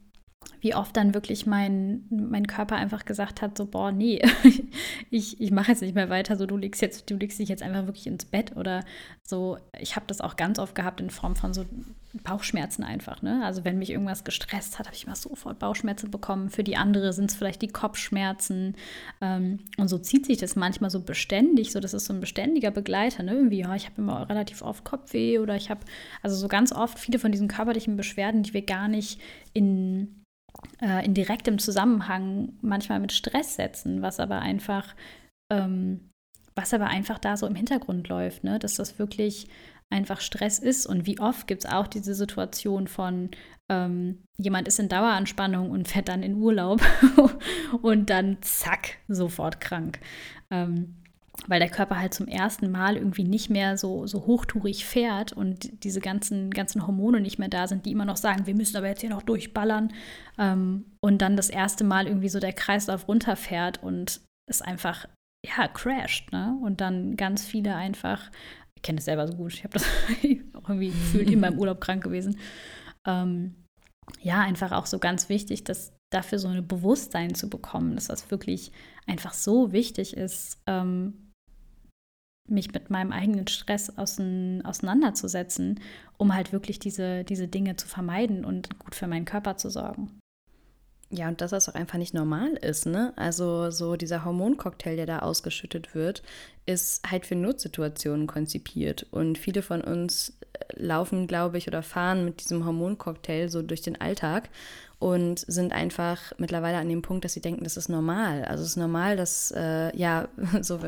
wie 0.61 0.73
oft 0.73 0.95
dann 0.95 1.13
wirklich 1.13 1.45
mein, 1.45 2.05
mein 2.09 2.47
Körper 2.47 2.75
einfach 2.77 3.03
gesagt 3.05 3.41
hat, 3.41 3.57
so, 3.57 3.65
boah, 3.65 3.91
nee, 3.91 4.21
ich, 5.09 5.41
ich 5.41 5.51
mache 5.51 5.71
jetzt 5.71 5.81
nicht 5.81 5.95
mehr 5.95 6.09
weiter, 6.09 6.37
so 6.37 6.45
du 6.45 6.55
legst 6.55 6.81
jetzt, 6.81 7.09
du 7.09 7.15
legst 7.15 7.39
dich 7.39 7.49
jetzt 7.49 7.63
einfach 7.63 7.85
wirklich 7.85 8.07
ins 8.07 8.25
Bett 8.25 8.55
oder 8.55 8.83
so. 9.21 9.57
Ich 9.79 9.95
habe 9.95 10.05
das 10.07 10.21
auch 10.21 10.37
ganz 10.37 10.59
oft 10.59 10.75
gehabt 10.75 11.01
in 11.01 11.09
Form 11.09 11.35
von 11.35 11.53
so 11.53 11.65
Bauchschmerzen 12.21 12.83
einfach, 12.83 13.23
ne? 13.23 13.43
Also 13.43 13.65
wenn 13.65 13.79
mich 13.79 13.89
irgendwas 13.89 14.23
gestresst 14.23 14.77
hat, 14.77 14.85
habe 14.85 14.95
ich 14.95 15.05
immer 15.05 15.15
sofort 15.15 15.57
Bauchschmerzen 15.57 16.11
bekommen. 16.11 16.49
Für 16.49 16.63
die 16.63 16.77
andere 16.77 17.11
sind 17.11 17.31
es 17.31 17.35
vielleicht 17.35 17.63
die 17.63 17.69
Kopfschmerzen. 17.69 18.75
Ähm, 19.19 19.59
und 19.77 19.87
so 19.87 19.97
zieht 19.97 20.27
sich 20.27 20.37
das 20.37 20.55
manchmal 20.55 20.91
so 20.91 21.01
beständig, 21.01 21.71
so 21.71 21.79
das 21.79 21.95
ist 21.95 22.05
so 22.05 22.13
ein 22.13 22.19
beständiger 22.19 22.69
Begleiter, 22.69 23.23
ne? 23.23 23.33
Irgendwie, 23.33 23.61
ja, 23.61 23.73
ich 23.75 23.85
habe 23.85 24.01
immer 24.01 24.29
relativ 24.29 24.61
oft 24.61 24.83
Kopfweh 24.83 25.39
oder 25.39 25.55
ich 25.55 25.71
habe, 25.71 25.81
also 26.21 26.35
so 26.35 26.47
ganz 26.47 26.71
oft 26.71 26.99
viele 26.99 27.17
von 27.17 27.31
diesen 27.31 27.47
körperlichen 27.47 27.97
Beschwerden, 27.97 28.43
die 28.43 28.53
wir 28.53 28.63
gar 28.63 28.87
nicht 28.87 29.19
in 29.53 30.23
äh, 30.81 31.05
in 31.05 31.13
direktem 31.13 31.59
Zusammenhang 31.59 32.53
manchmal 32.61 32.99
mit 32.99 33.11
Stress 33.11 33.55
setzen, 33.55 34.01
was 34.01 34.19
aber 34.19 34.39
einfach, 34.39 34.95
ähm, 35.51 36.11
was 36.55 36.73
aber 36.73 36.87
einfach 36.87 37.19
da 37.19 37.37
so 37.37 37.47
im 37.47 37.55
Hintergrund 37.55 38.07
läuft, 38.07 38.43
ne? 38.43 38.59
dass 38.59 38.75
das 38.75 38.99
wirklich 38.99 39.47
einfach 39.93 40.19
Stress 40.19 40.59
ist. 40.59 40.85
Und 40.85 41.05
wie 41.05 41.19
oft 41.19 41.47
gibt 41.47 41.63
es 41.63 41.71
auch 41.71 41.87
diese 41.87 42.15
Situation 42.15 42.87
von, 42.87 43.29
ähm, 43.69 44.23
jemand 44.37 44.67
ist 44.67 44.79
in 44.79 44.89
Daueranspannung 44.89 45.71
und 45.71 45.87
fährt 45.87 46.09
dann 46.09 46.23
in 46.23 46.35
Urlaub 46.35 46.81
und 47.81 48.09
dann 48.09 48.37
zack, 48.41 48.97
sofort 49.07 49.61
krank. 49.61 49.99
Ähm, 50.51 50.95
weil 51.47 51.59
der 51.59 51.69
Körper 51.69 51.99
halt 51.99 52.13
zum 52.13 52.27
ersten 52.27 52.69
Mal 52.69 52.95
irgendwie 52.95 53.23
nicht 53.23 53.49
mehr 53.49 53.75
so, 53.75 54.05
so 54.05 54.25
hochtourig 54.25 54.85
fährt 54.85 55.33
und 55.33 55.83
diese 55.83 55.99
ganzen, 55.99 56.51
ganzen 56.51 56.85
Hormone 56.85 57.21
nicht 57.21 57.39
mehr 57.39 57.49
da 57.49 57.67
sind, 57.67 57.85
die 57.85 57.91
immer 57.91 58.05
noch 58.05 58.17
sagen, 58.17 58.45
wir 58.45 58.55
müssen 58.55 58.77
aber 58.77 58.87
jetzt 58.87 59.01
hier 59.01 59.09
noch 59.09 59.23
durchballern 59.23 59.93
ähm, 60.37 60.85
und 60.99 61.21
dann 61.21 61.35
das 61.35 61.49
erste 61.49 61.83
Mal 61.83 62.07
irgendwie 62.07 62.29
so 62.29 62.39
der 62.39 62.53
Kreislauf 62.53 63.07
runterfährt 63.07 63.81
und 63.81 64.21
es 64.47 64.61
einfach, 64.61 65.07
ja, 65.45 65.67
crasht, 65.67 66.31
ne? 66.31 66.57
Und 66.61 66.81
dann 66.81 67.15
ganz 67.15 67.45
viele 67.45 67.75
einfach, 67.75 68.29
kenne 68.83 68.97
das 68.97 69.05
selber 69.05 69.27
so 69.27 69.35
gut, 69.35 69.53
ich 69.53 69.63
habe 69.63 69.73
das 69.73 69.83
auch 70.53 70.69
irgendwie 70.69 70.89
gefühlt 70.89 71.31
in 71.31 71.39
meinem 71.39 71.57
Urlaub 71.57 71.81
krank 71.81 72.03
gewesen. 72.03 72.37
Ähm, 73.05 73.55
ja, 74.21 74.41
einfach 74.41 74.71
auch 74.71 74.85
so 74.85 74.99
ganz 74.99 75.29
wichtig, 75.29 75.63
dass 75.63 75.93
dafür 76.11 76.37
so 76.39 76.47
ein 76.47 76.67
Bewusstsein 76.67 77.33
zu 77.33 77.49
bekommen, 77.49 77.95
dass 77.95 78.07
das 78.07 78.29
wirklich 78.29 78.71
einfach 79.07 79.33
so 79.33 79.71
wichtig 79.71 80.15
ist, 80.15 80.61
ähm, 80.67 81.31
mich 82.49 82.73
mit 82.73 82.89
meinem 82.89 83.11
eigenen 83.11 83.47
Stress 83.47 83.97
auseinanderzusetzen, 83.97 85.79
um 86.17 86.33
halt 86.33 86.51
wirklich 86.51 86.77
diese, 86.79 87.23
diese 87.23 87.47
Dinge 87.47 87.77
zu 87.77 87.87
vermeiden 87.87 88.43
und 88.43 88.77
gut 88.79 88.95
für 88.95 89.07
meinen 89.07 89.25
Körper 89.25 89.55
zu 89.57 89.69
sorgen. 89.69 90.19
Ja, 91.15 91.27
und 91.27 91.41
dass 91.41 91.51
das 91.51 91.69
auch 91.69 91.75
einfach 91.75 91.99
nicht 91.99 92.15
normal 92.15 92.53
ist, 92.53 92.87
ne? 92.87 93.13
Also 93.17 93.69
so 93.69 93.95
dieser 93.95 94.25
Hormoncocktail, 94.25 94.95
der 94.95 95.05
da 95.05 95.19
ausgeschüttet 95.19 95.93
wird, 95.93 96.23
ist 96.65 97.07
halt 97.09 97.27
für 97.27 97.35
Notsituationen 97.35 98.25
konzipiert. 98.25 99.05
Und 99.11 99.37
viele 99.37 99.61
von 99.61 99.81
uns 99.81 100.33
äh, 100.53 100.83
laufen, 100.83 101.27
glaube 101.27 101.59
ich, 101.59 101.67
oder 101.67 101.83
fahren 101.83 102.25
mit 102.25 102.39
diesem 102.39 102.65
Hormoncocktail 102.65 103.49
so 103.49 103.61
durch 103.61 103.81
den 103.81 104.01
Alltag 104.01 104.49
und 104.97 105.39
sind 105.41 105.71
einfach 105.71 106.33
mittlerweile 106.39 106.77
an 106.77 106.89
dem 106.89 107.03
Punkt, 107.03 107.25
dass 107.25 107.33
sie 107.33 107.41
denken, 107.41 107.63
das 107.63 107.77
ist 107.77 107.89
normal. 107.89 108.45
Also 108.45 108.63
es 108.63 108.69
ist 108.71 108.77
normal, 108.77 109.15
dass, 109.15 109.51
äh, 109.51 109.95
ja, 109.95 110.29
so 110.61 110.79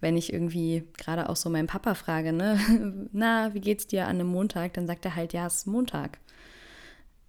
wenn 0.00 0.16
ich 0.16 0.32
irgendwie 0.32 0.84
gerade 0.96 1.28
auch 1.28 1.36
so 1.36 1.50
meinen 1.50 1.66
Papa 1.66 1.94
frage, 1.94 2.32
ne, 2.32 2.58
na, 3.12 3.52
wie 3.52 3.60
geht's 3.60 3.86
dir 3.86 4.04
an 4.04 4.18
einem 4.18 4.28
Montag, 4.28 4.72
dann 4.72 4.86
sagt 4.86 5.04
er 5.04 5.14
halt, 5.14 5.34
ja, 5.34 5.46
es 5.46 5.56
ist 5.56 5.66
Montag. 5.66 6.18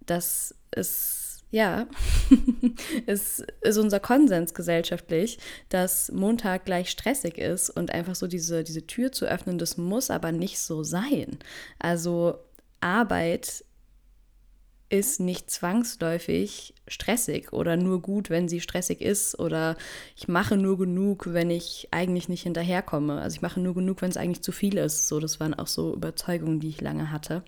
Das 0.06 0.54
ist 0.74 1.23
ja, 1.54 1.86
es 3.06 3.44
ist 3.60 3.78
unser 3.78 4.00
Konsens 4.00 4.54
gesellschaftlich, 4.54 5.38
dass 5.68 6.10
Montag 6.10 6.64
gleich 6.64 6.90
stressig 6.90 7.38
ist 7.38 7.70
und 7.70 7.92
einfach 7.92 8.16
so 8.16 8.26
diese, 8.26 8.64
diese 8.64 8.88
Tür 8.88 9.12
zu 9.12 9.26
öffnen, 9.26 9.56
das 9.56 9.76
muss 9.76 10.10
aber 10.10 10.32
nicht 10.32 10.58
so 10.58 10.82
sein. 10.82 11.38
Also 11.78 12.40
Arbeit 12.80 13.64
ist 14.88 15.20
nicht 15.20 15.48
zwangsläufig 15.48 16.74
stressig 16.88 17.52
oder 17.52 17.76
nur 17.76 18.02
gut, 18.02 18.30
wenn 18.30 18.48
sie 18.48 18.60
stressig 18.60 19.00
ist 19.00 19.38
oder 19.38 19.76
ich 20.16 20.26
mache 20.26 20.56
nur 20.56 20.76
genug, 20.76 21.32
wenn 21.32 21.50
ich 21.50 21.86
eigentlich 21.92 22.28
nicht 22.28 22.42
hinterherkomme. 22.42 23.20
Also 23.20 23.36
ich 23.36 23.42
mache 23.42 23.60
nur 23.60 23.74
genug, 23.74 24.02
wenn 24.02 24.10
es 24.10 24.16
eigentlich 24.16 24.42
zu 24.42 24.50
viel 24.50 24.76
ist. 24.76 25.06
So, 25.06 25.20
das 25.20 25.38
waren 25.38 25.54
auch 25.54 25.68
so 25.68 25.94
Überzeugungen, 25.94 26.58
die 26.58 26.70
ich 26.70 26.80
lange 26.80 27.12
hatte. 27.12 27.44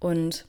Und 0.00 0.46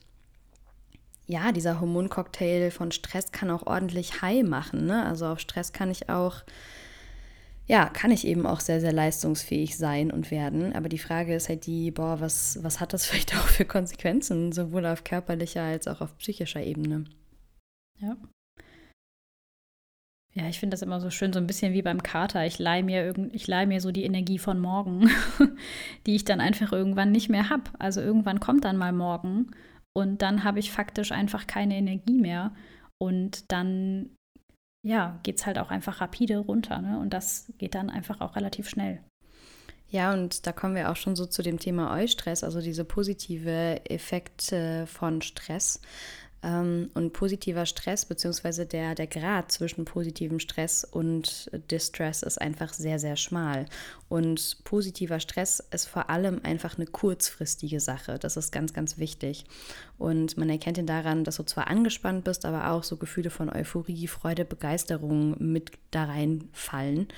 ja, 1.28 1.52
dieser 1.52 1.78
Hormoncocktail 1.80 2.70
von 2.70 2.90
Stress 2.90 3.32
kann 3.32 3.50
auch 3.50 3.66
ordentlich 3.66 4.22
high 4.22 4.42
machen. 4.42 4.86
Ne? 4.86 5.04
Also 5.04 5.26
auf 5.26 5.40
Stress 5.40 5.74
kann 5.74 5.90
ich 5.90 6.08
auch, 6.08 6.42
ja, 7.66 7.90
kann 7.90 8.10
ich 8.10 8.26
eben 8.26 8.46
auch 8.46 8.60
sehr, 8.60 8.80
sehr 8.80 8.92
leistungsfähig 8.92 9.76
sein 9.76 10.10
und 10.10 10.30
werden. 10.30 10.72
Aber 10.72 10.88
die 10.88 10.98
Frage 10.98 11.34
ist 11.34 11.50
halt 11.50 11.66
die, 11.66 11.90
boah, 11.90 12.18
was, 12.20 12.58
was 12.62 12.80
hat 12.80 12.94
das 12.94 13.04
vielleicht 13.06 13.36
auch 13.36 13.46
für 13.46 13.66
Konsequenzen, 13.66 14.52
sowohl 14.52 14.86
auf 14.86 15.04
körperlicher 15.04 15.62
als 15.62 15.86
auch 15.86 16.00
auf 16.00 16.16
psychischer 16.16 16.62
Ebene? 16.62 17.04
Ja. 18.00 18.16
Ja, 20.32 20.48
ich 20.48 20.60
finde 20.60 20.74
das 20.74 20.82
immer 20.82 21.00
so 21.00 21.10
schön, 21.10 21.32
so 21.32 21.40
ein 21.40 21.46
bisschen 21.46 21.74
wie 21.74 21.82
beim 21.82 22.02
Kater. 22.02 22.46
Ich 22.46 22.58
leihe 22.58 22.82
mir, 22.82 23.12
leih 23.12 23.66
mir 23.66 23.80
so 23.80 23.90
die 23.90 24.04
Energie 24.04 24.38
von 24.38 24.60
morgen, 24.60 25.10
die 26.06 26.14
ich 26.14 26.24
dann 26.24 26.40
einfach 26.40 26.72
irgendwann 26.72 27.12
nicht 27.12 27.28
mehr 27.28 27.50
habe. 27.50 27.64
Also 27.78 28.00
irgendwann 28.00 28.40
kommt 28.40 28.64
dann 28.64 28.76
mal 28.78 28.92
morgen 28.92 29.50
und 29.98 30.22
dann 30.22 30.44
habe 30.44 30.60
ich 30.60 30.70
faktisch 30.70 31.10
einfach 31.10 31.48
keine 31.48 31.74
Energie 31.74 32.20
mehr. 32.20 32.54
Und 32.98 33.50
dann, 33.50 34.14
ja, 34.86 35.18
geht 35.24 35.40
es 35.40 35.46
halt 35.46 35.58
auch 35.58 35.72
einfach 35.72 36.00
rapide 36.00 36.38
runter. 36.38 36.80
Ne? 36.80 37.00
Und 37.00 37.12
das 37.12 37.52
geht 37.58 37.74
dann 37.74 37.90
einfach 37.90 38.20
auch 38.20 38.36
relativ 38.36 38.68
schnell. 38.68 39.02
Ja, 39.88 40.12
und 40.14 40.46
da 40.46 40.52
kommen 40.52 40.76
wir 40.76 40.92
auch 40.92 40.94
schon 40.94 41.16
so 41.16 41.26
zu 41.26 41.42
dem 41.42 41.58
Thema 41.58 41.92
Eustress, 41.92 42.44
also 42.44 42.60
diese 42.60 42.84
positive 42.84 43.90
Effekte 43.90 44.86
von 44.86 45.20
Stress. 45.20 45.80
Ähm, 46.42 46.90
und 46.94 47.12
positiver 47.12 47.66
Stress, 47.66 48.04
beziehungsweise 48.04 48.64
der, 48.64 48.94
der 48.94 49.08
Grad 49.08 49.50
zwischen 49.50 49.84
positivem 49.84 50.38
Stress 50.38 50.84
und 50.84 51.50
Distress 51.70 52.22
ist 52.22 52.40
einfach 52.40 52.72
sehr, 52.72 52.98
sehr 52.98 53.16
schmal. 53.16 53.66
Und 54.08 54.58
positiver 54.64 55.18
Stress 55.18 55.60
ist 55.72 55.86
vor 55.86 56.10
allem 56.10 56.40
einfach 56.44 56.76
eine 56.76 56.86
kurzfristige 56.86 57.80
Sache. 57.80 58.18
Das 58.18 58.36
ist 58.36 58.52
ganz, 58.52 58.72
ganz 58.72 58.98
wichtig. 58.98 59.44
Und 59.98 60.38
man 60.38 60.48
erkennt 60.48 60.78
ihn 60.78 60.86
daran, 60.86 61.24
dass 61.24 61.36
du 61.36 61.42
zwar 61.42 61.66
angespannt 61.66 62.24
bist, 62.24 62.44
aber 62.44 62.70
auch 62.70 62.84
so 62.84 62.96
Gefühle 62.96 63.30
von 63.30 63.50
Euphorie, 63.50 64.06
Freude, 64.06 64.44
Begeisterung 64.44 65.34
mit 65.38 65.72
da 65.90 66.04
reinfallen 66.04 67.08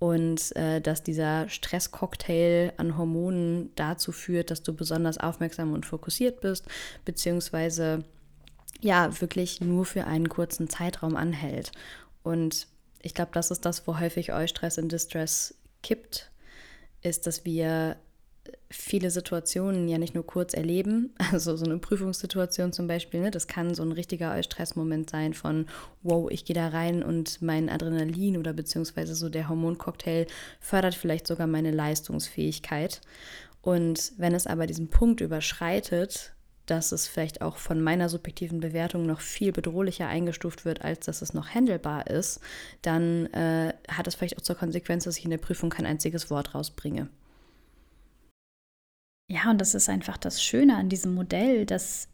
und 0.00 0.54
äh, 0.56 0.80
dass 0.80 1.02
dieser 1.02 1.48
Stresscocktail 1.48 2.72
an 2.76 2.98
Hormonen 2.98 3.70
dazu 3.76 4.12
führt, 4.12 4.50
dass 4.50 4.62
du 4.62 4.74
besonders 4.74 5.18
aufmerksam 5.18 5.72
und 5.72 5.86
fokussiert 5.86 6.40
bist, 6.40 6.66
beziehungsweise 7.04 8.04
ja 8.84 9.20
wirklich 9.20 9.60
nur 9.60 9.84
für 9.84 10.04
einen 10.04 10.28
kurzen 10.28 10.68
Zeitraum 10.68 11.16
anhält. 11.16 11.72
Und 12.22 12.68
ich 13.02 13.14
glaube, 13.14 13.32
das 13.34 13.50
ist 13.50 13.64
das, 13.64 13.86
wo 13.86 13.98
häufig 13.98 14.32
Eustress 14.32 14.78
in 14.78 14.88
Distress 14.88 15.54
kippt, 15.82 16.30
ist, 17.02 17.26
dass 17.26 17.44
wir 17.44 17.96
viele 18.70 19.10
Situationen 19.10 19.88
ja 19.88 19.98
nicht 19.98 20.14
nur 20.14 20.26
kurz 20.26 20.54
erleben, 20.54 21.14
also 21.32 21.56
so 21.56 21.64
eine 21.64 21.78
Prüfungssituation 21.78 22.72
zum 22.72 22.86
Beispiel, 22.86 23.20
ne, 23.20 23.30
das 23.30 23.46
kann 23.46 23.74
so 23.74 23.82
ein 23.82 23.92
richtiger 23.92 24.32
Eustress-Moment 24.32 25.10
sein 25.10 25.34
von, 25.34 25.66
wow, 26.02 26.30
ich 26.30 26.44
gehe 26.44 26.54
da 26.54 26.68
rein 26.68 27.02
und 27.02 27.40
mein 27.42 27.68
Adrenalin 27.68 28.36
oder 28.36 28.52
beziehungsweise 28.52 29.14
so 29.14 29.28
der 29.28 29.48
Hormoncocktail 29.48 30.26
fördert 30.60 30.94
vielleicht 30.94 31.26
sogar 31.26 31.46
meine 31.46 31.70
Leistungsfähigkeit. 31.70 33.00
Und 33.62 34.12
wenn 34.18 34.34
es 34.34 34.46
aber 34.46 34.66
diesen 34.66 34.88
Punkt 34.88 35.22
überschreitet, 35.22 36.33
dass 36.66 36.92
es 36.92 37.06
vielleicht 37.06 37.42
auch 37.42 37.56
von 37.56 37.80
meiner 37.80 38.08
subjektiven 38.08 38.60
Bewertung 38.60 39.06
noch 39.06 39.20
viel 39.20 39.52
bedrohlicher 39.52 40.06
eingestuft 40.06 40.64
wird, 40.64 40.82
als 40.82 41.06
dass 41.06 41.22
es 41.22 41.34
noch 41.34 41.48
handelbar 41.48 42.06
ist, 42.06 42.40
dann 42.82 43.26
äh, 43.32 43.74
hat 43.88 44.06
es 44.06 44.14
vielleicht 44.14 44.38
auch 44.38 44.42
zur 44.42 44.56
Konsequenz, 44.56 45.04
dass 45.04 45.18
ich 45.18 45.24
in 45.24 45.30
der 45.30 45.38
Prüfung 45.38 45.70
kein 45.70 45.86
einziges 45.86 46.30
Wort 46.30 46.54
rausbringe. 46.54 47.08
Ja, 49.30 49.50
und 49.50 49.60
das 49.60 49.74
ist 49.74 49.88
einfach 49.88 50.16
das 50.16 50.42
Schöne 50.42 50.76
an 50.76 50.88
diesem 50.88 51.14
Modell, 51.14 51.66
dass 51.66 52.08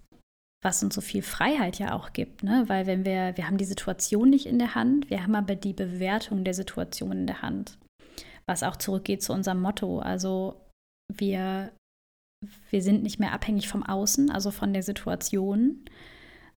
was 0.63 0.83
uns 0.83 0.95
so 0.95 1.01
viel 1.01 1.23
Freiheit 1.23 1.79
ja 1.79 1.95
auch 1.95 2.13
gibt, 2.13 2.43
ne? 2.43 2.65
Weil 2.67 2.87
wenn 2.87 3.05
wir, 3.05 3.37
wir 3.37 3.47
haben 3.47 3.57
die 3.57 3.65
Situation 3.65 4.29
nicht 4.29 4.47
in 4.47 4.59
der 4.59 4.75
Hand, 4.75 5.09
wir 5.09 5.23
haben 5.23 5.35
aber 5.35 5.55
die 5.55 5.73
Bewertung 5.73 6.45
der 6.45 6.55
Situation 6.55 7.13
in 7.13 7.27
der 7.27 7.41
Hand. 7.43 7.79
Was 8.47 8.63
auch 8.63 8.77
zurückgeht 8.77 9.23
zu 9.23 9.33
unserem 9.33 9.63
Motto. 9.63 10.01
Also 10.01 10.61
wir 11.11 11.73
wir 12.71 12.83
sind 12.83 13.03
nicht 13.03 13.19
mehr 13.19 13.33
abhängig 13.33 13.69
vom 13.69 13.83
Außen, 13.83 14.31
also 14.31 14.51
von 14.51 14.73
der 14.73 14.83
Situation, 14.83 15.85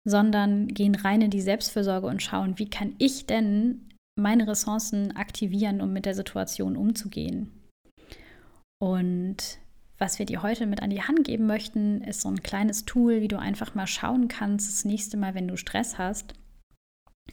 sondern 0.06 0.68
gehen 0.68 0.96
rein 0.96 1.22
in 1.22 1.32
die 1.32 1.42
Selbstfürsorge 1.42 2.08
und 2.08 2.22
schauen, 2.22 2.60
wie 2.60 2.70
kann 2.70 2.96
ich 3.00 3.26
denn 3.26 3.90
meine 4.16 4.48
Ressourcen 4.48 5.16
aktivieren, 5.16 5.82
um 5.82 5.92
mit 5.92 6.06
der 6.06 6.14
Situation 6.14 6.78
umzugehen. 6.78 7.52
Und 8.80 9.60
was 9.98 10.20
wir 10.20 10.26
dir 10.26 10.44
heute 10.44 10.68
mit 10.68 10.82
an 10.82 10.90
die 10.90 11.02
Hand 11.02 11.24
geben 11.24 11.48
möchten, 11.48 12.02
ist 12.02 12.22
so 12.22 12.30
ein 12.30 12.44
kleines 12.44 12.86
Tool, 12.86 13.22
wie 13.22 13.28
du 13.28 13.40
einfach 13.40 13.76
mal 13.76 13.88
schauen 13.88 14.28
kannst, 14.28 14.68
das 14.68 14.86
nächste 14.86 15.18
Mal, 15.18 15.34
wenn 15.34 15.48
du 15.48 15.56
Stress 15.56 15.98
hast 15.98 16.34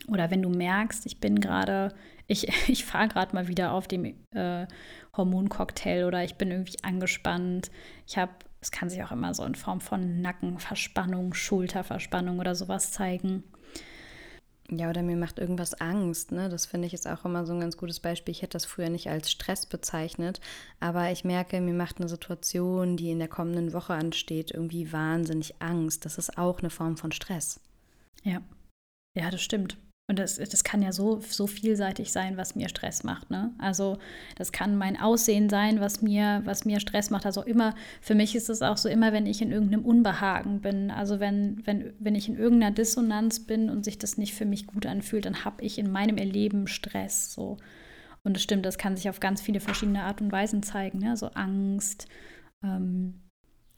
oder 0.09 0.31
wenn 0.31 0.43
du 0.43 0.49
merkst, 0.49 1.05
ich 1.07 1.21
bin 1.21 1.41
gerade, 1.41 1.93
ich, 2.31 2.49
ich 2.69 2.85
fahre 2.85 3.09
gerade 3.09 3.35
mal 3.35 3.49
wieder 3.49 3.73
auf 3.73 3.89
dem 3.89 4.05
äh, 4.33 4.67
Hormoncocktail 5.17 6.05
oder 6.05 6.25
ich 6.25 6.37
bin 6.37 6.51
irgendwie 6.51 6.83
angespannt. 6.83 7.71
Ich 8.07 8.17
habe, 8.17 8.33
es 8.61 8.71
kann 8.71 8.89
sich 8.89 9.03
auch 9.03 9.13
immer 9.13 9.35
so 9.35 9.45
in 9.45 9.55
Form 9.55 9.81
von 9.81 10.23
Nackenverspannung, 10.23 11.35
Schulterverspannung 11.35 12.39
oder 12.39 12.55
sowas 12.55 12.93
zeigen. 12.93 13.45
Ja, 14.71 14.89
oder 14.89 15.03
mir 15.03 15.17
macht 15.17 15.41
irgendwas 15.41 15.75
Angst. 15.81 16.31
Ne? 16.31 16.49
Das 16.49 16.67
finde 16.67 16.87
ich 16.87 16.93
jetzt 16.93 17.09
auch 17.09 17.25
immer 17.25 17.45
so 17.45 17.53
ein 17.53 17.61
ganz 17.61 17.77
gutes 17.77 17.99
Beispiel. 17.99 18.31
Ich 18.31 18.43
hätte 18.43 18.53
das 18.53 18.67
früher 18.67 18.89
nicht 18.89 19.11
als 19.11 19.33
Stress 19.33 19.67
bezeichnet, 19.67 20.41
aber 20.79 21.11
ich 21.11 21.25
merke, 21.25 21.61
mir 21.61 21.75
macht 21.75 21.99
eine 21.99 22.09
Situation, 22.09 22.97
die 22.97 23.11
in 23.11 23.19
der 23.19 23.27
kommenden 23.27 23.73
Woche 23.73 23.95
ansteht, 23.95 24.53
irgendwie 24.53 24.93
wahnsinnig 24.93 25.61
Angst. 25.61 26.05
Das 26.05 26.19
ist 26.19 26.39
auch 26.39 26.61
eine 26.61 26.71
Form 26.71 26.97
von 26.97 27.11
Stress. 27.11 27.59
Ja, 28.23 28.43
ja, 29.17 29.29
das 29.33 29.43
stimmt. 29.43 29.77
Und 30.11 30.19
das, 30.19 30.39
das 30.39 30.65
kann 30.65 30.83
ja 30.83 30.91
so, 30.91 31.21
so 31.21 31.47
vielseitig 31.47 32.11
sein, 32.11 32.37
was 32.37 32.57
mir 32.57 32.69
Stress 32.69 33.05
macht. 33.05 33.31
Ne? 33.31 33.55
Also 33.59 33.99
das 34.35 34.51
kann 34.51 34.75
mein 34.75 34.99
Aussehen 34.99 35.49
sein, 35.49 35.79
was 35.79 36.03
mir, 36.03 36.43
was 36.45 36.65
mir 36.65 36.81
Stress 36.81 37.11
macht. 37.11 37.27
Also 37.27 37.45
immer, 37.45 37.77
für 38.01 38.17
mich 38.17 38.35
ist 38.35 38.51
es 38.51 38.61
auch 38.61 38.77
so 38.77 38.89
immer, 38.89 39.13
wenn 39.13 39.25
ich 39.25 39.41
in 39.41 39.53
irgendeinem 39.53 39.85
Unbehagen 39.85 40.63
bin. 40.63 40.91
Also 40.91 41.21
wenn, 41.21 41.65
wenn, 41.65 41.93
wenn 42.01 42.17
ich 42.17 42.29
in 42.29 42.37
irgendeiner 42.37 42.75
Dissonanz 42.75 43.47
bin 43.47 43.71
und 43.71 43.85
sich 43.85 43.99
das 43.99 44.19
nicht 44.19 44.35
für 44.35 44.47
mich 44.47 44.67
gut 44.67 44.85
anfühlt, 44.85 45.27
dann 45.27 45.45
habe 45.45 45.63
ich 45.63 45.79
in 45.79 45.93
meinem 45.93 46.19
Erleben 46.19 46.67
Stress. 46.67 47.33
So. 47.33 47.59
Und 48.25 48.37
es 48.37 48.43
stimmt, 48.43 48.67
das 48.67 48.79
kann 48.79 48.97
sich 48.97 49.09
auf 49.09 49.21
ganz 49.21 49.41
viele 49.41 49.61
verschiedene 49.61 50.03
Art 50.03 50.21
und 50.21 50.33
Weisen 50.33 50.65
zeigen. 50.65 50.99
Ne? 50.99 51.17
So 51.17 51.29
Angst, 51.29 52.09
ähm, 52.65 53.30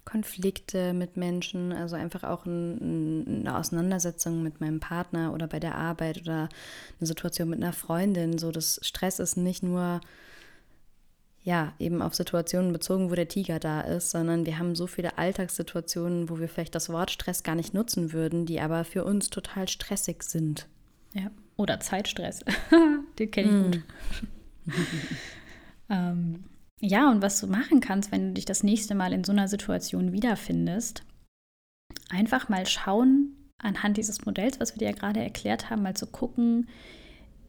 Konflikte 0.05 0.93
mit 0.95 1.17
Menschen, 1.17 1.73
also 1.73 1.97
einfach 1.97 2.25
auch 2.25 2.45
ein, 2.45 3.41
eine 3.41 3.57
Auseinandersetzung 3.57 4.43
mit 4.43 4.61
meinem 4.61 4.81
Partner 4.81 5.33
oder 5.33 5.47
bei 5.47 5.61
der 5.61 5.77
Arbeit 5.77 6.23
oder 6.23 6.49
eine 6.99 7.07
Situation 7.07 7.49
mit 7.49 7.63
einer 7.63 7.73
Freundin. 7.73 8.39
So, 8.39 8.51
das 8.51 8.81
Stress 8.83 9.19
ist 9.21 9.37
nicht 9.37 9.63
nur 9.63 10.01
ja, 11.45 11.73
eben 11.79 12.03
auf 12.03 12.15
Situationen 12.15 12.73
bezogen, 12.73 13.11
wo 13.11 13.15
der 13.15 13.29
Tiger 13.29 13.59
da 13.59 13.81
ist, 13.81 14.11
sondern 14.11 14.47
wir 14.47 14.59
haben 14.59 14.77
so 14.77 14.87
viele 14.87 15.19
Alltagssituationen, 15.19 16.29
wo 16.29 16.39
wir 16.39 16.49
vielleicht 16.49 16.75
das 16.75 16.89
Wort 16.89 17.11
Stress 17.11 17.43
gar 17.43 17.57
nicht 17.57 17.75
nutzen 17.75 18.13
würden, 18.13 18.47
die 18.47 18.61
aber 18.61 18.85
für 18.85 19.05
uns 19.05 19.29
total 19.29 19.67
stressig 19.69 20.23
sind. 20.23 20.69
Ja, 21.15 21.31
oder 21.57 21.81
Zeitstress. 21.81 22.45
Den 23.19 23.31
kenne 23.31 23.49
ich 23.49 23.55
mm. 23.55 23.63
gut. 23.65 23.83
ähm, 25.91 26.45
ja, 26.85 27.11
und 27.11 27.23
was 27.23 27.41
du 27.41 27.47
machen 27.47 27.81
kannst, 27.81 28.11
wenn 28.11 28.29
du 28.29 28.35
dich 28.35 28.45
das 28.45 28.65
nächste 28.65 28.95
Mal 28.97 29.13
in 29.13 29.23
so 29.23 29.33
einer 29.33 29.47
Situation 29.47 30.13
wiederfindest, 30.13 31.05
einfach 32.11 32.49
mal 32.49 32.67
schauen, 32.67 33.37
anhand 33.59 33.97
dieses 33.97 34.27
Modells, 34.27 34.59
was 34.59 34.75
wir 34.75 34.79
dir 34.79 34.91
ja 34.91 34.97
gerade 34.97 35.21
erklärt 35.21 35.71
haben, 35.71 35.83
mal 35.83 35.95
zu 35.95 36.07
gucken, 36.09 36.69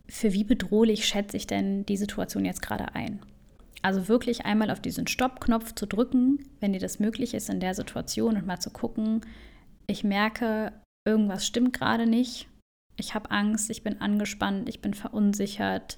für 0.07 0.33
wie 0.33 0.43
bedrohlich 0.43 1.07
schätze 1.07 1.35
ich 1.37 1.47
denn 1.47 1.85
die 1.87 1.97
Situation 1.97 2.45
jetzt 2.45 2.61
gerade 2.61 2.93
ein. 2.93 3.21
Also 3.81 4.07
wirklich 4.07 4.45
einmal 4.45 4.69
auf 4.69 4.79
diesen 4.79 5.07
Stopp-Knopf 5.07 5.73
zu 5.73 5.87
drücken, 5.87 6.45
wenn 6.59 6.73
dir 6.73 6.79
das 6.79 6.99
möglich 6.99 7.33
ist 7.33 7.49
in 7.49 7.59
der 7.59 7.73
Situation 7.73 8.37
und 8.37 8.45
mal 8.45 8.59
zu 8.59 8.69
gucken, 8.69 9.21
ich 9.87 10.03
merke, 10.03 10.71
irgendwas 11.05 11.45
stimmt 11.45 11.73
gerade 11.73 12.05
nicht. 12.05 12.47
Ich 12.97 13.15
habe 13.15 13.31
Angst, 13.31 13.71
ich 13.71 13.83
bin 13.83 13.99
angespannt, 13.99 14.69
ich 14.69 14.79
bin 14.79 14.93
verunsichert. 14.93 15.97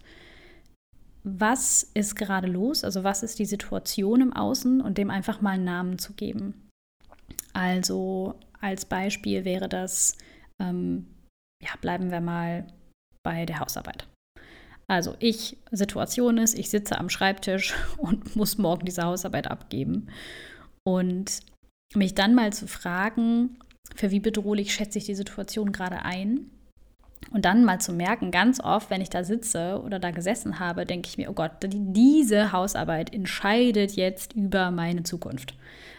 Was 1.28 1.82
ist 1.96 2.16
gerade 2.16 2.48
los? 2.48 2.84
Also 2.84 3.04
was 3.04 3.24
ist 3.24 3.40
die 3.40 3.46
Situation 3.46 4.22
im 4.22 4.34
Außen 4.34 4.80
und 4.80 5.00
dem 5.00 5.10
einfach 5.10 5.42
mal 5.42 5.52
einen 5.52 5.64
Namen 5.64 5.98
zu 5.98 6.14
geben. 6.14 6.70
Also 7.54 8.40
als 8.62 8.86
Beispiel 8.86 9.44
wäre 9.44 9.68
das, 9.68 10.18
ähm, 10.62 11.08
ja, 11.64 11.72
bleiben 11.82 12.12
wir 12.12 12.22
mal 12.22 12.68
bei 13.24 13.48
der 13.48 13.60
Hausarbeit. 13.60 14.08
Also 14.88 15.16
ich, 15.20 15.58
Situation 15.72 16.38
ist, 16.38 16.58
ich 16.58 16.70
sitze 16.70 17.00
am 17.00 17.10
Schreibtisch 17.10 17.74
und 17.98 18.36
muss 18.36 18.60
morgen 18.60 18.86
diese 18.86 19.04
Hausarbeit 19.04 19.50
abgeben. 19.50 20.12
Und 20.88 21.40
mich 21.96 22.14
dann 22.14 22.36
mal 22.36 22.54
zu 22.54 22.68
fragen, 22.68 23.58
für 23.96 24.12
wie 24.12 24.20
bedrohlich 24.20 24.74
schätze 24.74 25.00
ich 25.00 25.06
die 25.06 25.16
Situation 25.16 25.72
gerade 25.72 26.04
ein. 26.04 26.52
Und 27.32 27.46
dann 27.46 27.66
mal 27.66 27.82
zu 27.82 27.92
merken, 27.92 28.32
ganz 28.32 28.60
oft, 28.62 28.90
wenn 28.90 29.02
ich 29.02 29.10
da 29.10 29.24
sitze 29.24 29.82
oder 29.84 30.00
da 30.00 30.12
gesessen 30.12 30.60
habe, 30.60 30.86
denke 30.86 31.10
ich 31.10 31.18
mir, 31.18 31.30
oh 31.30 31.34
Gott, 31.34 31.52
diese 31.64 32.52
Hausarbeit 32.52 33.14
entscheidet 33.14 33.94
jetzt 33.94 34.34
über 34.34 34.72
meine 34.72 35.04
Zukunft. 35.04 35.56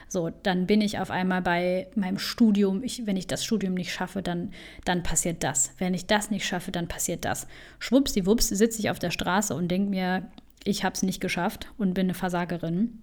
So, 0.08 0.30
dann 0.44 0.66
bin 0.66 0.80
ich 0.80 0.98
auf 0.98 1.10
einmal 1.10 1.42
bei 1.42 1.88
meinem 1.96 2.18
Studium. 2.18 2.82
Ich, 2.84 3.06
wenn 3.06 3.16
ich 3.16 3.26
das 3.26 3.44
Studium 3.44 3.74
nicht 3.74 3.92
schaffe, 3.92 4.22
dann, 4.22 4.52
dann 4.84 5.02
passiert 5.02 5.42
das. 5.42 5.72
Wenn 5.78 5.94
ich 5.94 6.06
das 6.06 6.30
nicht 6.30 6.46
schaffe, 6.46 6.70
dann 6.70 6.86
passiert 6.86 7.24
das. 7.24 7.48
Schwuppsdiwupps 7.80 8.48
sitze 8.48 8.80
ich 8.80 8.90
auf 8.90 9.00
der 9.00 9.10
Straße 9.10 9.54
und 9.54 9.68
denke 9.68 9.90
mir, 9.90 10.30
ich 10.64 10.84
habe 10.84 10.94
es 10.94 11.02
nicht 11.02 11.20
geschafft 11.20 11.72
und 11.76 11.94
bin 11.94 12.06
eine 12.06 12.14
Versagerin. 12.14 13.02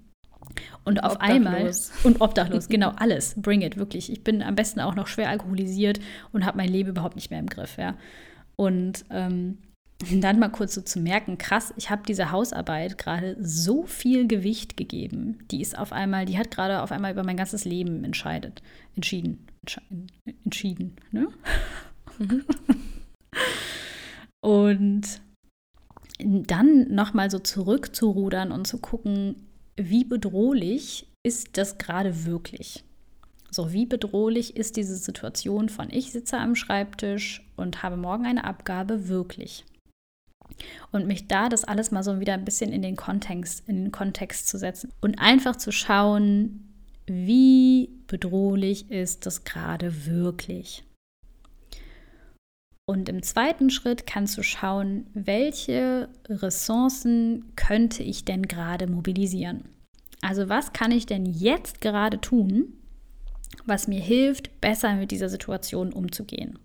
Und, 0.83 1.03
auf 1.03 1.21
einmal 1.21 1.71
und 2.03 2.21
obdachlos, 2.21 2.67
genau 2.67 2.89
alles, 2.97 3.35
bring 3.37 3.61
it, 3.61 3.77
wirklich. 3.77 4.11
Ich 4.11 4.23
bin 4.23 4.41
am 4.41 4.55
besten 4.55 4.81
auch 4.81 4.95
noch 4.95 5.07
schwer 5.07 5.29
alkoholisiert 5.29 5.99
und 6.31 6.45
habe 6.45 6.57
mein 6.57 6.69
Leben 6.69 6.89
überhaupt 6.89 7.15
nicht 7.15 7.31
mehr 7.31 7.39
im 7.39 7.47
Griff, 7.47 7.77
ja. 7.77 7.95
Und 8.55 9.05
ähm, 9.09 9.57
dann 10.11 10.39
mal 10.39 10.49
kurz 10.49 10.75
so 10.75 10.81
zu 10.81 10.99
merken, 10.99 11.37
krass, 11.37 11.73
ich 11.77 11.89
habe 11.89 12.03
dieser 12.05 12.31
Hausarbeit 12.31 12.97
gerade 12.97 13.37
so 13.39 13.83
viel 13.83 14.27
Gewicht 14.27 14.75
gegeben. 14.77 15.39
Die 15.51 15.61
ist 15.61 15.77
auf 15.77 15.93
einmal, 15.93 16.25
die 16.25 16.37
hat 16.37 16.51
gerade 16.51 16.81
auf 16.81 16.91
einmal 16.91 17.13
über 17.13 17.23
mein 17.23 17.37
ganzes 17.37 17.65
Leben 17.65 18.03
entscheidet, 18.03 18.61
entschieden, 18.95 19.47
entschieden, 20.43 20.95
ne? 21.11 21.27
Mhm. 22.19 22.43
und 24.41 25.21
dann 26.19 26.93
nochmal 26.93 27.31
so 27.31 27.39
zurückzurudern 27.39 28.51
und 28.51 28.67
zu 28.67 28.79
gucken, 28.79 29.47
wie 29.75 30.03
bedrohlich 30.03 31.07
ist 31.23 31.57
das 31.57 31.77
gerade 31.77 32.25
wirklich? 32.25 32.83
So, 33.49 33.71
wie 33.71 33.85
bedrohlich 33.85 34.55
ist 34.57 34.77
diese 34.77 34.95
Situation 34.95 35.69
von 35.69 35.89
ich 35.91 36.11
sitze 36.11 36.37
am 36.37 36.55
Schreibtisch 36.55 37.47
und 37.55 37.83
habe 37.83 37.97
morgen 37.97 38.25
eine 38.25 38.45
Abgabe 38.45 39.07
wirklich? 39.07 39.65
Und 40.91 41.07
mich 41.07 41.27
da 41.27 41.49
das 41.49 41.63
alles 41.63 41.91
mal 41.91 42.03
so 42.03 42.19
wieder 42.19 42.33
ein 42.33 42.45
bisschen 42.45 42.71
in 42.71 42.81
den 42.81 42.95
Kontext, 42.95 43.67
in 43.67 43.85
den 43.85 43.91
Kontext 43.91 44.47
zu 44.47 44.57
setzen 44.57 44.91
und 45.01 45.19
einfach 45.19 45.55
zu 45.55 45.71
schauen, 45.71 46.73
wie 47.05 47.89
bedrohlich 48.07 48.89
ist 48.89 49.25
das 49.25 49.43
gerade 49.43 50.05
wirklich? 50.05 50.83
Und 52.85 53.07
im 53.07 53.23
zweiten 53.23 53.69
Schritt 53.69 54.05
kannst 54.05 54.37
du 54.37 54.43
schauen, 54.43 55.07
welche 55.13 56.09
Ressourcen 56.27 57.53
könnte 57.55 58.03
ich 58.03 58.25
denn 58.25 58.43
gerade 58.43 58.87
mobilisieren? 58.87 59.69
Also 60.21 60.49
was 60.49 60.73
kann 60.73 60.91
ich 60.91 61.05
denn 61.05 61.25
jetzt 61.25 61.79
gerade 61.79 62.19
tun, 62.19 62.73
was 63.65 63.87
mir 63.87 64.01
hilft, 64.01 64.59
besser 64.59 64.95
mit 64.95 65.11
dieser 65.11 65.29
Situation 65.29 65.93
umzugehen? 65.93 66.59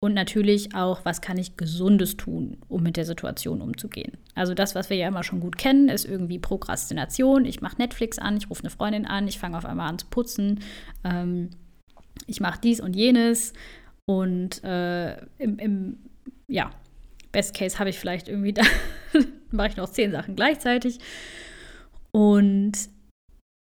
Und 0.00 0.12
natürlich 0.12 0.74
auch, 0.74 1.04
was 1.04 1.20
kann 1.20 1.38
ich 1.38 1.56
Gesundes 1.56 2.16
tun, 2.16 2.58
um 2.68 2.82
mit 2.82 2.96
der 2.96 3.06
Situation 3.06 3.62
umzugehen. 3.62 4.18
Also 4.34 4.52
das, 4.52 4.74
was 4.74 4.90
wir 4.90 4.98
ja 4.98 5.08
immer 5.08 5.22
schon 5.22 5.40
gut 5.40 5.56
kennen, 5.56 5.88
ist 5.88 6.04
irgendwie 6.04 6.38
Prokrastination. 6.38 7.46
Ich 7.46 7.62
mache 7.62 7.78
Netflix 7.78 8.18
an, 8.18 8.36
ich 8.36 8.50
rufe 8.50 8.62
eine 8.62 8.70
Freundin 8.70 9.06
an, 9.06 9.26
ich 9.26 9.38
fange 9.38 9.56
auf 9.56 9.64
einmal 9.64 9.88
an 9.88 9.98
zu 9.98 10.06
putzen, 10.06 10.60
ähm, 11.04 11.50
ich 12.26 12.40
mache 12.40 12.60
dies 12.62 12.80
und 12.80 12.94
jenes 12.94 13.54
und 14.06 14.62
äh, 14.64 15.16
im, 15.38 15.58
im, 15.58 15.98
ja, 16.48 16.70
Best 17.32 17.54
Case 17.54 17.78
habe 17.78 17.90
ich 17.90 17.98
vielleicht 17.98 18.28
irgendwie, 18.28 18.52
da 18.52 18.62
mache 19.50 19.68
ich 19.68 19.76
noch 19.76 19.90
zehn 19.90 20.12
Sachen 20.12 20.36
gleichzeitig. 20.36 20.98
Und 22.12 22.72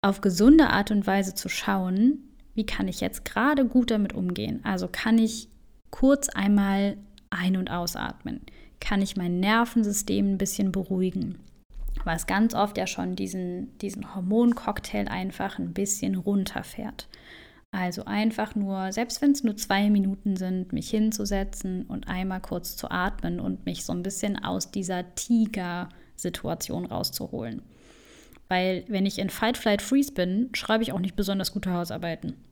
auf 0.01 0.21
gesunde 0.21 0.67
Art 0.69 0.91
und 0.91 1.07
Weise 1.07 1.35
zu 1.35 1.47
schauen, 1.47 2.19
wie 2.53 2.65
kann 2.65 2.87
ich 2.87 2.99
jetzt 2.99 3.23
gerade 3.23 3.65
gut 3.65 3.91
damit 3.91 4.13
umgehen? 4.13 4.59
Also 4.63 4.89
kann 4.91 5.17
ich 5.17 5.47
kurz 5.89 6.27
einmal 6.29 6.97
ein- 7.29 7.55
und 7.55 7.69
ausatmen? 7.69 8.41
Kann 8.79 9.01
ich 9.01 9.15
mein 9.15 9.39
Nervensystem 9.39 10.33
ein 10.33 10.37
bisschen 10.37 10.71
beruhigen? 10.71 11.39
Was 12.03 12.25
ganz 12.25 12.55
oft 12.55 12.77
ja 12.77 12.87
schon 12.87 13.15
diesen, 13.15 13.77
diesen 13.77 14.15
Hormoncocktail 14.15 15.07
einfach 15.07 15.59
ein 15.59 15.73
bisschen 15.73 16.15
runterfährt. 16.15 17.07
Also 17.72 18.03
einfach 18.03 18.53
nur, 18.53 18.91
selbst 18.91 19.22
wenn 19.22 19.32
es 19.32 19.43
nur 19.45 19.55
zwei 19.55 19.89
Minuten 19.89 20.36
sind, 20.36 20.74
mich 20.74 20.89
hinzusetzen 20.89 21.86
und 21.86 22.07
einmal 22.09 22.41
kurz 22.41 22.76
zu 22.76 22.91
atmen 22.91 23.39
und 23.39 23.65
mich 23.65 23.86
so 23.86 23.93
ein 23.93 24.03
bisschen 24.03 24.43
aus 24.43 24.72
dieser 24.72 25.15
Tiger-Situation 25.15 26.86
rauszuholen. 26.86 27.61
Weil 28.49 28.84
wenn 28.89 29.05
ich 29.05 29.19
in 29.19 29.30
Fight, 29.30 29.57
Flight, 29.57 29.82
Freeze 29.82 30.11
bin, 30.11 30.49
schreibe 30.53 30.84
ich 30.84 30.91
auch 30.91 30.99
nicht 30.99 31.15
besonders 31.15 31.53
gute 31.53 31.74
Hausarbeiten. 31.74 32.36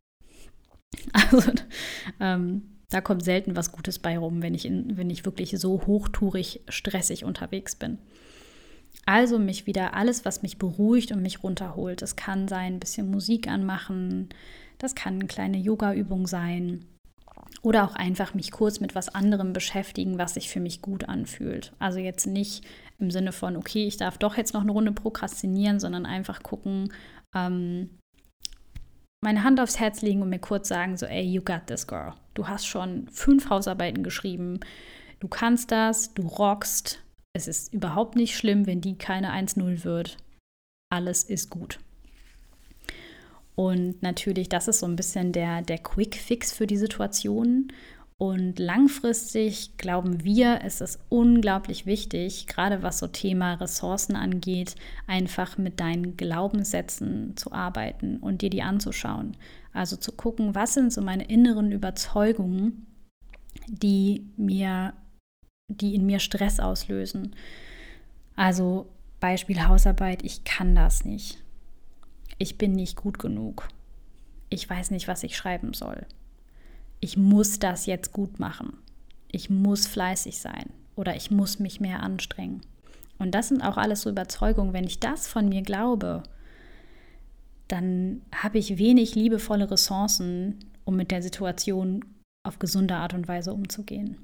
Also 1.13 1.51
ähm, 2.20 2.63
da 2.89 2.99
kommt 2.99 3.24
selten 3.24 3.55
was 3.55 3.72
Gutes 3.72 3.99
bei 3.99 4.17
rum, 4.17 4.41
wenn 4.41 4.55
ich, 4.55 4.65
in, 4.65 4.97
wenn 4.97 5.11
ich 5.11 5.24
wirklich 5.24 5.51
so 5.51 5.86
hochtourig 5.86 6.61
stressig 6.67 7.26
unterwegs 7.26 7.76
bin. 7.76 7.99
Also 9.05 9.38
mich 9.38 9.67
wieder 9.67 9.93
alles, 9.93 10.26
was 10.26 10.41
mich 10.41 10.57
beruhigt 10.57 11.11
und 11.11 11.22
mich 11.22 11.43
runterholt. 11.43 12.01
Es 12.01 12.15
kann 12.15 12.47
sein, 12.47 12.76
ein 12.76 12.80
bisschen 12.80 13.11
Musik 13.11 13.47
anmachen, 13.47 14.30
das 14.80 14.95
kann 14.95 15.15
eine 15.15 15.27
kleine 15.27 15.57
Yoga-Übung 15.57 16.25
sein. 16.25 16.86
Oder 17.61 17.84
auch 17.84 17.95
einfach 17.95 18.34
mich 18.34 18.51
kurz 18.51 18.80
mit 18.80 18.95
was 18.95 19.09
anderem 19.09 19.53
beschäftigen, 19.53 20.17
was 20.17 20.36
sich 20.36 20.49
für 20.49 20.61
mich 20.61 20.82
gut 20.82 21.03
anfühlt. 21.03 21.73
Also 21.77 21.99
jetzt 21.99 22.25
nicht 22.25 22.65
im 22.97 23.11
Sinne 23.11 23.34
von, 23.34 23.57
okay, 23.57 23.86
ich 23.86 23.97
darf 23.97 24.17
doch 24.17 24.38
jetzt 24.38 24.53
noch 24.53 24.61
eine 24.61 24.71
Runde 24.71 24.93
prokrastinieren, 24.93 25.80
sondern 25.80 26.05
einfach 26.05 26.41
gucken, 26.41 26.93
ähm, 27.36 27.89
meine 29.21 29.43
Hand 29.43 29.59
aufs 29.59 29.80
Herz 29.80 30.01
legen 30.01 30.21
und 30.21 30.30
mir 30.30 30.39
kurz 30.39 30.69
sagen, 30.69 30.95
so, 30.95 31.05
ey, 31.05 31.23
you 31.23 31.41
got 31.41 31.67
this, 31.67 31.86
girl. 31.86 32.13
Du 32.34 32.47
hast 32.47 32.65
schon 32.65 33.09
fünf 33.09 33.49
Hausarbeiten 33.49 34.03
geschrieben. 34.03 34.61
Du 35.19 35.27
kannst 35.27 35.71
das, 35.71 36.13
du 36.13 36.25
rockst. 36.25 37.03
Es 37.34 37.49
ist 37.49 37.73
überhaupt 37.73 38.15
nicht 38.15 38.38
schlimm, 38.38 38.65
wenn 38.65 38.80
die 38.80 38.97
keine 38.97 39.34
1-0 39.34 39.84
wird. 39.84 40.17
Alles 40.89 41.23
ist 41.23 41.49
gut. 41.49 41.80
Und 43.60 44.01
natürlich, 44.01 44.47
das 44.47 44.70
ist 44.70 44.80
so 44.80 44.86
ein 44.86 44.95
bisschen 44.95 45.34
der, 45.34 45.62
der 45.62 45.80
Quick 45.80 46.16
Fix 46.16 46.53
für 46.53 46.66
die 46.66 46.78
Situation. 46.78 47.74
Und 48.18 48.57
langfristig 48.57 49.76
glauben 49.76 50.24
wir, 50.24 50.62
ist 50.62 50.80
es 50.80 50.97
unglaublich 51.10 51.86
wichtig, 51.86 52.47
gerade 52.47 52.84
was 52.84 52.99
so 52.99 53.07
Thema 53.07 53.55
Ressourcen 53.55 54.16
angeht, 54.16 54.76
einfach 55.07 55.57
mit 55.57 55.82
deinen 55.82 56.16
Glaubenssätzen 56.16 57.36
zu 57.36 57.51
arbeiten 57.51 58.20
und 58.20 58.41
dir 58.41 58.49
die 58.49 58.62
anzuschauen. 58.62 59.36
Also 59.74 59.97
zu 59.97 60.14
gucken, 60.14 60.55
was 60.55 60.76
sind 60.76 60.93
so 60.93 61.01
meine 61.01 61.26
inneren 61.26 61.74
Überzeugungen, 61.74 62.88
die 63.68 64.26
mir, 64.38 64.93
die 65.68 65.95
in 65.95 66.05
mir 66.05 66.20
Stress 66.20 66.62
auslösen. 66.62 67.36
Also 68.38 68.88
Beispiel 69.20 69.68
Hausarbeit, 69.68 70.24
ich 70.24 70.45
kann 70.45 70.76
das 70.76 71.03
nicht 71.03 71.39
ich 72.39 72.57
bin 72.57 72.71
nicht 72.71 72.95
gut 72.95 73.19
genug. 73.19 73.67
Ich 74.49 74.67
weiß 74.67 74.89
nicht, 74.89 75.07
was 75.07 75.21
ich 75.23 75.37
schreiben 75.37 75.73
soll. 75.73 76.07
Ich 76.99 77.15
muss 77.15 77.59
das 77.59 77.85
jetzt 77.85 78.11
gut 78.11 78.39
machen. 78.39 78.73
Ich 79.31 79.51
muss 79.51 79.85
fleißig 79.85 80.39
sein 80.39 80.71
oder 80.95 81.15
ich 81.15 81.29
muss 81.29 81.59
mich 81.59 81.79
mehr 81.79 82.01
anstrengen. 82.01 82.61
Und 83.19 83.35
das 83.35 83.49
sind 83.49 83.61
auch 83.61 83.77
alles 83.77 84.01
so 84.01 84.09
Überzeugungen. 84.09 84.73
Wenn 84.73 84.85
ich 84.85 84.99
das 84.99 85.27
von 85.27 85.47
mir 85.47 85.61
glaube, 85.61 86.23
dann 87.67 88.21
habe 88.33 88.57
ich 88.57 88.79
wenig 88.79 89.13
liebevolle 89.13 89.69
Ressourcen, 89.69 90.57
um 90.85 90.95
mit 90.95 91.11
der 91.11 91.21
Situation 91.21 92.03
auf 92.43 92.57
gesunde 92.57 92.95
Art 92.95 93.13
und 93.13 93.27
Weise 93.27 93.53
umzugehen. 93.53 94.17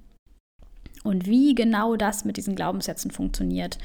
Und 1.03 1.27
wie 1.27 1.53
genau 1.53 1.97
das 1.97 2.25
mit 2.25 2.37
diesen 2.37 2.55
Glaubenssätzen 2.55 3.11
funktioniert, 3.11 3.77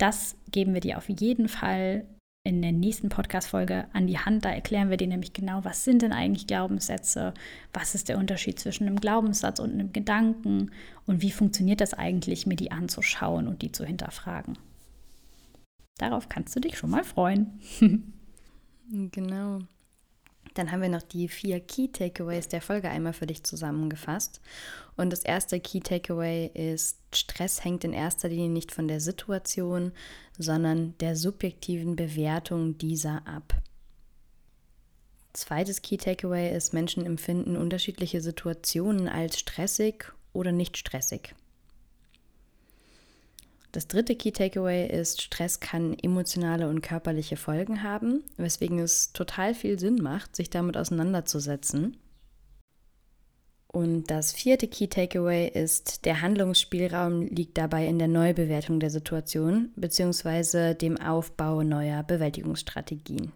Das 0.00 0.34
geben 0.50 0.72
wir 0.72 0.80
dir 0.80 0.96
auf 0.96 1.10
jeden 1.10 1.48
Fall 1.48 2.06
in 2.42 2.62
der 2.62 2.72
nächsten 2.72 3.10
Podcast-Folge 3.10 3.86
an 3.92 4.06
die 4.06 4.18
Hand. 4.18 4.44
Da 4.44 4.50
erklären 4.50 4.88
wir 4.88 4.96
dir 4.96 5.06
nämlich 5.06 5.32
genau, 5.32 5.62
was 5.64 5.84
sind 5.84 6.02
denn 6.02 6.12
eigentlich 6.12 6.46
Glaubenssätze, 6.46 7.34
was 7.72 7.94
ist 7.94 8.08
der 8.08 8.18
Unterschied 8.18 8.58
zwischen 8.58 8.86
einem 8.86 9.00
Glaubenssatz 9.00 9.58
und 9.58 9.72
einem 9.72 9.92
Gedanken 9.92 10.70
und 11.06 11.20
wie 11.20 11.32
funktioniert 11.32 11.80
das 11.80 11.92
eigentlich, 11.92 12.46
mir 12.46 12.56
die 12.56 12.72
anzuschauen 12.72 13.46
und 13.46 13.62
die 13.62 13.72
zu 13.72 13.84
hinterfragen. 13.84 14.58
Darauf 15.98 16.30
kannst 16.30 16.56
du 16.56 16.60
dich 16.60 16.78
schon 16.78 16.90
mal 16.90 17.04
freuen. 17.04 17.60
genau. 18.90 19.58
Dann 20.54 20.72
haben 20.72 20.82
wir 20.82 20.88
noch 20.88 21.02
die 21.02 21.28
vier 21.28 21.60
Key 21.60 21.88
Takeaways 21.88 22.48
der 22.48 22.62
Folge 22.62 22.88
einmal 22.88 23.12
für 23.12 23.26
dich 23.26 23.44
zusammengefasst. 23.44 24.40
Und 25.00 25.08
das 25.08 25.22
erste 25.22 25.58
Key 25.60 25.80
Takeaway 25.80 26.50
ist, 26.52 26.98
Stress 27.14 27.64
hängt 27.64 27.84
in 27.84 27.94
erster 27.94 28.28
Linie 28.28 28.50
nicht 28.50 28.70
von 28.70 28.86
der 28.86 29.00
Situation, 29.00 29.92
sondern 30.38 30.94
der 30.98 31.16
subjektiven 31.16 31.96
Bewertung 31.96 32.76
dieser 32.76 33.26
ab. 33.26 33.54
Zweites 35.32 35.80
Key 35.80 35.96
Takeaway 35.96 36.54
ist, 36.54 36.74
Menschen 36.74 37.06
empfinden 37.06 37.56
unterschiedliche 37.56 38.20
Situationen 38.20 39.08
als 39.08 39.38
stressig 39.38 40.12
oder 40.34 40.52
nicht 40.52 40.76
stressig. 40.76 41.34
Das 43.72 43.88
dritte 43.88 44.16
Key 44.16 44.32
Takeaway 44.32 44.86
ist, 44.86 45.22
Stress 45.22 45.60
kann 45.60 45.98
emotionale 45.98 46.68
und 46.68 46.82
körperliche 46.82 47.38
Folgen 47.38 47.82
haben, 47.82 48.22
weswegen 48.36 48.78
es 48.78 49.14
total 49.14 49.54
viel 49.54 49.78
Sinn 49.78 49.96
macht, 50.02 50.36
sich 50.36 50.50
damit 50.50 50.76
auseinanderzusetzen. 50.76 51.96
Und 53.72 54.10
das 54.10 54.32
vierte 54.32 54.66
Key 54.66 54.88
Takeaway 54.88 55.48
ist, 55.48 56.04
der 56.04 56.22
Handlungsspielraum 56.22 57.22
liegt 57.28 57.56
dabei 57.56 57.86
in 57.86 58.00
der 58.00 58.08
Neubewertung 58.08 58.80
der 58.80 58.90
Situation 58.90 59.70
bzw. 59.76 60.74
dem 60.74 61.00
Aufbau 61.00 61.62
neuer 61.62 62.02
Bewältigungsstrategien. 62.02 63.30